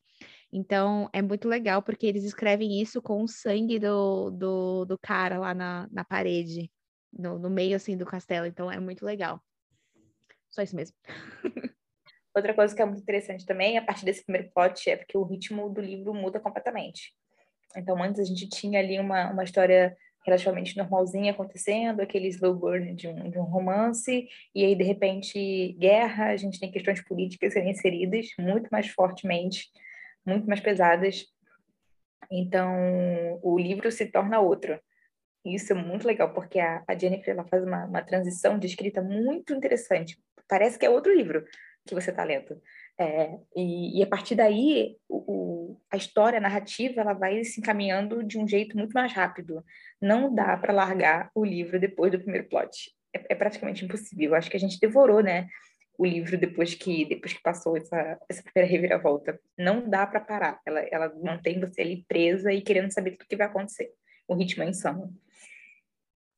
Então, 0.57 1.09
é 1.11 1.21
muito 1.21 1.49
legal 1.49 1.81
porque 1.81 2.07
eles 2.07 2.23
escrevem 2.23 2.81
isso 2.81 3.01
com 3.01 3.21
o 3.21 3.27
sangue 3.27 3.77
do, 3.77 4.31
do, 4.31 4.85
do 4.85 4.97
cara 4.97 5.37
lá 5.37 5.53
na, 5.53 5.85
na 5.91 6.05
parede, 6.05 6.71
no, 7.11 7.37
no 7.37 7.49
meio, 7.49 7.75
assim, 7.75 7.97
do 7.97 8.05
castelo. 8.05 8.45
Então, 8.45 8.71
é 8.71 8.79
muito 8.79 9.05
legal. 9.05 9.43
Só 10.49 10.61
isso 10.61 10.73
mesmo. 10.73 10.95
Outra 12.33 12.53
coisa 12.53 12.73
que 12.73 12.81
é 12.81 12.85
muito 12.85 13.01
interessante 13.01 13.45
também, 13.45 13.77
a 13.77 13.81
partir 13.81 14.05
desse 14.05 14.23
primeiro 14.23 14.49
plot, 14.53 14.89
é 14.89 14.95
porque 14.95 15.17
o 15.17 15.25
ritmo 15.25 15.69
do 15.69 15.81
livro 15.81 16.13
muda 16.13 16.39
completamente. 16.39 17.11
Então, 17.75 18.01
antes 18.01 18.21
a 18.21 18.23
gente 18.23 18.47
tinha 18.47 18.79
ali 18.79 18.97
uma, 18.97 19.31
uma 19.31 19.43
história 19.43 19.93
relativamente 20.25 20.77
normalzinha 20.77 21.33
acontecendo, 21.33 21.99
aquele 21.99 22.29
slow 22.29 22.55
burn 22.55 22.95
de 22.95 23.09
um, 23.09 23.29
de 23.29 23.37
um 23.37 23.43
romance, 23.43 24.29
e 24.55 24.63
aí, 24.63 24.73
de 24.73 24.85
repente, 24.85 25.73
guerra, 25.77 26.27
a 26.27 26.37
gente 26.37 26.61
tem 26.61 26.71
questões 26.71 27.03
políticas 27.03 27.51
sendo 27.51 27.67
inseridas 27.67 28.27
muito 28.39 28.69
mais 28.71 28.87
fortemente 28.87 29.65
muito 30.25 30.47
mais 30.47 30.59
pesadas. 30.59 31.25
Então, 32.31 33.39
o 33.43 33.57
livro 33.57 33.91
se 33.91 34.05
torna 34.07 34.39
outro. 34.39 34.79
Isso 35.45 35.73
é 35.73 35.75
muito 35.75 36.07
legal, 36.07 36.33
porque 36.33 36.59
a, 36.59 36.83
a 36.87 36.97
Jennifer 36.97 37.33
ela 37.33 37.45
faz 37.45 37.63
uma, 37.63 37.85
uma 37.85 38.01
transição 38.01 38.57
de 38.57 38.65
escrita 38.65 39.01
muito 39.01 39.53
interessante. 39.53 40.17
Parece 40.47 40.77
que 40.79 40.85
é 40.85 40.89
outro 40.89 41.13
livro 41.13 41.45
que 41.85 41.93
você 41.93 42.09
está 42.09 42.23
lendo. 42.23 42.59
É, 42.99 43.37
e, 43.55 43.99
e, 43.99 44.03
a 44.03 44.07
partir 44.07 44.35
daí, 44.35 44.97
o, 45.07 45.17
o, 45.17 45.81
a 45.91 45.97
história, 45.97 46.39
a 46.39 46.41
narrativa, 46.41 47.01
ela 47.01 47.13
vai 47.13 47.43
se 47.43 47.59
encaminhando 47.59 48.23
de 48.23 48.39
um 48.39 48.47
jeito 48.47 48.75
muito 48.75 48.93
mais 48.93 49.13
rápido. 49.13 49.63
Não 50.01 50.33
dá 50.33 50.57
para 50.57 50.73
largar 50.73 51.29
o 51.35 51.45
livro 51.45 51.79
depois 51.79 52.11
do 52.11 52.19
primeiro 52.19 52.47
plot. 52.47 52.91
É, 53.13 53.33
é 53.33 53.35
praticamente 53.35 53.85
impossível. 53.85 54.33
Acho 54.33 54.49
que 54.49 54.57
a 54.57 54.59
gente 54.59 54.79
devorou, 54.79 55.21
né? 55.21 55.47
O 55.97 56.05
livro 56.05 56.37
depois 56.37 56.73
que 56.73 57.05
depois 57.05 57.33
que 57.33 57.41
passou 57.41 57.77
essa, 57.77 58.19
essa 58.29 58.43
primeira 58.43 58.71
reviravolta. 58.71 59.39
Não 59.57 59.89
dá 59.89 60.05
para 60.05 60.19
parar. 60.19 60.61
Ela, 60.65 60.79
ela 60.91 61.15
mantém 61.21 61.59
você 61.59 61.81
ali 61.81 62.05
presa 62.07 62.51
e 62.51 62.61
querendo 62.61 62.91
saber 62.91 63.11
tudo 63.11 63.23
o 63.23 63.27
que 63.27 63.35
vai 63.35 63.47
acontecer. 63.47 63.91
O 64.27 64.35
ritmo 64.35 64.63
é 64.63 64.69
insano. 64.69 65.15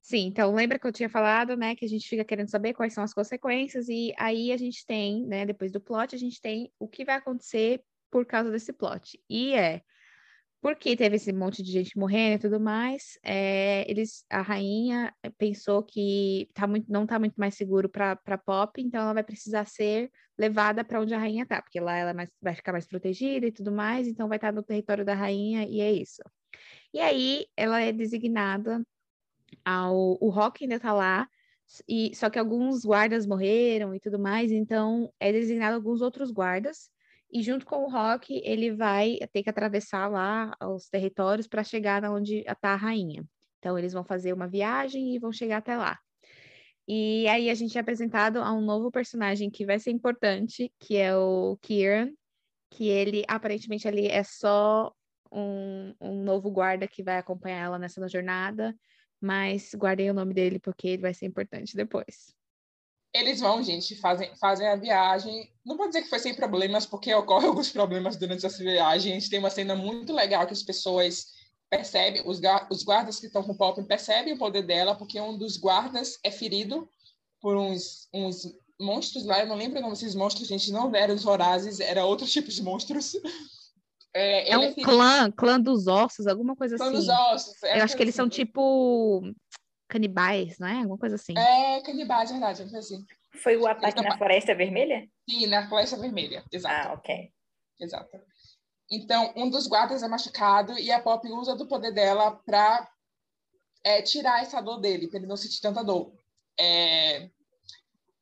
Sim, 0.02 0.28
então 0.28 0.54
lembra 0.54 0.80
que 0.80 0.88
eu 0.88 0.91
tinha 0.91 1.10
falado, 1.10 1.58
né, 1.58 1.76
que 1.76 1.84
a 1.84 1.89
gente 1.89 2.08
fica 2.08 2.24
querendo 2.24 2.50
saber 2.50 2.74
quais 2.74 2.93
são 2.93 3.04
as 3.04 3.13
consequências 3.13 3.89
e 3.89 4.13
aí 4.17 4.54
a 4.54 4.58
gente 4.58 4.86
tem, 4.86 5.26
né, 5.26 5.46
depois 5.46 5.70
do 5.70 5.82
plot, 5.82 6.15
a 6.15 6.17
gente 6.17 6.39
tem 6.39 6.72
o 6.80 6.88
que 6.88 7.04
vai 7.04 7.15
acontecer 7.15 7.84
por 8.10 8.26
causa 8.26 8.50
desse 8.50 8.72
plot. 8.72 9.22
E 9.30 9.54
é 9.54 9.82
porque 10.67 10.97
teve 10.97 11.15
esse 11.15 11.32
monte 11.32 11.63
de 11.63 11.71
gente 11.71 11.97
morrendo 11.97 12.36
e 12.36 12.39
tudo 12.39 12.60
mais, 12.60 13.17
é, 13.23 13.89
eles, 13.89 14.25
a 14.30 14.41
rainha 14.41 15.15
pensou 15.38 15.82
que 15.82 16.49
tá 16.53 16.67
muito, 16.67 16.91
não 16.91 17.03
está 17.03 17.17
muito 17.17 17.36
mais 17.38 17.56
seguro 17.56 17.88
para 17.88 18.38
Pop, 18.38 18.82
então 18.82 18.99
ela 18.99 19.13
vai 19.13 19.23
precisar 19.23 19.63
ser 19.63 20.12
levada 20.38 20.84
para 20.84 20.99
onde 20.99 21.13
a 21.13 21.17
rainha 21.17 21.43
está, 21.43 21.62
porque 21.62 21.80
lá 21.80 21.95
ela 21.95 22.13
mais, 22.13 22.30
vai 22.41 22.53
ficar 22.53 22.73
mais 22.73 22.86
protegida 22.86 23.47
e 23.47 23.51
tudo 23.53 23.71
mais, 23.71 24.10
então 24.10 24.27
vai 24.27 24.38
estar 24.38 24.49
tá 24.49 24.51
no 24.51 24.62
território 24.62 25.06
da 25.06 25.13
rainha 25.13 25.65
e 25.65 25.80
é 25.80 25.89
isso. 25.89 26.21
E 26.93 26.99
aí 26.99 27.45
ela 27.56 27.80
é 27.80 27.93
designada 27.93 28.86
ao 29.63 30.17
o 30.19 30.27
Rock 30.30 30.65
ainda 30.65 30.75
está 30.75 30.91
lá, 30.91 31.30
e 31.88 32.13
só 32.13 32.30
que 32.30 32.38
alguns 32.38 32.84
guardas 32.84 33.25
morreram 33.25 33.95
e 33.95 34.01
tudo 34.01 34.19
mais, 34.19 34.51
então 34.51 35.13
é 35.17 35.32
designado 35.32 35.75
alguns 35.75 36.01
outros 36.01 36.30
guardas 36.30 36.91
e 37.32 37.42
junto 37.44 37.66
com 37.66 37.84
o 37.84 37.90
Rock, 37.90 38.42
ele 38.44 38.72
vai 38.72 39.18
ter 39.34 39.44
que 39.44 39.50
atravessar 39.50 40.08
lá 40.08 40.56
os 40.62 40.90
territórios 40.90 41.48
para 41.48 41.63
chegar 41.63 42.04
onde 42.06 42.40
está 42.40 42.70
a 42.70 42.76
rainha. 42.76 43.26
Então, 43.60 43.78
eles 43.78 43.94
vão 43.94 44.04
fazer 44.04 44.34
uma 44.34 44.48
viagem 44.48 45.13
e 45.13 45.20
vão 45.20 45.32
chegar 45.32 45.58
até 45.58 45.76
lá. 45.76 45.98
E 46.88 47.28
aí 47.28 47.50
a 47.50 47.54
gente 47.54 47.78
é 47.78 47.82
apresentado 47.82 48.38
a 48.38 48.54
um 48.54 48.62
novo 48.62 48.90
personagem 48.90 49.50
que 49.50 49.66
vai 49.66 49.78
ser 49.78 49.92
importante, 49.92 50.72
que 50.80 50.96
é 50.96 51.16
o 51.16 51.58
Kieran, 51.62 52.12
que 52.72 52.88
ele 52.88 53.26
aparentemente 53.28 53.88
ali 53.88 54.08
é 54.08 54.24
só 54.24 54.94
um, 55.32 55.94
um 56.00 56.24
novo 56.24 56.50
guarda 56.50 56.88
que 56.88 57.04
vai 57.04 57.18
acompanhar 57.18 57.66
ela 57.66 57.80
nessa 57.80 58.08
jornada, 58.08 58.74
mas 59.20 59.74
guardei 59.76 60.10
o 60.10 60.13
nome 60.13 60.34
dele 60.34 60.60
porque 60.60 60.88
ele 60.88 61.02
vai 61.02 61.13
ser 61.13 61.26
importante 61.26 61.76
depois. 61.76 62.34
Eles 63.19 63.39
vão, 63.39 63.63
gente, 63.63 63.95
fazem, 63.95 64.36
fazem 64.36 64.67
a 64.67 64.75
viagem. 64.75 65.49
Não 65.65 65.77
vou 65.77 65.88
dizer 65.88 66.01
que 66.01 66.10
foi 66.10 66.19
sem 66.19 66.34
problemas, 66.34 66.86
porque 66.86 67.13
ocorrem 67.13 67.47
alguns 67.49 67.69
problemas 67.69 68.15
durante 68.15 68.45
essa 68.45 68.63
viagem. 68.63 69.12
A 69.12 69.15
gente 69.15 69.30
tem 69.30 69.39
uma 69.39 69.49
cena 69.49 69.75
muito 69.75 70.13
legal 70.13 70.45
que 70.45 70.53
as 70.53 70.63
pessoas 70.63 71.27
percebe, 71.69 72.21
os, 72.25 72.39
os 72.71 72.84
guardas 72.84 73.19
que 73.19 73.27
estão 73.27 73.43
com 73.43 73.53
Pop 73.53 73.82
percebem 73.84 74.34
o 74.34 74.38
poder 74.38 74.63
dela, 74.63 74.95
porque 74.95 75.19
um 75.19 75.38
dos 75.38 75.58
guardas 75.58 76.17
é 76.23 76.32
ferido 76.32 76.88
por 77.41 77.58
uns, 77.58 78.08
uns 78.13 78.47
monstros 78.80 79.25
lá, 79.25 79.41
eu 79.41 79.47
não 79.47 79.56
lembro 79.56 79.80
o 79.80 79.82
nome 79.82 79.93
desses 79.93 80.15
monstros, 80.15 80.47
gente, 80.47 80.71
não 80.71 80.93
eram 80.95 81.15
os 81.15 81.25
Horazes, 81.25 81.80
era 81.80 82.06
outro 82.06 82.25
tipo 82.27 82.49
de 82.49 82.62
monstros. 82.62 83.13
É, 84.13 84.51
é 84.51 84.58
um 84.58 84.63
é 84.63 84.73
clã, 84.73 85.32
clã 85.32 85.60
dos 85.60 85.88
ossos, 85.88 86.25
alguma 86.25 86.56
coisa 86.56 86.75
clã 86.77 86.88
assim. 86.88 87.06
Clã 87.06 87.15
dos 87.15 87.34
ossos. 87.34 87.63
É 87.63 87.80
eu 87.80 87.84
acho 87.84 87.95
que 87.95 88.03
eles 88.03 88.15
assim. 88.15 88.23
são 88.23 88.30
tipo 88.30 89.21
canibais, 89.88 90.58
não 90.60 90.67
é? 90.67 90.78
Alguma 90.78 90.97
coisa 90.97 91.15
assim. 91.15 91.38
É, 91.38 91.82
canibais, 91.82 92.32
verdade, 92.32 92.63
assim. 92.76 93.06
Foi 93.41 93.56
o 93.58 93.67
ataque 93.67 94.02
na 94.02 94.17
Floresta 94.17 94.56
Vermelha? 94.56 95.08
Sim, 95.30 95.47
na 95.47 95.67
Floresta 95.67 95.97
Vermelha, 95.97 96.43
exato. 96.52 96.89
Ah, 96.89 96.93
ok. 96.93 97.32
Exato. 97.80 98.19
Então, 98.89 99.34
um 99.36 99.50
dos 99.50 99.67
guardas 99.67 100.02
é 100.02 100.08
machucado 100.08 100.78
e 100.80 100.91
a 100.91 101.02
Pop 101.02 101.28
usa 101.30 101.56
do 101.56 101.67
poder 101.67 101.91
dela 101.91 102.32
para 102.45 102.89
é, 103.84 104.02
tirar 104.02 104.41
essa 104.41 104.62
dor 104.62 104.80
dele, 104.80 105.08
para 105.08 105.19
ele 105.19 105.28
não 105.28 105.36
sentir 105.36 105.62
tanta 105.62 105.84
dor. 105.84 106.13
É... 106.60 107.30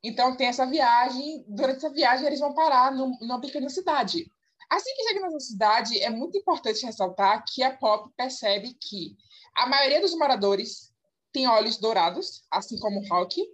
Então, 0.04 0.36
tem 0.36 0.47
essa 0.47 0.65
viagem. 0.65 1.45
Durante 1.47 1.78
essa 1.78 1.89
viagem, 1.91 2.28
eles 2.28 2.39
vão 2.39 2.54
parar 2.54 2.91
num, 2.91 3.17
numa 3.21 3.39
pequena 3.39 3.69
cidade. 3.69 4.30
Assim 4.69 4.95
que 4.95 5.04
chega 5.08 5.21
nessa 5.21 5.39
cidade, 5.39 5.99
é 5.99 6.10
muito 6.10 6.38
importante 6.38 6.86
ressaltar 6.86 7.43
que 7.47 7.62
a 7.63 7.75
Pop 7.75 8.12
percebe 8.17 8.75
que 8.80 9.15
a 9.56 9.67
maioria 9.67 10.01
dos 10.01 10.15
moradores 10.15 10.91
tem 11.36 11.48
olhos 11.48 11.76
dourados, 11.76 12.43
assim 12.50 12.80
como 12.80 13.02
o 13.02 13.13
Hawk, 13.13 13.45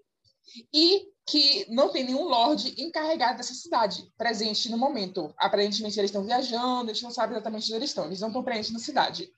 e 0.72 1.08
que 1.26 1.66
não 1.68 1.90
tem 1.90 2.04
nenhum 2.04 2.26
lord 2.26 2.76
encarregado 2.78 3.38
dessa 3.38 3.56
cidade 3.56 4.08
presente 4.16 4.70
no 4.70 4.78
momento. 4.78 5.34
Aparentemente 5.36 6.00
eles 6.00 6.12
estão 6.12 6.24
viajando, 6.24 6.92
a 6.92 6.94
gente 6.94 7.02
não 7.02 7.10
sabe 7.10 7.34
exatamente 7.34 7.66
onde 7.66 7.74
eles 7.74 7.90
estão, 7.90 8.06
eles 8.06 8.20
não 8.20 8.28
estão 8.28 8.44
presentes 8.44 8.72
na 8.72 8.78
cidade. 8.78 9.32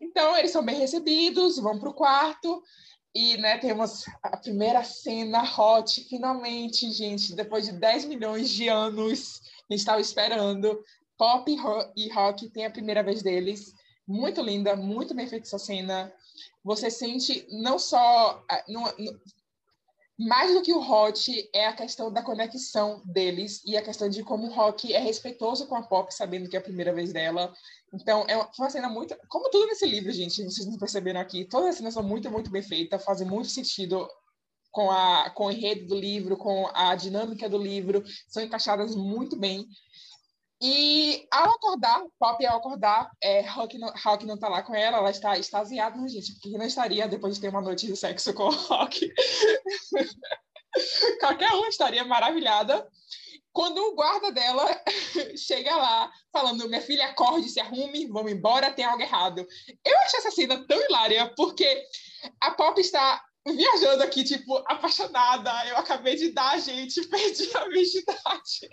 Então 0.00 0.36
eles 0.36 0.52
são 0.52 0.64
bem 0.64 0.78
recebidos, 0.78 1.58
vão 1.58 1.80
para 1.80 1.88
o 1.88 1.94
quarto 1.94 2.62
e 3.12 3.36
né, 3.38 3.58
temos 3.58 4.04
a 4.22 4.36
primeira 4.36 4.84
cena 4.84 5.42
hot, 5.42 6.04
finalmente, 6.08 6.92
gente, 6.92 7.34
depois 7.34 7.64
de 7.64 7.72
10 7.72 8.04
milhões 8.04 8.50
de 8.50 8.68
anos, 8.68 9.40
a 9.68 9.72
gente 9.72 9.80
estava 9.80 10.00
esperando. 10.00 10.80
Pop 11.18 11.50
e 11.96 12.08
Rock 12.10 12.48
tem 12.50 12.66
a 12.66 12.70
primeira 12.70 13.02
vez 13.02 13.20
deles. 13.20 13.74
Muito 14.06 14.40
linda, 14.40 14.76
muito 14.76 15.12
bem 15.12 15.26
feita 15.26 15.48
essa 15.48 15.58
cena. 15.58 16.12
Você 16.64 16.90
sente 16.90 17.46
não 17.50 17.78
só. 17.78 18.44
Não, 18.68 18.84
mais 20.20 20.52
do 20.52 20.60
que 20.60 20.74
o 20.74 20.80
Hot 20.80 21.48
é 21.54 21.66
a 21.66 21.72
questão 21.72 22.12
da 22.12 22.22
conexão 22.22 23.00
deles 23.06 23.62
e 23.64 23.74
a 23.74 23.82
questão 23.82 24.06
de 24.06 24.22
como 24.22 24.48
o 24.48 24.52
Rock 24.52 24.92
é 24.92 24.98
respeitoso 24.98 25.66
com 25.66 25.74
a 25.74 25.82
Pop, 25.82 26.14
sabendo 26.14 26.46
que 26.46 26.54
é 26.54 26.58
a 26.58 26.62
primeira 26.62 26.92
vez 26.92 27.10
dela. 27.10 27.50
Então, 27.94 28.26
é 28.28 28.36
uma, 28.36 28.68
cena 28.68 28.90
muito. 28.90 29.16
Como 29.28 29.48
tudo 29.48 29.66
nesse 29.66 29.86
livro, 29.86 30.12
gente, 30.12 30.44
vocês 30.44 30.66
não 30.66 30.76
perceberam 30.76 31.20
aqui, 31.20 31.46
todas 31.46 31.70
as 31.70 31.76
cenas 31.76 31.94
são 31.94 32.02
muito, 32.02 32.30
muito 32.30 32.50
bem 32.50 32.62
feitas, 32.62 33.02
fazem 33.02 33.26
muito 33.26 33.48
sentido 33.48 34.06
com, 34.70 34.90
a, 34.90 35.30
com 35.30 35.46
o 35.46 35.50
enredo 35.50 35.86
do 35.86 35.94
livro, 35.98 36.36
com 36.36 36.68
a 36.74 36.94
dinâmica 36.94 37.48
do 37.48 37.56
livro, 37.56 38.04
são 38.28 38.42
encaixadas 38.42 38.94
muito 38.94 39.36
bem. 39.36 39.66
E 40.62 41.26
ao 41.30 41.52
acordar, 41.52 42.04
Pop 42.18 42.44
ao 42.44 42.58
acordar, 42.58 43.10
é, 43.22 43.40
Hulk, 43.40 43.78
não, 43.78 43.88
Hulk 43.88 44.26
não 44.26 44.38
tá 44.38 44.48
lá 44.48 44.62
com 44.62 44.74
ela, 44.74 44.98
ela 44.98 45.10
está 45.10 45.38
extasiada, 45.38 45.96
né, 45.96 46.06
gente? 46.06 46.34
Porque 46.34 46.58
não 46.58 46.66
estaria 46.66 47.08
depois 47.08 47.34
de 47.34 47.40
ter 47.40 47.48
uma 47.48 47.62
noite 47.62 47.86
de 47.86 47.96
sexo 47.96 48.34
com 48.34 48.44
o 48.44 48.50
Hulk. 48.50 49.10
Qualquer 51.20 51.52
um 51.52 51.66
estaria 51.66 52.04
maravilhada. 52.04 52.86
Quando 53.52 53.78
o 53.78 53.94
guarda 53.94 54.30
dela 54.30 54.64
chega 55.36 55.74
lá, 55.74 56.12
falando: 56.32 56.68
Minha 56.68 56.82
filha, 56.82 57.06
acorde, 57.06 57.48
se 57.48 57.58
arrume, 57.58 58.06
vamos 58.06 58.30
embora, 58.30 58.72
tem 58.72 58.84
algo 58.84 59.02
errado. 59.02 59.46
Eu 59.84 59.98
achei 60.00 60.20
essa 60.20 60.30
cena 60.30 60.64
tão 60.66 60.80
hilária, 60.80 61.32
porque 61.34 61.82
a 62.40 62.50
Pop 62.50 62.78
está 62.78 63.22
viajando 63.46 64.02
aqui, 64.02 64.24
tipo, 64.24 64.58
apaixonada. 64.66 65.50
Eu 65.66 65.78
acabei 65.78 66.16
de 66.16 66.32
dar, 66.32 66.60
gente, 66.60 67.00
perdi 67.08 67.50
a 67.56 67.64
virgindade. 67.64 68.68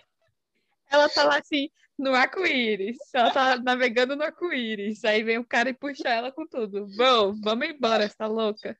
Ela 0.90 1.10
tá 1.10 1.24
lá 1.24 1.40
assim, 1.40 1.70
no 1.98 2.14
arco-íris. 2.14 2.98
Ela 3.14 3.32
tá 3.32 3.58
navegando 3.58 4.16
no 4.16 4.24
arco-íris. 4.24 5.04
Aí 5.04 5.24
vem 5.24 5.38
o 5.38 5.46
cara 5.46 5.70
e 5.70 5.74
puxa 5.74 6.08
ela 6.08 6.32
com 6.32 6.48
tudo. 6.48 6.88
Bom, 6.96 7.36
vamos 7.42 7.68
embora, 7.68 8.10
tá 8.10 8.28
louca? 8.28 8.78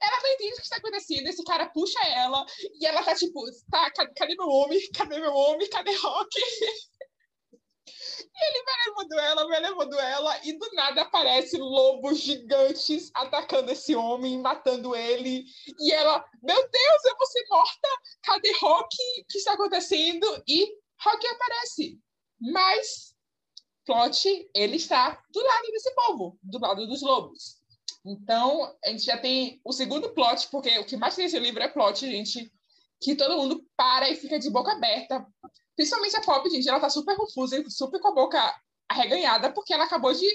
Ela 0.00 0.22
não 0.22 0.30
entende 0.30 0.52
o 0.52 0.56
que 0.56 0.62
está 0.62 0.76
acontecendo. 0.76 1.26
Esse 1.26 1.44
cara 1.44 1.66
puxa 1.66 1.98
ela 2.08 2.44
e 2.80 2.86
ela 2.86 3.02
tá 3.02 3.14
tipo, 3.14 3.40
tá, 3.70 3.90
cadê 4.16 4.34
meu 4.36 4.48
homem? 4.48 4.80
Cadê 4.94 5.20
meu 5.20 5.32
homem? 5.32 5.68
Cadê 5.68 5.92
Rock? 5.96 6.40
Ele 8.40 8.64
vai 8.64 8.74
levando 8.86 9.18
ela, 9.18 9.48
vai 9.48 9.60
levando 9.60 9.98
ela, 9.98 10.46
e 10.46 10.52
do 10.52 10.70
nada 10.74 11.02
aparecem 11.02 11.60
lobos 11.60 12.18
gigantes 12.18 13.10
atacando 13.14 13.70
esse 13.72 13.94
homem, 13.94 14.40
matando 14.40 14.94
ele. 14.94 15.44
E 15.80 15.92
ela, 15.92 16.24
meu 16.42 16.56
Deus, 16.56 17.04
eu 17.04 17.16
vou 17.16 17.26
ser 17.26 17.44
morta! 17.48 17.88
Cadê 18.22 18.52
Rock? 18.60 18.96
O 19.20 19.24
que 19.28 19.38
está 19.38 19.54
acontecendo? 19.54 20.42
E 20.46 20.66
Rock 21.02 21.26
aparece. 21.26 21.98
Mas, 22.40 23.14
plot, 23.84 24.48
ele 24.54 24.76
está 24.76 25.22
do 25.30 25.42
lado 25.42 25.66
desse 25.72 25.94
povo, 25.94 26.38
do 26.42 26.58
lado 26.58 26.86
dos 26.86 27.02
lobos. 27.02 27.58
Então, 28.04 28.74
a 28.84 28.88
gente 28.90 29.04
já 29.04 29.18
tem 29.18 29.60
o 29.64 29.72
segundo 29.72 30.14
plot, 30.14 30.48
porque 30.50 30.78
o 30.78 30.86
que 30.86 30.96
mais 30.96 31.14
tem 31.14 31.24
nesse 31.24 31.38
livro 31.38 31.62
é 31.62 31.68
plot, 31.68 32.06
gente, 32.06 32.50
que 33.00 33.14
todo 33.14 33.36
mundo 33.36 33.64
para 33.76 34.10
e 34.10 34.16
fica 34.16 34.38
de 34.38 34.50
boca 34.50 34.72
aberta 34.72 35.26
Principalmente 35.78 36.16
a 36.16 36.22
Pop, 36.22 36.50
gente, 36.50 36.68
ela 36.68 36.80
tá 36.80 36.90
super 36.90 37.16
confusa, 37.16 37.64
super 37.70 38.00
com 38.00 38.08
a 38.08 38.14
boca 38.14 38.60
arreganhada, 38.88 39.52
porque 39.52 39.72
ela 39.72 39.84
acabou 39.84 40.12
de 40.12 40.26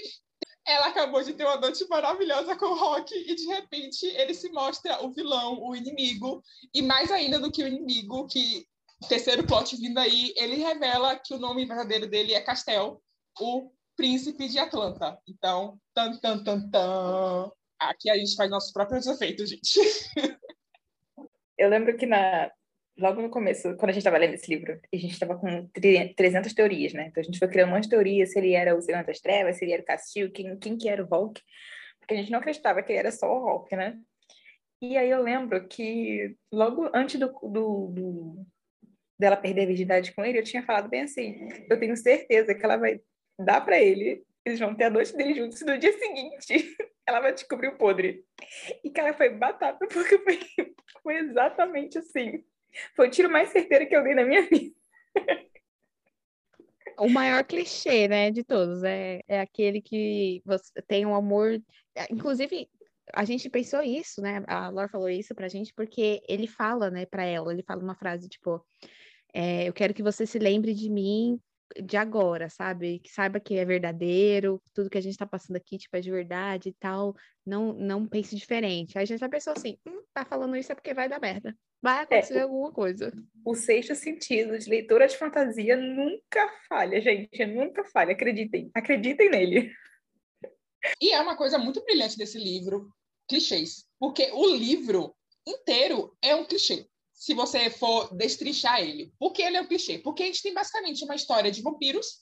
ela 0.66 0.86
acabou 0.86 1.22
de 1.22 1.34
ter 1.34 1.44
uma 1.44 1.58
noite 1.58 1.86
maravilhosa 1.86 2.56
com 2.56 2.64
o 2.64 2.74
Rock 2.74 3.14
e 3.14 3.34
de 3.34 3.44
repente 3.44 4.06
ele 4.06 4.32
se 4.32 4.48
mostra 4.48 5.04
o 5.04 5.12
vilão, 5.12 5.62
o 5.62 5.76
inimigo, 5.76 6.42
e 6.72 6.80
mais 6.80 7.12
ainda 7.12 7.38
do 7.38 7.52
que 7.52 7.62
o 7.62 7.68
inimigo, 7.68 8.26
que 8.26 8.66
terceiro 9.06 9.46
plot 9.46 9.76
vindo 9.76 9.98
aí, 9.98 10.32
ele 10.34 10.56
revela 10.56 11.14
que 11.18 11.34
o 11.34 11.38
nome 11.38 11.66
verdadeiro 11.66 12.06
dele 12.06 12.32
é 12.32 12.40
Castel, 12.40 13.02
o 13.38 13.70
príncipe 13.94 14.48
de 14.48 14.58
Atlanta. 14.58 15.18
Então, 15.28 15.78
tan 15.92 16.16
tan 16.16 16.42
tan 16.42 16.70
tan. 16.70 17.50
Aqui 17.78 18.08
a 18.08 18.16
gente 18.16 18.34
faz 18.34 18.50
nossos 18.50 18.72
próprios 18.72 19.06
efeitos, 19.06 19.50
gente. 19.50 19.78
Eu 21.56 21.68
lembro 21.68 21.96
que 21.96 22.06
na 22.06 22.50
logo 22.96 23.20
no 23.20 23.28
começo, 23.28 23.74
quando 23.76 23.90
a 23.90 23.92
gente 23.92 23.98
estava 23.98 24.18
lendo 24.18 24.34
esse 24.34 24.48
livro, 24.48 24.80
a 24.92 24.96
gente 24.96 25.12
estava 25.12 25.36
com 25.36 25.68
300 26.16 26.52
teorias, 26.52 26.92
né? 26.92 27.08
Então 27.08 27.20
a 27.20 27.24
gente 27.24 27.38
foi 27.38 27.48
criando 27.48 27.70
um 27.70 27.72
monte 27.72 27.84
de 27.84 27.90
teorias, 27.90 28.32
se 28.32 28.38
ele 28.38 28.52
era 28.52 28.76
o 28.76 28.80
Senhor 28.80 29.04
das 29.04 29.20
Trevas, 29.20 29.56
se 29.56 29.64
ele 29.64 29.72
era 29.72 29.82
o 29.82 29.84
Castil, 29.84 30.30
quem, 30.30 30.56
quem 30.58 30.76
que 30.76 30.88
era 30.88 31.02
o 31.02 31.06
Hulk, 31.06 31.40
porque 31.98 32.14
a 32.14 32.16
gente 32.16 32.30
não 32.30 32.38
acreditava 32.38 32.82
que 32.82 32.92
ele 32.92 33.00
era 33.00 33.10
só 33.10 33.26
o 33.26 33.44
Hulk, 33.44 33.74
né? 33.74 33.98
E 34.80 34.96
aí 34.96 35.10
eu 35.10 35.22
lembro 35.22 35.66
que 35.66 36.36
logo 36.52 36.90
antes 36.94 37.18
do, 37.18 37.28
do, 37.28 37.88
do 37.88 38.46
dela 39.18 39.36
perder 39.36 39.62
a 39.62 39.66
virgindade 39.66 40.12
com 40.14 40.24
ele, 40.24 40.38
eu 40.38 40.44
tinha 40.44 40.62
falado 40.62 40.88
bem 40.88 41.02
assim, 41.02 41.48
eu 41.70 41.78
tenho 41.78 41.96
certeza 41.96 42.54
que 42.54 42.64
ela 42.64 42.76
vai 42.76 43.00
dar 43.38 43.60
para 43.60 43.80
ele, 43.80 44.22
eles 44.44 44.60
vão 44.60 44.74
ter 44.74 44.84
a 44.84 44.90
noite 44.90 45.16
dele 45.16 45.34
juntos 45.34 45.60
no 45.62 45.78
dia 45.78 45.92
seguinte 45.98 46.76
ela 47.06 47.20
vai 47.20 47.32
descobrir 47.32 47.68
o 47.68 47.76
podre. 47.76 48.24
E 48.82 48.92
ela 48.96 49.12
foi 49.14 49.30
batata, 49.30 49.86
porque 49.92 50.18
foi, 50.18 50.40
foi 51.02 51.16
exatamente 51.16 51.98
assim. 51.98 52.44
Foi 52.96 53.08
o 53.08 53.10
tiro 53.10 53.30
mais 53.30 53.50
certeiro 53.50 53.88
que 53.88 53.94
eu 53.94 54.02
dei 54.02 54.14
na 54.14 54.24
minha 54.24 54.42
vida. 54.48 54.74
O 56.96 57.08
maior 57.08 57.42
clichê, 57.42 58.06
né, 58.06 58.30
de 58.30 58.44
todos, 58.44 58.84
é, 58.84 59.20
é 59.26 59.40
aquele 59.40 59.80
que 59.80 60.40
você 60.44 60.80
tem 60.86 61.04
um 61.04 61.12
amor. 61.12 61.60
É, 61.92 62.06
inclusive, 62.08 62.68
a 63.12 63.24
gente 63.24 63.50
pensou 63.50 63.82
isso, 63.82 64.20
né? 64.20 64.44
A 64.46 64.68
Laura 64.68 64.88
falou 64.88 65.08
isso 65.08 65.34
pra 65.34 65.48
gente, 65.48 65.74
porque 65.74 66.22
ele 66.28 66.46
fala, 66.46 66.90
né, 66.90 67.04
pra 67.04 67.24
ela, 67.24 67.52
ele 67.52 67.64
fala 67.64 67.82
uma 67.82 67.96
frase 67.96 68.28
tipo: 68.28 68.64
é, 69.32 69.68
Eu 69.68 69.72
quero 69.72 69.92
que 69.92 70.04
você 70.04 70.24
se 70.24 70.38
lembre 70.38 70.72
de 70.72 70.88
mim 70.88 71.40
de 71.82 71.96
agora, 71.96 72.48
sabe? 72.48 72.98
Que 73.00 73.10
saiba 73.10 73.40
que 73.40 73.56
é 73.56 73.64
verdadeiro, 73.64 74.62
tudo 74.72 74.90
que 74.90 74.98
a 74.98 75.00
gente 75.00 75.16
tá 75.16 75.26
passando 75.26 75.56
aqui, 75.56 75.78
tipo, 75.78 75.96
é 75.96 76.00
de 76.00 76.10
verdade 76.10 76.68
e 76.70 76.74
tal. 76.74 77.14
Não, 77.44 77.72
não 77.72 78.06
pense 78.06 78.36
diferente. 78.36 78.96
Aí 78.96 79.04
a 79.04 79.06
gente 79.06 79.20
já 79.20 79.28
pensou 79.28 79.52
assim: 79.56 79.78
hum, 79.86 80.02
tá 80.12 80.24
falando 80.24 80.56
isso 80.56 80.72
é 80.72 80.74
porque 80.74 80.94
vai 80.94 81.08
dar 81.08 81.20
merda 81.20 81.56
vai 81.84 81.98
é, 81.98 82.00
acontecer 82.00 82.38
é, 82.38 82.40
alguma 82.40 82.72
coisa. 82.72 83.12
O 83.44 83.54
sexto 83.54 83.94
sentido 83.94 84.58
de 84.58 84.70
leitura 84.70 85.06
de 85.06 85.18
fantasia 85.18 85.76
nunca 85.76 86.48
falha, 86.66 86.98
gente. 86.98 87.44
Nunca 87.44 87.84
falha. 87.84 88.12
Acreditem. 88.12 88.70
Acreditem 88.74 89.28
nele. 89.28 89.70
E 90.98 91.12
é 91.12 91.20
uma 91.20 91.36
coisa 91.36 91.58
muito 91.58 91.84
brilhante 91.84 92.16
desse 92.16 92.38
livro, 92.38 92.88
clichês. 93.28 93.84
Porque 93.98 94.30
o 94.32 94.46
livro 94.46 95.14
inteiro 95.46 96.16
é 96.22 96.34
um 96.34 96.46
clichê. 96.46 96.86
Se 97.24 97.32
você 97.32 97.70
for 97.70 98.14
destrinchar 98.14 98.82
ele. 98.82 99.10
Por 99.18 99.32
que 99.32 99.40
ele 99.40 99.56
é 99.56 99.62
um 99.62 99.66
clichê? 99.66 99.96
Porque 99.96 100.22
a 100.22 100.26
gente 100.26 100.42
tem 100.42 100.52
basicamente 100.52 101.02
uma 101.06 101.14
história 101.14 101.50
de 101.50 101.62
vampiros. 101.62 102.18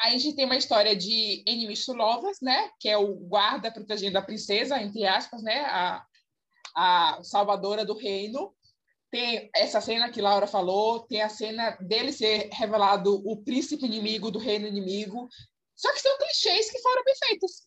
A 0.00 0.08
gente 0.08 0.34
tem 0.34 0.46
uma 0.46 0.56
história 0.56 0.96
de 0.96 1.44
enemies 1.46 1.84
to 1.84 1.92
lovers, 1.92 2.40
né? 2.40 2.70
Que 2.80 2.88
é 2.88 2.96
o 2.96 3.14
guarda 3.14 3.70
protegendo 3.70 4.16
a 4.16 4.22
princesa, 4.22 4.80
entre 4.80 5.04
aspas, 5.04 5.42
né? 5.42 5.60
A, 5.66 6.06
a 6.74 7.22
salvadora 7.22 7.84
do 7.84 7.92
reino 7.92 8.54
tem 9.10 9.50
essa 9.54 9.82
cena 9.82 10.10
que 10.10 10.22
Laura 10.22 10.46
falou, 10.46 11.00
tem 11.00 11.20
a 11.20 11.28
cena 11.28 11.72
dele 11.82 12.10
ser 12.10 12.48
revelado 12.54 13.22
o 13.28 13.36
príncipe 13.36 13.84
inimigo 13.84 14.30
do 14.30 14.38
reino 14.38 14.66
inimigo. 14.66 15.28
Só 15.76 15.92
que 15.92 16.00
são 16.00 16.16
clichês 16.16 16.70
que 16.70 16.80
foram 16.80 17.04
bem 17.04 17.14
feitos. 17.26 17.66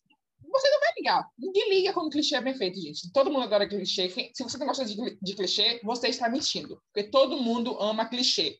Você 0.55 0.69
não 0.69 0.79
vai 0.79 0.93
ligar. 0.97 1.29
Ninguém 1.37 1.69
liga 1.69 1.91
quando 1.91 2.07
o 2.07 2.09
clichê 2.09 2.35
é 2.37 2.41
bem 2.41 2.55
feito, 2.55 2.79
gente. 2.79 3.11
Todo 3.11 3.29
mundo 3.29 3.43
adora 3.43 3.67
clichê. 3.67 4.09
Se 4.33 4.41
você 4.41 4.57
não 4.57 4.65
gosta 4.65 4.85
de, 4.85 4.95
de 5.21 5.35
clichê, 5.35 5.81
você 5.83 6.07
está 6.07 6.29
mentindo. 6.29 6.81
Porque 6.93 7.09
todo 7.09 7.41
mundo 7.41 7.77
ama 7.77 8.07
clichê. 8.07 8.57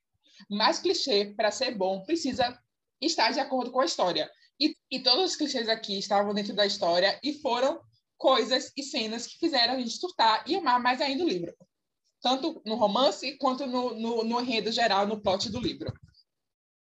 Mas 0.50 0.80
clichê, 0.80 1.34
para 1.38 1.52
ser 1.52 1.74
bom, 1.74 2.04
precisa 2.04 2.60
estar 3.00 3.32
de 3.32 3.39
acordo 3.39 3.72
com 3.72 3.80
a 3.80 3.86
história. 3.86 4.30
E, 4.60 4.76
e 4.91 5.00
todos 5.00 5.32
os 5.32 5.36
clichês 5.38 5.70
aqui 5.70 5.98
estavam 5.98 6.34
dentro 6.34 6.54
da 6.54 6.66
história 6.66 7.18
e 7.24 7.34
foram 7.36 7.82
coisas 8.18 8.74
e 8.76 8.84
cenas 8.84 9.26
que 9.26 9.39
fizeram 9.39 9.76
a 9.76 9.80
gente 9.80 9.98
surtar 9.98 10.43
e 10.46 10.56
amar 10.58 10.82
mais 10.82 11.00
ainda 11.00 11.24
o 11.24 11.28
livro. 11.28 11.56
Tanto 12.22 12.62
no 12.66 12.76
romance 12.76 13.38
quanto 13.38 13.66
no, 13.66 13.93
no, 13.98 14.24
no 14.26 14.41
enredo 14.41 14.70
geral, 14.70 15.08
no 15.08 15.22
plot 15.22 15.50
do 15.50 15.62
livro. 15.62 15.93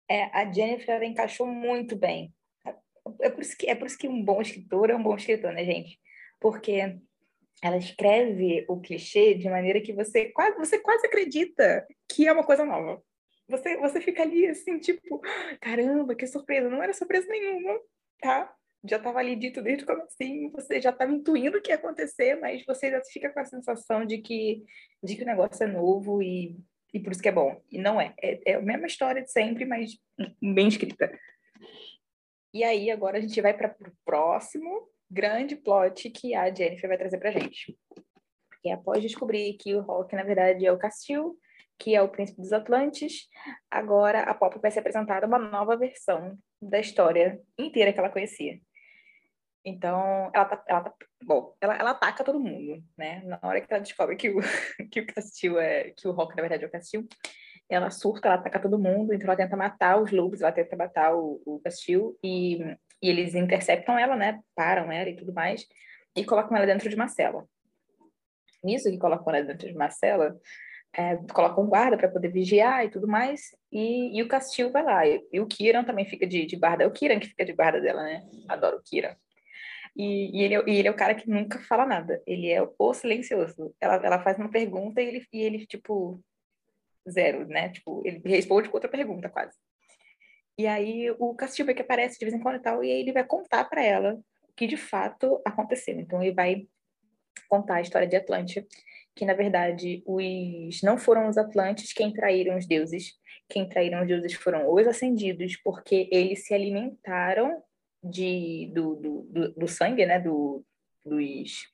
É, 0.09 0.25
a 0.37 0.51
Jennifer 0.51 1.03
encaixou 1.03 1.47
muito 1.47 1.97
bem. 1.97 2.33
É 3.21 3.31
por, 3.31 3.43
isso 3.43 3.57
que, 3.57 3.69
é 3.69 3.75
por 3.75 3.87
isso 3.87 3.99
que 3.99 4.09
um 4.09 4.23
bom 4.25 4.41
escritor 4.41 4.91
é 4.91 4.95
um 4.95 5.03
bom 5.03 5.17
escritor, 5.17 5.53
né, 5.53 5.65
gente? 5.65 5.99
Porque 6.41 6.99
ela 7.63 7.77
escreve 7.77 8.65
o 8.69 8.81
clichê 8.81 9.35
de 9.35 9.49
maneira 9.49 9.81
que 9.81 9.93
você 9.93 10.27
quase, 10.27 10.57
você 10.57 10.79
quase 10.79 11.07
acredita 11.07 11.87
que 12.09 12.27
é 12.27 12.33
uma 12.33 12.45
coisa 12.45 12.65
nova. 12.65 13.03
Você, 13.49 13.77
você 13.77 14.01
fica 14.01 14.23
ali 14.23 14.47
assim, 14.47 14.79
tipo, 14.79 15.21
caramba, 15.61 16.15
que 16.15 16.27
surpresa. 16.27 16.69
Não 16.69 16.83
era 16.83 16.93
surpresa 16.93 17.27
nenhuma, 17.29 17.79
tá? 18.21 18.53
Já 18.85 18.97
estava 18.97 19.21
ali 19.21 19.37
dito 19.37 19.63
desde 19.63 19.85
o 19.85 19.87
começo, 19.87 20.17
você 20.53 20.81
já 20.81 20.91
estava 20.91 21.13
intuindo 21.13 21.59
o 21.59 21.63
que 21.63 21.71
ia 21.71 21.77
acontecer, 21.77 22.35
mas 22.41 22.65
você 22.65 22.91
já 22.91 23.01
fica 23.05 23.31
com 23.31 23.39
a 23.39 23.45
sensação 23.45 24.05
de 24.05 24.19
que, 24.19 24.65
de 25.03 25.15
que 25.15 25.23
o 25.23 25.27
negócio 25.27 25.63
é 25.63 25.67
novo 25.69 26.21
e, 26.21 26.57
e 26.93 26.99
por 26.99 27.13
isso 27.13 27.23
que 27.23 27.29
é 27.29 27.33
bom. 27.33 27.61
E 27.71 27.79
não 27.79 28.01
é. 28.01 28.13
É, 28.21 28.53
é 28.53 28.55
a 28.55 28.61
mesma 28.61 28.89
história 28.89 29.23
de 29.23 29.31
sempre, 29.31 29.65
mas 29.65 29.93
bem 30.43 30.67
escrita. 30.67 31.17
E 32.55 32.63
aí, 32.63 32.91
agora 32.91 33.19
a 33.19 33.21
gente 33.21 33.41
vai 33.41 33.55
para 33.55 33.75
o 33.81 33.93
próximo 34.05 34.89
grande 35.11 35.57
plot 35.57 36.11
que 36.11 36.35
a 36.35 36.53
Jennifer 36.53 36.89
vai 36.89 36.99
trazer 36.99 37.19
para 37.19 37.31
gente. 37.31 37.77
E 38.65 38.71
após 38.71 39.03
descobrir 39.03 39.55
que 39.55 39.75
o 39.75 39.81
Rock, 39.81 40.15
na 40.15 40.23
verdade, 40.23 40.65
é 40.65 40.73
o 40.73 40.79
Castil, 40.79 41.37
que 41.79 41.95
é 41.95 42.03
o 42.03 42.09
príncipe 42.09 42.41
dos 42.41 42.53
Atlantes, 42.53 43.29
agora 43.71 44.23
a 44.23 44.35
Pop 44.35 44.59
vai 44.61 44.71
ser 44.71 44.81
apresentada 44.81 45.27
uma 45.27 45.39
nova 45.39 45.77
versão 45.77 46.39
da 46.61 46.79
história 46.79 47.41
inteira 47.59 47.93
que 47.93 47.99
ela 47.99 48.11
conhecia. 48.11 48.61
Então, 49.65 50.31
ela 50.35 50.45
tá, 50.45 50.65
ela 50.69 50.81
tá, 50.83 50.95
bom, 51.25 51.55
ela, 51.61 51.77
ela 51.77 51.91
ataca 51.91 52.25
todo 52.25 52.41
mundo, 52.41 52.83
né? 52.97 53.23
Na 53.25 53.39
hora 53.43 53.61
que 53.61 53.73
ela 53.73 53.83
descobre 53.83 54.17
que 54.17 54.29
o, 54.29 54.41
que 54.91 55.01
o 55.49 55.59
é, 55.59 55.91
que 55.91 56.07
o 56.07 56.13
Rock, 56.13 56.37
na 56.37 56.43
verdade, 56.43 56.65
é 56.65 56.67
o 56.67 56.71
Castil, 56.71 57.07
ela 57.69 57.91
surta, 57.91 58.29
ela 58.29 58.37
ataca 58.37 58.61
todo 58.61 58.79
mundo, 58.79 59.13
então 59.13 59.27
ela 59.27 59.37
tenta 59.37 59.57
matar 59.57 60.01
os 60.01 60.11
lobos, 60.11 60.41
ela 60.41 60.53
tenta 60.53 60.77
matar 60.77 61.15
o, 61.15 61.41
o 61.47 61.61
Castil, 61.61 62.19
e, 62.23 62.59
e 63.03 63.09
eles 63.09 63.35
interceptam 63.35 63.99
ela, 63.99 64.17
né? 64.17 64.41
Param 64.55 64.93
ela 64.93 65.09
e 65.09 65.17
tudo 65.17 65.33
mais, 65.33 65.67
e 66.17 66.25
colocam 66.25 66.57
ela 66.57 66.67
dentro 66.67 66.89
de 66.89 66.95
uma 66.95 67.09
cela. 67.09 67.47
Nisso 68.63 68.91
que 68.91 68.99
colocam 68.99 69.35
ela 69.35 69.45
dentro 69.45 69.69
de 69.69 69.75
uma 69.75 69.91
cela, 69.91 70.37
é, 70.95 71.17
colocam 71.33 71.65
um 71.65 71.69
guarda 71.69 71.97
para 71.97 72.09
poder 72.09 72.29
vigiar 72.29 72.85
e 72.85 72.91
tudo 72.91 73.09
mais, 73.09 73.57
e, 73.71 74.17
e 74.19 74.23
o 74.23 74.29
Castil 74.29 74.71
vai 74.71 74.83
lá. 74.83 75.07
E, 75.07 75.27
e, 75.33 75.41
o 75.41 75.47
Kiran 75.47 75.85
também 75.85 76.05
fica 76.05 76.27
de, 76.27 76.45
de 76.45 76.57
guarda, 76.57 76.85
é 76.85 76.87
o 76.87 76.93
Kiran 76.93 77.19
que 77.19 77.29
fica 77.29 77.45
de 77.45 77.53
guarda 77.53 77.81
dela, 77.81 78.03
né? 78.03 78.23
Adoro 78.49 78.77
o 78.77 78.83
Kiran. 78.83 79.15
E, 79.97 80.39
e, 80.39 80.43
ele, 80.43 80.55
é, 80.55 80.63
e 80.67 80.77
ele 80.77 80.89
é 80.89 80.91
o 80.91 80.97
cara 80.97 81.15
que 81.15 81.29
nunca 81.29 81.59
fala 81.61 81.85
nada, 81.87 82.23
ele 82.27 82.51
é 82.51 82.63
o 82.63 82.95
silencioso. 82.95 83.75
Ela, 83.81 83.97
ela 83.97 84.23
faz 84.23 84.39
uma 84.39 84.51
pergunta 84.51 85.01
e 85.01 85.07
ele, 85.07 85.27
e 85.33 85.41
ele, 85.43 85.67
tipo, 85.67 86.23
zero, 87.09 87.47
né? 87.47 87.71
Tipo, 87.71 88.03
ele 88.05 88.21
responde 88.25 88.69
com 88.69 88.77
outra 88.77 88.91
pergunta, 88.91 89.29
quase. 89.29 89.57
E 90.59 90.67
aí 90.67 91.11
o 91.19 91.35
Castilho 91.35 91.75
que 91.75 91.83
aparece 91.83 92.19
de 92.19 92.25
vez 92.25 92.35
em 92.35 92.41
quando 92.41 92.57
e 92.57 92.63
tal, 92.63 92.85
e 92.85 92.91
aí 92.91 93.01
ele 93.01 93.13
vai 93.13 93.25
contar 93.25 93.65
para 93.65 93.83
ela 93.83 94.15
o 94.15 94.53
que 94.55 94.67
de 94.67 94.77
fato 94.77 95.41
aconteceu. 95.47 95.99
Então 95.99 96.23
ele 96.23 96.35
vai 96.35 96.67
contar 97.49 97.77
a 97.77 97.81
história 97.81 98.07
de 98.07 98.17
Atlântida, 98.17 98.67
que 99.15 99.25
na 99.25 99.35
verdade 99.35 100.03
os 100.07 100.83
não 100.83 100.99
foram 100.99 101.29
os 101.29 101.39
Atlantes 101.39 101.93
quem 101.93 102.13
traíram 102.13 102.57
os 102.57 102.67
deuses, 102.67 103.15
quem 103.49 103.69
traíram 103.69 104.03
os 104.03 104.07
deuses 104.07 104.35
foram 104.35 104.73
os 104.73 104.87
ascendidos, 104.87 105.57
porque 105.57 106.09
eles 106.11 106.47
se 106.47 106.55
alimentaram 106.55 107.63
de, 108.03 108.71
do, 108.75 108.97
do, 108.97 109.23
do, 109.31 109.53
do 109.53 109.69
sangue, 109.69 110.05
né, 110.05 110.19
do, 110.19 110.65
dos 111.05 111.67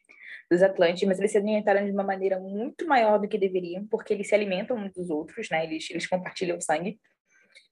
dos 0.50 0.62
Atlantes, 0.62 1.06
mas 1.06 1.18
eles 1.18 1.30
se 1.30 1.38
alimentaram 1.38 1.84
de 1.84 1.92
uma 1.92 2.02
maneira 2.02 2.38
muito 2.38 2.86
maior 2.86 3.18
do 3.18 3.28
que 3.28 3.36
deveriam, 3.36 3.86
porque 3.86 4.14
eles 4.14 4.28
se 4.28 4.34
alimentam 4.34 4.76
uns 4.76 4.92
dos 4.92 5.10
outros, 5.10 5.50
né? 5.50 5.64
Eles, 5.64 5.90
eles 5.90 6.06
compartilham 6.06 6.60
sangue. 6.60 6.98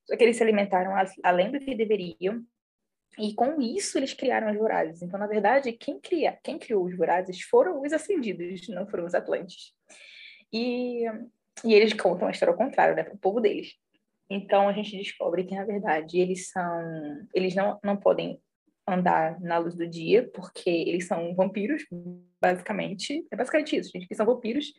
Só 0.05 0.17
que 0.17 0.23
eles 0.23 0.37
se 0.37 0.43
alimentaram 0.43 0.93
além 1.23 1.51
do 1.51 1.59
que 1.59 1.75
deveriam, 1.75 2.45
e 3.19 3.35
com 3.35 3.61
isso 3.61 3.99
eles 3.99 4.13
criaram 4.13 4.51
os 4.51 4.59
Vorazes. 4.59 5.01
Então, 5.01 5.19
na 5.19 5.27
verdade, 5.27 5.73
quem, 5.73 5.99
cria, 5.99 6.39
quem 6.43 6.59
criou 6.59 6.85
os 6.85 6.97
Vorazes 6.97 7.41
foram 7.43 7.81
os 7.81 7.93
Ascendidos, 7.93 8.69
não 8.69 8.87
foram 8.87 9.07
os 9.07 9.15
Atlantes. 9.15 9.73
E, 10.53 11.05
e 11.65 11.75
eles 11.75 11.95
contam 11.95 12.29
a 12.29 12.31
história 12.31 12.53
ao 12.53 12.59
contrário, 12.59 12.95
né? 12.95 13.03
Para 13.03 13.15
o 13.15 13.19
povo 13.19 13.41
deles. 13.41 13.75
Então, 14.29 14.69
a 14.69 14.73
gente 14.73 14.97
descobre 14.97 15.45
que, 15.45 15.55
na 15.55 15.65
verdade, 15.65 16.19
eles 16.19 16.51
são... 16.51 17.27
Eles 17.33 17.55
não, 17.55 17.79
não 17.83 17.97
podem 17.97 18.41
andar 18.87 19.41
na 19.41 19.59
luz 19.59 19.75
do 19.75 19.87
dia, 19.87 20.31
porque 20.33 20.71
eles 20.71 21.07
são 21.07 21.35
vampiros, 21.35 21.85
basicamente. 22.41 23.27
É 23.31 23.37
basicamente 23.37 23.77
isso, 23.77 23.91
gente. 23.91 24.07
Eles 24.07 24.17
são 24.17 24.27
vampiros. 24.27 24.73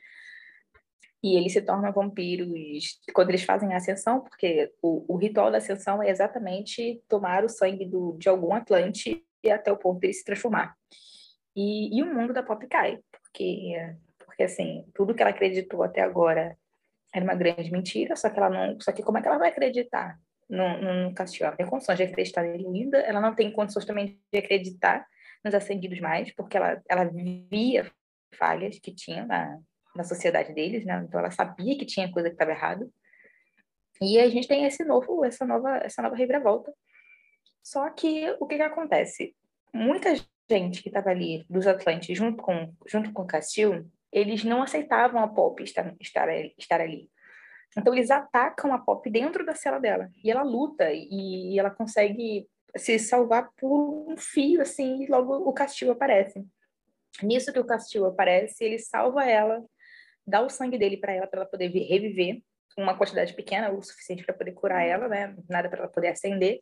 E 1.24 1.36
eles 1.36 1.52
se 1.52 1.62
tornam 1.62 1.92
vampiros 1.92 3.00
quando 3.14 3.30
eles 3.30 3.44
fazem 3.44 3.74
a 3.74 3.78
ascensão, 3.78 4.22
porque 4.22 4.72
o, 4.82 5.14
o 5.14 5.18
ritual 5.18 5.52
da 5.52 5.58
ascensão 5.58 6.02
é 6.02 6.10
exatamente 6.10 7.02
tomar 7.08 7.44
o 7.44 7.50
sangue 7.50 7.86
do, 7.86 8.16
de 8.18 8.30
algum 8.30 8.54
Atlante 8.54 9.24
até 9.52 9.72
o 9.72 9.78
ponto 9.78 10.00
de 10.00 10.08
ele 10.08 10.14
se 10.14 10.24
transformar. 10.24 10.76
E, 11.56 11.98
e 11.98 12.04
o 12.04 12.14
mundo 12.14 12.34
da 12.34 12.44
Pop 12.44 12.66
cai, 12.68 13.00
porque, 13.12 13.74
porque 14.20 14.44
assim, 14.44 14.86
tudo 14.94 15.16
que 15.16 15.22
ela 15.22 15.32
acreditou 15.32 15.84
até 15.84 16.02
agora 16.02 16.56
era 17.14 17.24
uma 17.24 17.34
grande 17.34 17.72
mentira, 17.72 18.16
só 18.16 18.30
que 18.30 18.38
ela 18.38 18.50
não. 18.50 18.80
Só 18.80 18.92
que 18.92 19.02
como 19.02 19.18
é 19.18 19.22
que 19.22 19.28
ela 19.28 19.38
vai 19.38 19.50
acreditar 19.50 20.20
no, 20.50 21.08
no 21.08 21.14
Castilho. 21.14 21.48
Ela 21.48 21.56
tem 21.56 21.66
condições 21.66 21.98
de 21.98 22.04
acreditar 22.04 22.44
nele 22.44 22.66
ainda, 22.66 23.00
ela 23.00 23.22
não 23.22 23.36
tem 23.36 23.52
condições 23.52 23.86
também 23.86 24.20
de 24.32 24.40
acreditar 24.40 25.06
nos 25.44 25.54
ascendidos 25.54 26.00
mais, 26.00 26.34
porque 26.34 26.58
ela, 26.58 26.82
ela 26.90 27.06
via 27.50 27.92
falhas 28.36 28.80
que 28.80 28.94
tinha 28.94 29.26
na, 29.26 29.60
na 29.96 30.04
sociedade 30.04 30.54
deles, 30.54 30.86
né? 30.86 31.04
Então 31.08 31.20
ela 31.20 31.32
sabia 31.32 31.78
que 31.78 31.86
tinha 31.86 32.12
coisa 32.12 32.30
que 32.30 32.36
estava 32.36 32.52
errada. 32.52 32.88
E 34.02 34.20
a 34.20 34.30
gente 34.30 34.48
tem 34.48 34.66
esse 34.66 34.84
novo, 34.84 35.26
essa 35.26 35.46
nova, 35.46 35.78
essa 35.78 36.02
nova 36.02 36.16
reviravolta. 36.16 36.72
Só 37.64 37.90
que 37.90 38.30
o 38.40 38.46
que, 38.46 38.56
que 38.56 38.62
acontece? 38.62 39.36
Muita 39.74 40.14
gente 40.50 40.82
que 40.82 40.90
estava 40.90 41.10
ali 41.10 41.46
dos 41.50 41.68
Atlantes 41.68 42.16
junto 42.16 42.42
com 42.42 42.74
junto 42.86 43.12
com 43.12 43.26
Castil, 43.26 43.90
eles 44.12 44.44
não 44.44 44.62
aceitavam 44.62 45.22
a 45.22 45.28
Pop 45.28 45.62
estar, 45.62 45.94
estar, 46.00 46.30
estar 46.58 46.80
ali. 46.80 47.10
Então 47.78 47.94
eles 47.94 48.10
atacam 48.10 48.74
a 48.74 48.80
Pop 48.80 49.08
dentro 49.10 49.46
da 49.46 49.54
cela 49.54 49.80
dela 49.80 50.10
e 50.24 50.32
ela 50.32 50.42
luta 50.42 50.90
e 50.92 51.58
ela 51.60 51.70
consegue 51.70 52.48
se 52.76 52.98
salvar 53.00 53.50
por 53.58 54.12
um 54.12 54.18
fio 54.18 54.62
assim 54.62 55.04
e 55.04 55.08
logo 55.08 55.34
o 55.34 55.54
Castilho 55.54 55.92
aparece. 55.92 56.46
Nisso 57.22 57.54
que 57.54 57.60
o 57.60 57.66
Castilho 57.66 58.06
aparece, 58.06 58.64
ele 58.64 58.80
salva 58.80 59.24
ela, 59.26 59.64
dá 60.26 60.42
o 60.42 60.50
sangue 60.50 60.78
dele 60.78 60.98
para 60.98 61.14
ela 61.14 61.28
para 61.28 61.42
ela 61.42 61.50
poder 61.50 61.68
reviver 61.68 62.42
uma 62.78 62.96
quantidade 62.96 63.34
pequena, 63.34 63.72
o 63.72 63.82
suficiente 63.82 64.24
para 64.24 64.36
poder 64.36 64.52
curar 64.52 64.86
ela, 64.86 65.08
né? 65.08 65.36
Nada 65.50 65.68
para 65.68 65.80
ela 65.80 65.88
poder 65.88 66.10
acender. 66.10 66.60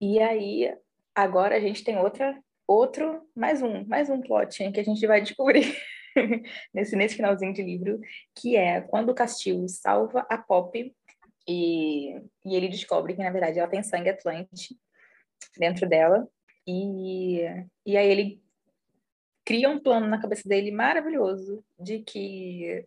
E 0.00 0.18
aí 0.18 0.74
agora 1.14 1.56
a 1.56 1.60
gente 1.60 1.84
tem 1.84 1.98
outra 1.98 2.38
outro 2.66 3.28
mais 3.34 3.60
um, 3.60 3.84
mais 3.84 4.08
um 4.08 4.20
plot 4.20 4.70
que 4.72 4.80
a 4.80 4.84
gente 4.84 5.06
vai 5.06 5.20
descobrir. 5.20 5.76
nesse, 6.72 6.96
nesse 6.96 7.16
finalzinho 7.16 7.52
de 7.52 7.62
livro, 7.62 8.00
que 8.34 8.56
é 8.56 8.80
quando 8.80 9.10
o 9.10 9.14
Castilho 9.14 9.68
salva 9.68 10.26
a 10.28 10.38
Pop 10.38 10.94
e, 11.48 12.14
e 12.44 12.54
ele 12.54 12.68
descobre 12.68 13.14
que, 13.14 13.22
na 13.22 13.30
verdade, 13.30 13.58
ela 13.58 13.68
tem 13.68 13.82
sangue 13.82 14.10
Atlante 14.10 14.78
dentro 15.58 15.88
dela. 15.88 16.28
E, 16.66 17.40
e 17.84 17.96
aí 17.96 18.08
ele 18.08 18.42
cria 19.44 19.68
um 19.68 19.80
plano 19.80 20.06
na 20.06 20.20
cabeça 20.20 20.48
dele 20.48 20.70
maravilhoso 20.70 21.64
de 21.78 22.00
que 22.00 22.86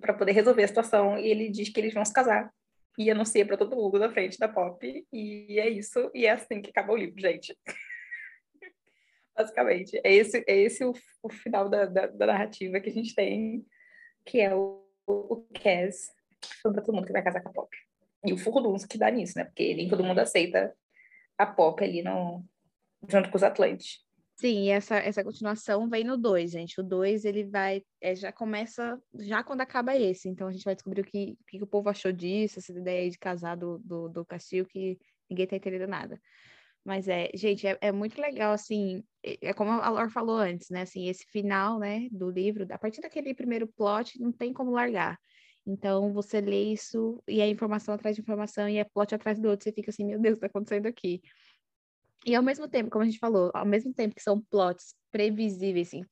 para 0.00 0.12
poder 0.12 0.32
resolver 0.32 0.64
a 0.64 0.68
situação 0.68 1.18
e 1.18 1.28
ele 1.28 1.48
diz 1.48 1.70
que 1.70 1.80
eles 1.80 1.94
vão 1.94 2.04
se 2.04 2.12
casar 2.12 2.52
e 2.98 3.10
anuncia 3.10 3.46
para 3.46 3.56
todo 3.56 3.76
mundo 3.76 3.98
na 3.98 4.10
frente 4.10 4.38
da 4.38 4.48
Pop 4.48 5.06
e 5.12 5.58
é 5.58 5.68
isso 5.68 6.10
e 6.14 6.26
é 6.26 6.32
assim 6.32 6.60
que 6.60 6.70
acaba 6.70 6.92
o 6.92 6.96
livro, 6.96 7.20
gente. 7.20 7.56
Basicamente, 9.36 10.00
é 10.04 10.12
esse, 10.14 10.44
é 10.46 10.56
esse 10.56 10.84
o, 10.84 10.92
o 11.22 11.28
final 11.28 11.68
da, 11.68 11.86
da, 11.86 12.06
da, 12.06 12.26
narrativa 12.26 12.78
que 12.78 12.88
a 12.88 12.92
gente 12.92 13.14
tem, 13.14 13.66
que 14.24 14.40
é 14.40 14.54
o, 14.54 14.86
o 15.06 15.46
Cass 15.60 16.12
falando 16.62 16.76
pra 16.76 16.84
todo 16.84 16.94
mundo 16.94 17.06
que 17.06 17.12
vai 17.12 17.22
casar 17.22 17.42
com 17.42 17.48
a 17.48 17.52
Pop. 17.52 17.76
E 18.24 18.32
o 18.32 18.38
furdunço 18.38 18.88
que 18.88 18.96
dá 18.96 19.10
nisso, 19.10 19.36
né? 19.36 19.44
Porque 19.44 19.74
nem 19.74 19.88
todo 19.88 20.04
mundo 20.04 20.18
aceita 20.18 20.74
a 21.36 21.46
Pop 21.46 21.82
ali 21.82 22.02
no, 22.02 22.44
junto 23.08 23.30
com 23.30 23.36
os 23.36 23.42
Atlantes. 23.42 24.04
Sim, 24.36 24.70
essa, 24.70 24.96
essa 24.96 25.22
continuação 25.22 25.88
vem 25.88 26.02
no 26.02 26.16
2, 26.16 26.50
gente. 26.50 26.80
O 26.80 26.82
2, 26.82 27.24
ele 27.24 27.44
vai, 27.44 27.82
é, 28.00 28.16
já 28.16 28.32
começa, 28.32 29.00
já 29.14 29.44
quando 29.44 29.60
acaba 29.60 29.96
esse. 29.96 30.28
Então, 30.28 30.48
a 30.48 30.52
gente 30.52 30.64
vai 30.64 30.74
descobrir 30.74 31.02
o 31.02 31.04
que, 31.04 31.36
o 31.40 31.44
que 31.46 31.62
o 31.62 31.66
povo 31.66 31.88
achou 31.88 32.10
disso, 32.10 32.58
essa 32.58 32.72
ideia 32.72 33.08
de 33.08 33.18
casar 33.18 33.56
do, 33.56 33.78
do, 33.78 34.08
do 34.08 34.24
Castilho, 34.24 34.66
que 34.66 34.98
ninguém 35.30 35.46
tá 35.46 35.56
entendendo 35.56 35.86
nada. 35.86 36.20
Mas 36.84 37.08
é, 37.08 37.30
gente, 37.34 37.66
é, 37.66 37.78
é 37.80 37.90
muito 37.90 38.20
legal, 38.20 38.52
assim, 38.52 39.02
é, 39.22 39.54
como 39.54 39.70
a 39.70 39.88
Laura 39.88 40.10
falou 40.10 40.36
antes, 40.36 40.68
né? 40.70 40.82
Assim, 40.82 41.08
esse 41.08 41.24
final, 41.30 41.78
né, 41.78 42.08
do 42.10 42.30
livro, 42.30 42.66
a 42.70 42.78
partir 42.78 43.00
daquele 43.00 43.34
primeiro 43.34 43.66
plot, 43.66 44.20
não 44.20 44.30
tem 44.30 44.52
como 44.52 44.70
largar. 44.70 45.18
Então, 45.66 46.12
você 46.12 46.40
lê 46.42 46.72
isso 46.72 47.22
e 47.26 47.40
é 47.40 47.48
informação 47.48 47.94
atrás 47.94 48.16
de 48.16 48.22
informação 48.22 48.68
e 48.68 48.76
é 48.76 48.84
plot 48.84 49.14
atrás 49.14 49.40
do 49.40 49.48
outro. 49.48 49.64
Você 49.64 49.72
fica 49.72 49.90
assim, 49.90 50.04
meu 50.04 50.20
Deus, 50.20 50.34
está 50.34 50.46
acontecendo 50.46 50.86
aqui? 50.86 51.22
E 52.26 52.34
ao 52.34 52.42
mesmo 52.42 52.68
tempo, 52.68 52.90
como 52.90 53.02
a 53.02 53.06
gente 53.06 53.18
falou, 53.18 53.50
ao 53.54 53.66
mesmo 53.66 53.92
tempo 53.92 54.14
que 54.14 54.22
são 54.22 54.40
plots 54.40 54.94
previsíveis, 55.10 55.88
assim, 55.88 56.02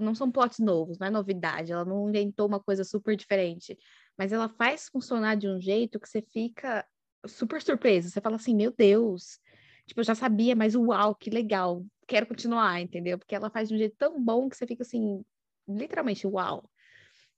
não 0.00 0.14
são 0.14 0.30
plots 0.30 0.58
novos, 0.58 0.98
não 0.98 1.06
é 1.06 1.10
novidade, 1.10 1.72
ela 1.72 1.84
não 1.84 2.08
inventou 2.08 2.46
uma 2.46 2.60
coisa 2.60 2.84
super 2.84 3.16
diferente, 3.16 3.76
mas 4.16 4.30
ela 4.30 4.48
faz 4.48 4.88
funcionar 4.88 5.36
de 5.36 5.48
um 5.48 5.60
jeito 5.60 5.98
que 5.98 6.08
você 6.08 6.22
fica 6.22 6.86
super 7.26 7.62
surpreso. 7.62 8.10
Você 8.10 8.20
fala 8.20 8.36
assim, 8.36 8.54
meu 8.54 8.72
Deus, 8.76 9.38
tipo, 9.86 10.00
eu 10.00 10.04
já 10.04 10.14
sabia, 10.14 10.54
mas 10.56 10.74
uau, 10.74 11.14
que 11.14 11.30
legal, 11.30 11.84
quero 12.06 12.26
continuar, 12.26 12.80
entendeu? 12.80 13.18
Porque 13.18 13.34
ela 13.34 13.50
faz 13.50 13.68
de 13.68 13.74
um 13.74 13.78
jeito 13.78 13.96
tão 13.96 14.22
bom 14.22 14.48
que 14.48 14.56
você 14.56 14.66
fica 14.66 14.82
assim, 14.82 15.22
literalmente, 15.68 16.26
uau. 16.26 16.68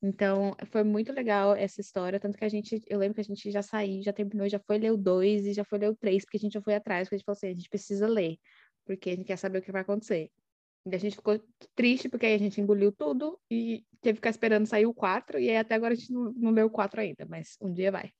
Então, 0.02 0.54
foi 0.66 0.84
muito 0.84 1.12
legal 1.12 1.54
essa 1.54 1.80
história, 1.80 2.20
tanto 2.20 2.36
que 2.36 2.44
a 2.44 2.48
gente, 2.48 2.80
eu 2.86 2.98
lembro 2.98 3.14
que 3.14 3.20
a 3.20 3.24
gente 3.24 3.50
já 3.50 3.62
saiu, 3.62 4.02
já 4.02 4.12
terminou, 4.12 4.48
já 4.48 4.58
foi 4.58 4.78
ler 4.78 4.92
o 4.92 4.96
2 4.96 5.46
e 5.46 5.52
já 5.54 5.64
foi 5.64 5.78
ler 5.78 5.90
o 5.90 5.96
3, 5.96 6.24
porque 6.24 6.36
a 6.36 6.40
gente 6.40 6.52
já 6.52 6.60
foi 6.60 6.74
atrás, 6.74 7.08
porque 7.08 7.16
a 7.16 7.18
gente 7.18 7.24
falou 7.24 7.36
assim, 7.36 7.48
a 7.48 7.54
gente 7.54 7.68
precisa 7.68 8.06
ler, 8.06 8.36
porque 8.84 9.10
a 9.10 9.16
gente 9.16 9.26
quer 9.26 9.36
saber 9.36 9.58
o 9.58 9.62
que 9.62 9.72
vai 9.72 9.82
acontecer. 9.82 10.30
E 10.86 10.94
a 10.94 10.98
gente 10.98 11.16
ficou 11.16 11.42
triste, 11.74 12.08
porque 12.08 12.26
aí 12.26 12.34
a 12.34 12.38
gente 12.38 12.60
engoliu 12.60 12.92
tudo 12.92 13.40
e 13.50 13.84
teve 14.00 14.14
que 14.14 14.18
ficar 14.18 14.30
esperando 14.30 14.66
sair 14.66 14.86
o 14.86 14.94
4, 14.94 15.40
e 15.40 15.50
aí 15.50 15.56
até 15.56 15.74
agora 15.74 15.94
a 15.94 15.96
gente 15.96 16.12
não, 16.12 16.32
não 16.32 16.50
leu 16.52 16.66
o 16.66 16.70
4 16.70 17.00
ainda, 17.00 17.26
mas 17.26 17.56
um 17.60 17.72
dia 17.72 17.90
vai. 17.90 18.12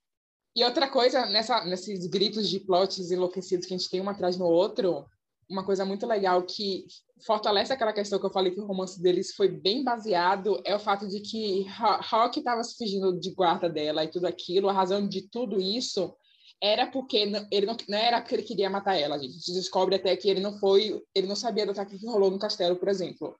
E 0.57 0.63
outra 0.63 0.89
coisa, 0.89 1.27
nessa, 1.27 1.63
nesses 1.65 2.07
gritos 2.07 2.49
de 2.49 2.59
plots 2.59 3.11
enlouquecidos 3.11 3.67
que 3.67 3.75
a 3.75 3.77
gente 3.77 3.91
tem 3.91 4.01
um 4.01 4.09
atrás 4.09 4.37
no 4.37 4.47
outro, 4.47 5.05
uma 5.47 5.63
coisa 5.63 5.85
muito 5.85 6.07
legal 6.07 6.41
que 6.41 6.87
fortalece 7.27 7.71
aquela 7.71 7.93
questão 7.93 8.17
que 8.17 8.25
eu 8.25 8.31
falei 8.31 8.51
que 8.51 8.59
o 8.59 8.65
romance 8.65 8.99
deles 8.99 9.35
foi 9.35 9.49
bem 9.49 9.83
baseado 9.83 10.59
é 10.65 10.75
o 10.75 10.79
fato 10.79 11.07
de 11.07 11.19
que 11.19 11.63
Rock 12.09 12.39
estava 12.39 12.63
se 12.63 12.75
fingindo 12.75 13.19
de 13.19 13.35
guarda 13.35 13.69
dela 13.69 14.03
e 14.03 14.07
tudo 14.07 14.25
aquilo. 14.25 14.67
A 14.67 14.73
razão 14.73 15.07
de 15.07 15.29
tudo 15.29 15.61
isso 15.61 16.11
era 16.59 16.87
porque 16.87 17.17
ele 17.51 17.67
não, 17.67 17.77
não 17.87 17.97
era 17.99 18.19
porque 18.19 18.33
ele 18.33 18.41
queria 18.41 18.67
matar 18.67 18.95
ela. 18.95 19.17
A 19.17 19.19
gente 19.19 19.53
descobre 19.53 19.93
até 19.93 20.15
que 20.17 20.27
ele 20.27 20.39
não 20.39 20.57
foi, 20.57 20.99
ele 21.13 21.27
não 21.27 21.35
sabia 21.35 21.67
do 21.67 21.71
ataque 21.71 21.99
que 21.99 22.07
rolou 22.07 22.31
no 22.31 22.39
castelo, 22.39 22.77
por 22.77 22.87
exemplo. 22.87 23.37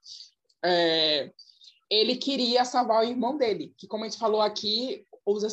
É, 0.63 1.31
ele 1.89 2.15
queria 2.17 2.63
salvar 2.63 3.03
o 3.03 3.09
irmão 3.09 3.37
dele, 3.37 3.73
que 3.75 3.87
como 3.87 4.03
a 4.03 4.07
gente 4.07 4.19
falou 4.19 4.41
aqui, 4.41 5.03
os 5.27 5.43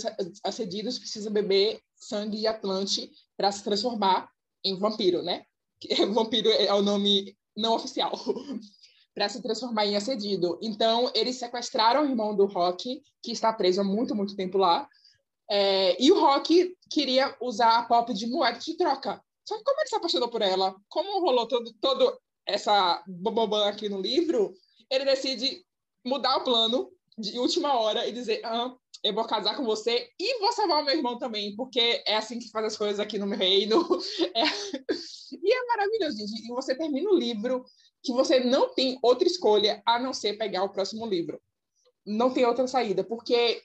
assedidos 0.44 0.98
precisam 0.98 1.32
beber 1.32 1.80
sangue 1.96 2.38
de 2.38 2.46
Atlante 2.46 3.10
para 3.36 3.50
se 3.50 3.64
transformar 3.64 4.30
em 4.64 4.78
vampiro, 4.78 5.22
né? 5.22 5.44
vampiro 6.14 6.48
é 6.48 6.72
o 6.72 6.80
nome 6.80 7.36
não 7.56 7.74
oficial, 7.74 8.12
para 9.12 9.28
se 9.28 9.42
transformar 9.42 9.86
em 9.86 9.96
assedido. 9.96 10.58
Então, 10.62 11.10
eles 11.14 11.36
sequestraram 11.36 12.02
o 12.02 12.08
irmão 12.08 12.34
do 12.34 12.46
Rock, 12.46 13.02
que 13.22 13.32
está 13.32 13.52
preso 13.52 13.80
há 13.80 13.84
muito, 13.84 14.14
muito 14.14 14.36
tempo 14.36 14.58
lá, 14.58 14.88
é, 15.50 16.02
e 16.02 16.10
o 16.10 16.20
Rock 16.20 16.76
queria 16.88 17.36
usar 17.40 17.78
a 17.78 17.82
Pop 17.82 18.14
de 18.14 18.26
moeda 18.26 18.58
de 18.58 18.76
troca. 18.76 19.22
Só 19.44 19.58
que 19.58 19.64
como 19.64 19.80
ele 19.80 19.88
se 19.88 19.96
apaixonou 19.96 20.28
por 20.28 20.40
ela, 20.40 20.74
como 20.88 21.20
rolou 21.20 21.46
todo, 21.46 21.72
todo 21.80 22.18
essa 22.46 23.02
bobobã 23.06 23.68
aqui 23.68 23.88
no 23.88 24.00
livro, 24.00 24.54
ele 24.90 25.04
decide 25.04 25.64
mudar 26.04 26.36
o 26.36 26.44
plano 26.44 26.90
de 27.18 27.38
última 27.38 27.78
hora 27.78 28.06
e 28.06 28.12
dizer: 28.12 28.40
ah, 28.44 28.74
eu 29.04 29.12
vou 29.12 29.26
casar 29.26 29.54
com 29.54 29.64
você 29.64 30.08
e 30.18 30.38
vou 30.40 30.50
salvar 30.52 30.80
o 30.80 30.84
meu 30.84 30.96
irmão 30.96 31.18
também, 31.18 31.54
porque 31.54 32.02
é 32.06 32.16
assim 32.16 32.38
que 32.38 32.50
faz 32.50 32.64
as 32.64 32.76
coisas 32.76 32.98
aqui 32.98 33.18
no 33.18 33.26
meu 33.26 33.38
reino. 33.38 33.86
É... 34.34 34.44
E 35.42 35.52
é 35.52 35.66
maravilhoso, 35.66 36.16
gente. 36.16 36.44
E 36.44 36.48
você 36.48 36.74
termina 36.74 37.10
o 37.10 37.18
livro 37.18 37.64
que 38.02 38.12
você 38.12 38.40
não 38.40 38.72
tem 38.72 38.98
outra 39.02 39.26
escolha 39.28 39.82
a 39.84 39.98
não 39.98 40.14
ser 40.14 40.38
pegar 40.38 40.64
o 40.64 40.70
próximo 40.70 41.06
livro. 41.06 41.40
Não 42.06 42.32
tem 42.32 42.46
outra 42.46 42.66
saída, 42.66 43.04
porque, 43.04 43.62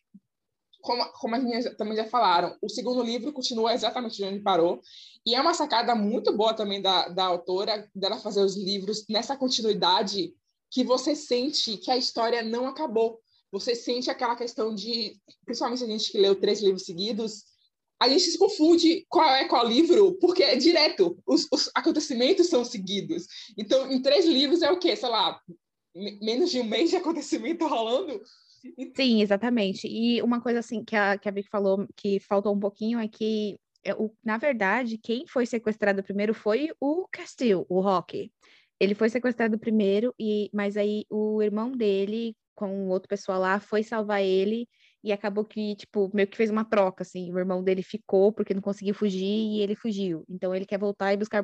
como, 0.81 1.05
como 1.13 1.35
as 1.35 1.43
meninas 1.43 1.77
também 1.77 1.95
já 1.95 2.05
falaram, 2.05 2.57
o 2.61 2.69
segundo 2.69 3.01
livro 3.01 3.31
continua 3.31 3.73
exatamente 3.73 4.23
onde 4.23 4.41
parou. 4.41 4.81
E 5.25 5.35
é 5.35 5.41
uma 5.41 5.53
sacada 5.53 5.95
muito 5.95 6.35
boa 6.35 6.53
também 6.53 6.81
da, 6.81 7.07
da 7.07 7.25
autora, 7.25 7.89
dela 7.95 8.17
fazer 8.17 8.41
os 8.41 8.57
livros 8.57 9.05
nessa 9.07 9.37
continuidade 9.37 10.33
que 10.71 10.83
você 10.83 11.15
sente 11.15 11.77
que 11.77 11.91
a 11.91 11.97
história 11.97 12.43
não 12.43 12.67
acabou 12.67 13.19
você 13.51 13.75
sente 13.75 14.09
aquela 14.09 14.35
questão 14.35 14.73
de, 14.73 15.15
principalmente 15.45 15.83
a 15.83 15.87
gente 15.87 16.11
que 16.11 16.17
leu 16.17 16.35
três 16.35 16.61
livros 16.61 16.85
seguidos, 16.85 17.43
a 17.99 18.07
gente 18.07 18.23
se 18.23 18.37
confunde 18.37 19.05
qual 19.09 19.29
é 19.35 19.45
qual 19.45 19.67
livro, 19.67 20.13
porque 20.19 20.41
é 20.41 20.55
direto, 20.55 21.17
os, 21.27 21.47
os 21.51 21.69
acontecimentos 21.75 22.47
são 22.47 22.63
seguidos. 22.63 23.27
Então, 23.57 23.91
em 23.91 24.01
três 24.01 24.25
livros 24.25 24.61
é 24.61 24.71
o 24.71 24.79
quê? 24.79 24.95
Sei 24.95 25.09
lá, 25.09 25.39
menos 26.21 26.49
de 26.49 26.61
um 26.61 26.63
mês 26.63 26.89
de 26.89 26.95
acontecimento 26.95 27.67
rolando? 27.67 28.21
Sim, 28.95 29.21
exatamente. 29.21 29.87
E 29.87 30.21
uma 30.21 30.41
coisa 30.41 30.59
assim 30.59 30.83
que 30.83 30.95
a, 30.95 31.17
que 31.17 31.27
a 31.27 31.31
Vicky 31.31 31.49
falou 31.49 31.87
que 31.95 32.19
faltou 32.19 32.53
um 32.53 32.59
pouquinho 32.59 32.99
é 32.99 33.07
que, 33.07 33.59
é, 33.83 33.91
na 34.23 34.37
verdade, 34.37 34.97
quem 34.97 35.25
foi 35.27 35.45
sequestrado 35.45 36.03
primeiro 36.03 36.33
foi 36.33 36.71
o 36.79 37.07
Castillo, 37.11 37.65
o 37.69 37.81
Rock. 37.81 38.31
Ele 38.79 38.95
foi 38.95 39.09
sequestrado 39.09 39.59
primeiro, 39.59 40.13
e 40.17 40.49
mas 40.53 40.77
aí 40.77 41.05
o 41.09 41.41
irmão 41.41 41.71
dele 41.71 42.35
com 42.59 42.89
outro 42.89 43.07
pessoal 43.07 43.39
lá, 43.39 43.59
foi 43.59 43.83
salvar 43.83 44.21
ele 44.21 44.67
e 45.01 45.13
acabou 45.13 45.45
que, 45.45 45.75
tipo, 45.75 46.11
meio 46.13 46.27
que 46.27 46.35
fez 46.35 46.49
uma 46.49 46.65
troca, 46.65 47.03
assim, 47.03 47.31
o 47.31 47.39
irmão 47.39 47.63
dele 47.63 47.81
ficou 47.81 48.33
porque 48.33 48.53
não 48.53 48.61
conseguiu 48.61 48.93
fugir 48.93 49.23
e 49.23 49.61
ele 49.61 49.75
fugiu. 49.75 50.25
Então 50.27 50.53
ele 50.53 50.65
quer 50.65 50.77
voltar 50.77 51.13
e 51.13 51.17
buscar. 51.17 51.43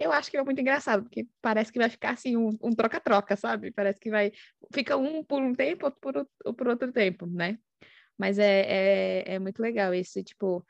Eu 0.00 0.10
acho 0.10 0.30
que 0.30 0.36
é 0.36 0.42
muito 0.42 0.60
engraçado, 0.60 1.04
porque 1.04 1.26
parece 1.40 1.72
que 1.72 1.78
vai 1.78 1.88
ficar 1.88 2.10
assim, 2.10 2.36
um 2.36 2.74
troca-troca, 2.76 3.34
um 3.34 3.36
sabe? 3.36 3.70
Parece 3.70 4.00
que 4.00 4.10
vai. 4.10 4.32
Fica 4.74 4.96
um 4.96 5.22
por 5.24 5.40
um 5.40 5.54
tempo, 5.54 5.86
outro 5.86 6.00
por, 6.00 6.54
por 6.54 6.68
outro 6.68 6.92
tempo, 6.92 7.26
né? 7.26 7.58
Mas 8.18 8.38
é, 8.38 9.22
é, 9.28 9.34
é 9.34 9.38
muito 9.38 9.60
legal 9.62 9.94
esse, 9.94 10.24
tipo. 10.24 10.66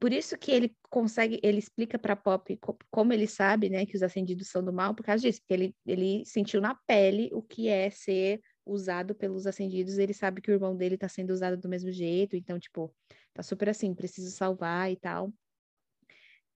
Por 0.00 0.12
isso 0.12 0.36
que 0.36 0.50
ele 0.50 0.76
consegue, 0.90 1.40
ele 1.42 1.58
explica 1.58 1.98
para 1.98 2.14
Pop 2.14 2.58
como 2.90 3.12
ele 3.12 3.26
sabe, 3.26 3.70
né, 3.70 3.86
que 3.86 3.96
os 3.96 4.02
acendidos 4.02 4.48
são 4.48 4.62
do 4.62 4.72
mal, 4.72 4.94
por 4.94 5.02
causa 5.04 5.22
disso, 5.22 5.40
porque 5.40 5.54
ele, 5.54 5.74
ele 5.86 6.24
sentiu 6.26 6.60
na 6.60 6.74
pele 6.86 7.30
o 7.32 7.42
que 7.42 7.68
é 7.68 7.88
ser 7.88 8.38
usado 8.68 9.14
pelos 9.14 9.46
acendidos, 9.46 9.98
ele 9.98 10.14
sabe 10.14 10.40
que 10.40 10.50
o 10.50 10.54
irmão 10.54 10.76
dele 10.76 10.96
tá 10.98 11.08
sendo 11.08 11.30
usado 11.30 11.56
do 11.56 11.68
mesmo 11.68 11.90
jeito, 11.90 12.36
então, 12.36 12.58
tipo, 12.58 12.94
tá 13.32 13.42
super 13.42 13.68
assim, 13.68 13.94
preciso 13.94 14.30
salvar 14.30 14.90
e 14.92 14.96
tal. 14.96 15.32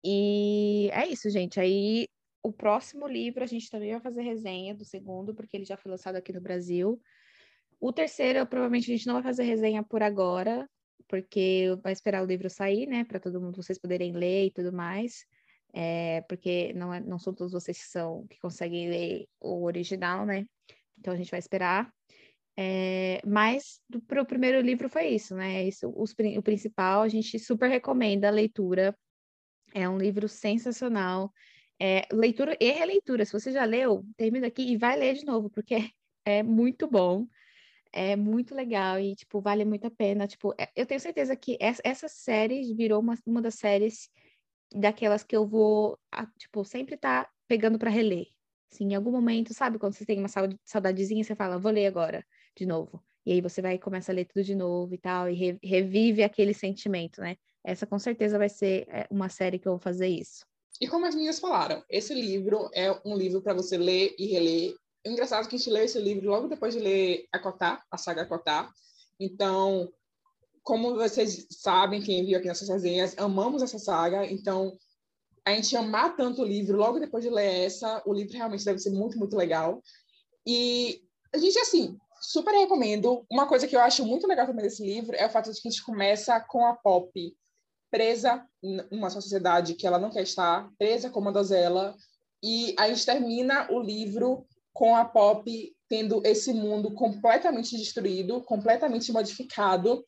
E 0.04 0.90
é 0.92 1.08
isso, 1.08 1.30
gente. 1.30 1.60
Aí 1.60 2.08
o 2.42 2.52
próximo 2.52 3.08
livro 3.08 3.44
a 3.44 3.48
gente 3.48 3.70
também 3.70 3.92
vai 3.92 4.02
fazer 4.02 4.22
resenha 4.22 4.74
do 4.74 4.86
segundo, 4.86 5.36
porque 5.36 5.58
ele 5.58 5.66
já 5.66 5.78
foi 5.78 5.92
lançado 5.92 6.16
aqui 6.16 6.34
no 6.34 6.42
Brasil. 6.42 7.02
O 7.80 7.94
terceiro, 7.94 8.46
provavelmente 8.48 8.92
a 8.92 8.96
gente 8.96 9.08
não 9.08 9.16
vai 9.16 9.24
fazer 9.24 9.44
resenha 9.44 9.84
por 9.84 10.02
agora, 10.04 10.70
porque 11.08 11.78
vai 11.84 11.94
esperar 11.94 12.24
o 12.24 12.26
livro 12.26 12.50
sair, 12.50 12.88
né, 12.88 13.04
para 13.04 13.20
todo 13.20 13.42
mundo 13.42 13.62
vocês 13.62 13.80
poderem 13.80 14.14
ler 14.14 14.48
e 14.48 14.52
tudo 14.52 14.72
mais. 14.72 15.26
É, 15.74 16.22
porque 16.22 16.74
não, 16.74 16.94
é, 16.94 17.00
não 17.00 17.20
são 17.20 17.34
todos 17.34 17.54
vocês 17.54 17.78
que 17.78 17.88
são 17.88 18.26
que 18.28 18.40
conseguem 18.40 18.90
ler 18.90 19.28
o 19.40 19.64
original, 19.64 20.26
né? 20.26 20.46
Então 21.00 21.14
a 21.14 21.18
gente 21.18 21.32
vai 21.32 21.40
esperar. 21.40 21.92
É, 22.58 23.22
mas 23.26 23.80
para 24.06 24.22
o 24.22 24.26
primeiro 24.26 24.60
livro 24.60 24.90
foi 24.90 25.08
isso, 25.08 25.34
né? 25.36 25.64
Isso, 25.66 25.94
os, 25.96 26.14
o 26.38 26.42
principal, 26.42 27.02
a 27.02 27.08
gente 27.08 27.40
super 27.40 27.70
recomenda 27.70 28.28
a 28.28 28.32
leitura. 28.32 28.94
É 29.74 29.88
um 29.88 29.98
livro 29.98 30.28
sensacional. 30.28 31.32
É, 31.82 32.06
leitura 32.12 32.58
e 32.60 32.72
releitura. 32.72 33.24
Se 33.26 33.32
você 33.32 33.52
já 33.52 33.64
leu, 33.64 34.06
termina 34.18 34.48
aqui 34.48 34.74
e 34.74 34.78
vai 34.78 34.98
ler 34.98 35.14
de 35.16 35.26
novo, 35.26 35.50
porque 35.50 35.76
é, 35.76 35.90
é 36.40 36.44
muito 36.44 36.88
bom. 36.88 37.26
É 37.92 38.16
muito 38.16 38.54
legal 38.54 39.00
e, 39.00 39.16
tipo, 39.16 39.42
vale 39.42 39.66
muito 39.66 39.88
a 39.88 39.92
pena. 39.92 40.28
Tipo, 40.28 40.54
é, 40.60 40.70
eu 40.76 40.86
tenho 40.86 41.00
certeza 41.00 41.36
que 41.36 41.58
essa, 41.62 42.08
série 42.10 42.74
virou 42.76 43.00
uma, 43.00 43.18
uma 43.26 43.42
das 43.42 43.56
séries 43.56 44.10
daquelas 44.76 45.24
que 45.24 45.36
eu 45.36 45.48
vou, 45.48 45.98
tipo, 46.38 46.64
sempre 46.66 46.98
tá 46.98 47.30
pegando 47.48 47.80
para 47.80 47.90
reler. 47.90 48.28
Assim, 48.72 48.86
em 48.86 48.96
algum 48.96 49.12
momento, 49.12 49.54
sabe, 49.54 49.80
quando 49.80 49.94
você 49.94 50.06
tem 50.06 50.20
uma 50.20 50.30
saudadezinha, 50.64 51.24
você 51.24 51.36
fala, 51.36 51.58
vou 51.58 51.72
ler 51.72 51.88
agora, 51.88 52.24
de 52.56 52.66
novo. 52.66 53.04
E 53.26 53.32
aí 53.32 53.42
você 53.42 53.62
vai 53.62 53.76
e 53.76 53.80
começa 53.80 54.12
a 54.12 54.16
ler 54.16 54.26
tudo 54.26 54.44
de 54.44 54.56
novo 54.56 54.94
e 54.94 54.98
tal, 54.98 55.30
e 55.30 55.60
revive 55.64 56.24
aquele 56.24 56.54
sentimento, 56.54 57.20
né? 57.22 57.36
Essa 57.64 57.86
com 57.86 58.00
certeza 58.00 58.38
vai 58.38 58.50
ser 58.50 58.88
é, 58.90 59.08
uma 59.12 59.30
série 59.30 59.60
que 59.60 59.68
eu 59.68 59.74
vou 59.74 59.80
fazer 59.80 60.08
isso. 60.08 60.46
E 60.80 60.88
como 60.88 61.06
as 61.06 61.14
meninas 61.14 61.40
falaram, 61.40 61.84
esse 61.90 62.14
livro 62.14 62.70
é 62.74 62.90
um 63.06 63.16
livro 63.16 63.42
para 63.42 63.54
você 63.54 63.78
ler 63.78 64.16
e 64.18 64.28
reler. 64.28 64.76
É 65.04 65.10
engraçado 65.12 65.48
que 65.48 65.56
a 65.56 65.58
gente 65.58 65.70
leu 65.70 65.84
esse 65.84 66.00
livro 66.00 66.30
logo 66.30 66.48
depois 66.48 66.74
de 66.74 66.80
ler 66.80 67.26
Acotar, 67.34 67.84
a 67.92 67.98
saga 67.98 68.22
Acotar. 68.22 68.72
Então, 69.20 69.92
como 70.64 70.96
vocês 70.96 71.48
sabem, 71.52 72.02
quem 72.02 72.26
viu 72.26 72.38
aqui 72.38 72.48
nessas 72.48 72.70
resenhas, 72.70 73.18
amamos 73.18 73.62
essa 73.62 73.78
saga. 73.78 74.26
Então, 74.26 74.78
a 75.54 75.56
gente 75.56 75.76
amar 75.76 76.16
tanto 76.16 76.42
o 76.42 76.46
livro, 76.46 76.78
logo 76.78 77.00
depois 77.00 77.24
de 77.24 77.30
ler 77.30 77.66
essa, 77.66 78.02
o 78.06 78.14
livro 78.14 78.36
realmente 78.36 78.66
deve 78.66 78.80
ser 78.80 78.92
muito, 78.92 79.18
muito 79.18 79.36
legal. 79.36 79.82
E 80.46 81.02
a 81.34 81.38
gente, 81.38 81.58
assim, 81.60 81.98
super 82.22 82.52
recomendo. 82.52 83.26
Uma 83.30 83.48
coisa 83.48 83.68
que 83.68 83.76
eu 83.76 83.80
acho 83.80 84.06
muito 84.06 84.28
legal 84.28 84.46
também 84.46 84.64
desse 84.64 84.84
livro 84.84 85.16
é 85.16 85.26
o 85.26 85.30
fato 85.30 85.52
de 85.52 85.62
que 85.62 85.68
a 85.68 85.72
gente 85.72 85.84
começa 85.84 86.40
com 86.40 86.66
a 86.66 86.76
Pop 86.76 87.38
presa 87.92 88.46
numa 88.92 89.10
sociedade 89.10 89.74
que 89.74 89.88
ela 89.88 89.98
não 89.98 90.12
quer 90.12 90.24
estar, 90.24 90.70
presa 90.78 91.10
como 91.10 91.30
a 91.30 91.32
dozela, 91.32 91.96
E 92.42 92.74
a 92.78 92.88
gente 92.88 93.06
termina 93.06 93.70
o 93.72 93.80
livro 93.80 94.46
com 94.74 94.96
a 94.96 95.04
Pop 95.04 95.76
tendo 95.90 96.22
esse 96.26 96.54
mundo 96.54 96.94
completamente 96.94 97.76
destruído, 97.76 98.42
completamente 98.42 99.12
modificado, 99.12 100.06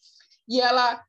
e 0.47 0.61
ela 0.61 1.03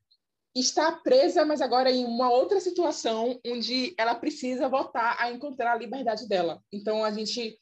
está 0.55 0.91
presa, 0.91 1.45
mas 1.45 1.61
agora 1.61 1.91
em 1.91 2.05
uma 2.05 2.29
outra 2.29 2.59
situação 2.59 3.39
onde 3.45 3.93
ela 3.97 4.15
precisa 4.15 4.69
voltar 4.69 5.15
a 5.19 5.31
encontrar 5.31 5.73
a 5.73 5.77
liberdade 5.77 6.27
dela. 6.27 6.61
Então 6.71 7.03
a 7.03 7.11
gente 7.11 7.57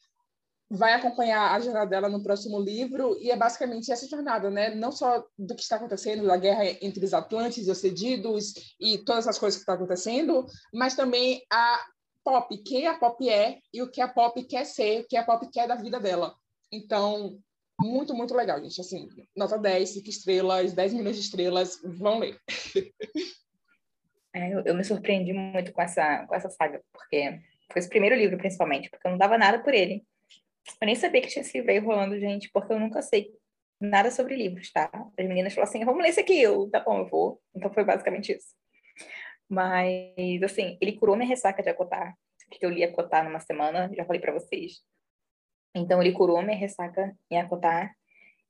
vai 0.74 0.94
acompanhar 0.94 1.54
a 1.54 1.60
jornada 1.60 1.86
dela 1.86 2.08
no 2.08 2.22
próximo 2.22 2.58
livro 2.58 3.14
e 3.20 3.30
é 3.30 3.36
basicamente 3.36 3.92
essa 3.92 4.08
jornada, 4.08 4.48
né? 4.50 4.74
Não 4.74 4.90
só 4.90 5.22
do 5.38 5.54
que 5.54 5.62
está 5.62 5.76
acontecendo, 5.76 6.26
da 6.26 6.36
guerra 6.36 6.64
entre 6.80 7.04
os 7.04 7.12
Atlantes 7.12 7.68
os 7.68 7.78
Cedidos 7.78 8.54
e 8.80 8.96
todas 8.98 9.28
as 9.28 9.38
coisas 9.38 9.56
que 9.56 9.62
estão 9.62 9.74
acontecendo, 9.74 10.46
mas 10.72 10.94
também 10.94 11.42
a 11.52 11.78
Pop, 12.24 12.56
quem 12.62 12.86
a 12.86 12.96
Pop 12.98 13.28
é 13.28 13.58
e 13.72 13.82
o 13.82 13.90
que 13.90 14.00
a 14.00 14.08
Pop 14.08 14.42
quer 14.44 14.64
ser, 14.64 15.00
o 15.00 15.06
que 15.06 15.16
a 15.16 15.24
Pop 15.24 15.46
quer 15.50 15.68
da 15.68 15.74
vida 15.74 16.00
dela. 16.00 16.34
Então, 16.70 17.38
muito, 17.82 18.14
muito 18.14 18.34
legal, 18.34 18.62
gente. 18.62 18.80
Assim, 18.80 19.08
nota 19.36 19.58
10, 19.58 19.90
5 19.90 20.08
estrelas, 20.08 20.72
10 20.72 20.94
milhões 20.94 21.16
de 21.16 21.22
estrelas, 21.22 21.80
vão 21.84 22.18
ler. 22.18 22.38
É, 24.34 24.54
eu, 24.54 24.62
eu, 24.64 24.74
me 24.74 24.82
surpreendi 24.82 25.30
muito 25.34 25.72
com 25.74 25.82
essa, 25.82 26.24
com 26.26 26.34
essa 26.34 26.48
saga, 26.48 26.82
porque 26.90 27.38
foi 27.70 27.80
esse 27.80 27.88
primeiro 27.88 28.16
livro, 28.16 28.38
principalmente, 28.38 28.88
porque 28.88 29.06
eu 29.06 29.10
não 29.10 29.18
dava 29.18 29.36
nada 29.36 29.62
por 29.62 29.74
ele. 29.74 30.06
Eu 30.80 30.86
nem 30.86 30.94
sabia 30.94 31.20
que 31.20 31.28
tinha 31.28 31.42
esse 31.42 31.60
veio 31.60 31.84
rolando, 31.84 32.18
gente, 32.18 32.48
porque 32.50 32.72
eu 32.72 32.80
nunca 32.80 33.02
sei 33.02 33.30
nada 33.78 34.10
sobre 34.10 34.34
livros, 34.34 34.72
tá? 34.72 34.90
As 35.18 35.26
meninas 35.26 35.52
falaram 35.52 35.68
assim, 35.68 35.84
vamos 35.84 36.02
ler 36.02 36.08
esse 36.08 36.20
aqui. 36.20 36.40
Eu, 36.40 36.70
tá 36.70 36.80
bom, 36.80 37.00
eu 37.00 37.08
vou. 37.08 37.42
Então 37.54 37.70
foi 37.74 37.84
basicamente 37.84 38.32
isso. 38.32 38.54
Mas, 39.48 40.42
assim, 40.44 40.78
ele 40.80 40.92
curou 40.92 41.14
minha 41.14 41.28
ressaca 41.28 41.62
de 41.62 41.68
acotar, 41.68 42.14
que 42.50 42.64
eu 42.64 42.70
li 42.70 42.84
acotar 42.84 43.24
numa 43.24 43.40
semana, 43.40 43.90
já 43.94 44.04
falei 44.04 44.20
para 44.20 44.32
vocês. 44.32 44.80
Então, 45.74 46.00
ele 46.00 46.12
curou 46.12 46.42
minha 46.42 46.56
ressaca 46.56 47.16
em 47.30 47.40
acotar. 47.40 47.94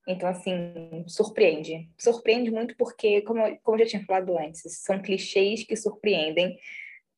Então, 0.06 0.28
assim, 0.28 1.04
surpreende. 1.06 1.88
Surpreende 1.96 2.50
muito 2.50 2.76
porque, 2.76 3.22
como, 3.22 3.40
como 3.62 3.76
eu 3.76 3.84
já 3.84 3.90
tinha 3.90 4.04
falado 4.04 4.36
antes, 4.36 4.62
são 4.82 5.00
clichês 5.00 5.64
que 5.64 5.76
surpreendem 5.76 6.58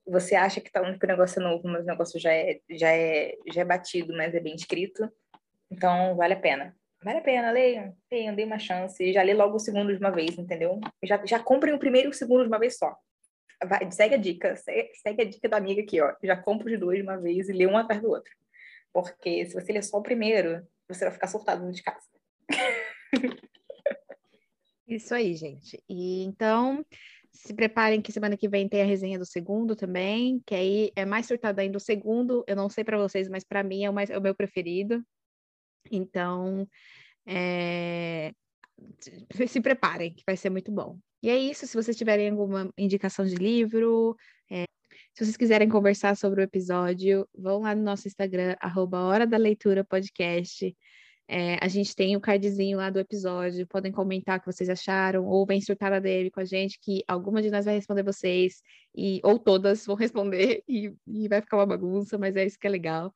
você 0.06 0.34
acha 0.34 0.60
que, 0.60 0.70
tá, 0.70 0.82
o 0.82 1.06
negócio 1.06 1.40
é 1.40 1.42
novo, 1.42 1.66
mas 1.66 1.84
o 1.84 1.86
negócio 1.86 2.20
já 2.20 2.32
é, 2.32 2.60
já, 2.70 2.90
é, 2.90 3.34
já 3.52 3.62
é 3.62 3.64
batido, 3.64 4.14
mas 4.14 4.34
é 4.34 4.40
bem 4.40 4.54
escrito. 4.54 5.10
Então, 5.70 6.14
vale 6.16 6.34
a 6.34 6.40
pena. 6.40 6.76
Vale 7.02 7.18
a 7.18 7.22
pena, 7.22 7.50
leiam, 7.50 7.94
leiam, 8.10 8.34
dê 8.34 8.44
uma 8.44 8.58
chance. 8.58 9.12
Já 9.12 9.22
lê 9.22 9.34
logo 9.34 9.56
o 9.56 9.60
segundo 9.60 9.92
de 9.92 9.98
uma 9.98 10.10
vez, 10.10 10.38
entendeu? 10.38 10.80
Já, 11.02 11.24
já 11.24 11.38
comprem 11.38 11.74
o 11.74 11.78
primeiro 11.78 12.08
e 12.08 12.10
o 12.10 12.14
segundo 12.14 12.42
de 12.42 12.48
uma 12.48 12.58
vez 12.58 12.76
só. 12.76 12.94
Vai, 13.66 13.90
segue 13.90 14.14
a 14.14 14.18
dica, 14.18 14.56
segue, 14.56 14.90
segue, 14.94 15.22
a 15.22 15.24
dica 15.24 15.48
da 15.48 15.56
amiga 15.56 15.82
aqui, 15.82 16.00
ó. 16.00 16.14
Já 16.22 16.36
compra 16.36 16.72
os 16.72 16.78
dois 16.78 16.98
de 16.98 17.02
uma 17.02 17.18
vez 17.18 17.48
e 17.48 17.52
lê 17.52 17.66
um 17.66 17.76
atrás 17.76 18.00
do 18.00 18.10
outro. 18.10 18.32
Porque 18.94 19.44
se 19.44 19.54
você 19.54 19.72
ler 19.72 19.82
só 19.82 19.98
o 19.98 20.02
primeiro, 20.02 20.64
você 20.88 21.04
vai 21.04 21.12
ficar 21.12 21.26
surtado 21.26 21.70
de 21.72 21.82
casa. 21.82 22.06
Isso 24.86 25.12
aí, 25.12 25.34
gente. 25.34 25.82
E 25.88 26.22
então, 26.22 26.86
se 27.32 27.52
preparem 27.52 28.00
que 28.00 28.12
semana 28.12 28.36
que 28.36 28.48
vem 28.48 28.68
tem 28.68 28.82
a 28.82 28.84
resenha 28.84 29.18
do 29.18 29.26
segundo 29.26 29.74
também, 29.74 30.40
que 30.46 30.54
aí 30.54 30.92
é 30.94 31.04
mais 31.04 31.26
surtada 31.26 31.60
ainda 31.60 31.76
o 31.76 31.80
segundo. 31.80 32.44
Eu 32.46 32.54
não 32.54 32.70
sei 32.70 32.84
para 32.84 32.96
vocês, 32.96 33.28
mas 33.28 33.42
para 33.42 33.64
mim 33.64 33.84
é 33.84 33.90
o, 33.90 33.92
mais, 33.92 34.10
é 34.10 34.16
o 34.16 34.22
meu 34.22 34.34
preferido. 34.34 35.04
Então, 35.90 36.68
é... 37.26 38.32
se 39.48 39.60
preparem, 39.60 40.14
que 40.14 40.22
vai 40.24 40.36
ser 40.36 40.50
muito 40.50 40.70
bom. 40.70 40.98
E 41.20 41.30
é 41.30 41.36
isso. 41.36 41.66
Se 41.66 41.74
vocês 41.74 41.96
tiverem 41.96 42.30
alguma 42.30 42.70
indicação 42.78 43.24
de 43.24 43.34
livro, 43.34 44.14
é... 44.48 44.64
se 45.14 45.24
vocês 45.24 45.36
quiserem 45.36 45.68
conversar 45.68 46.16
sobre 46.16 46.40
o 46.40 46.42
episódio, 46.42 47.28
vão 47.32 47.60
lá 47.60 47.72
no 47.72 47.82
nosso 47.82 48.08
Instagram, 48.08 48.56
arroba 48.60 48.98
Hora 48.98 49.24
da 49.24 49.36
Leitura 49.36 49.84
Podcast. 49.84 50.76
É, 51.28 51.56
a 51.64 51.68
gente 51.68 51.94
tem 51.94 52.16
o 52.16 52.20
cardzinho 52.20 52.78
lá 52.78 52.90
do 52.90 52.98
episódio, 52.98 53.64
podem 53.68 53.92
comentar 53.92 54.38
o 54.38 54.40
que 54.40 54.52
vocês 54.52 54.68
acharam, 54.68 55.24
ou 55.24 55.46
vem 55.46 55.60
surtar 55.60 55.92
a 55.92 56.00
DM 56.00 56.32
com 56.32 56.40
a 56.40 56.44
gente, 56.44 56.80
que 56.80 57.04
alguma 57.06 57.40
de 57.40 57.48
nós 57.48 57.64
vai 57.64 57.76
responder 57.76 58.02
vocês, 58.02 58.60
e, 58.92 59.20
ou 59.22 59.38
todas 59.38 59.86
vão 59.86 59.94
responder, 59.96 60.64
e, 60.68 60.92
e 61.06 61.28
vai 61.28 61.40
ficar 61.40 61.58
uma 61.58 61.66
bagunça, 61.66 62.18
mas 62.18 62.34
é 62.34 62.44
isso 62.44 62.58
que 62.58 62.66
é 62.66 62.70
legal. 62.70 63.14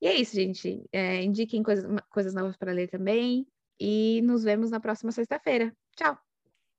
E 0.00 0.06
é 0.06 0.14
isso, 0.14 0.36
gente. 0.36 0.84
É, 0.92 1.20
indiquem 1.20 1.64
coisas, 1.64 1.84
coisas 2.10 2.32
novas 2.32 2.56
para 2.56 2.72
ler 2.72 2.88
também, 2.88 3.44
e 3.78 4.22
nos 4.22 4.44
vemos 4.44 4.70
na 4.70 4.78
próxima 4.78 5.10
sexta-feira. 5.10 5.74
Tchau! 5.96 6.16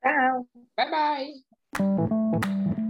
Tchau! 0.01 0.47
Bye, 0.77 0.89
bye! 0.89 2.80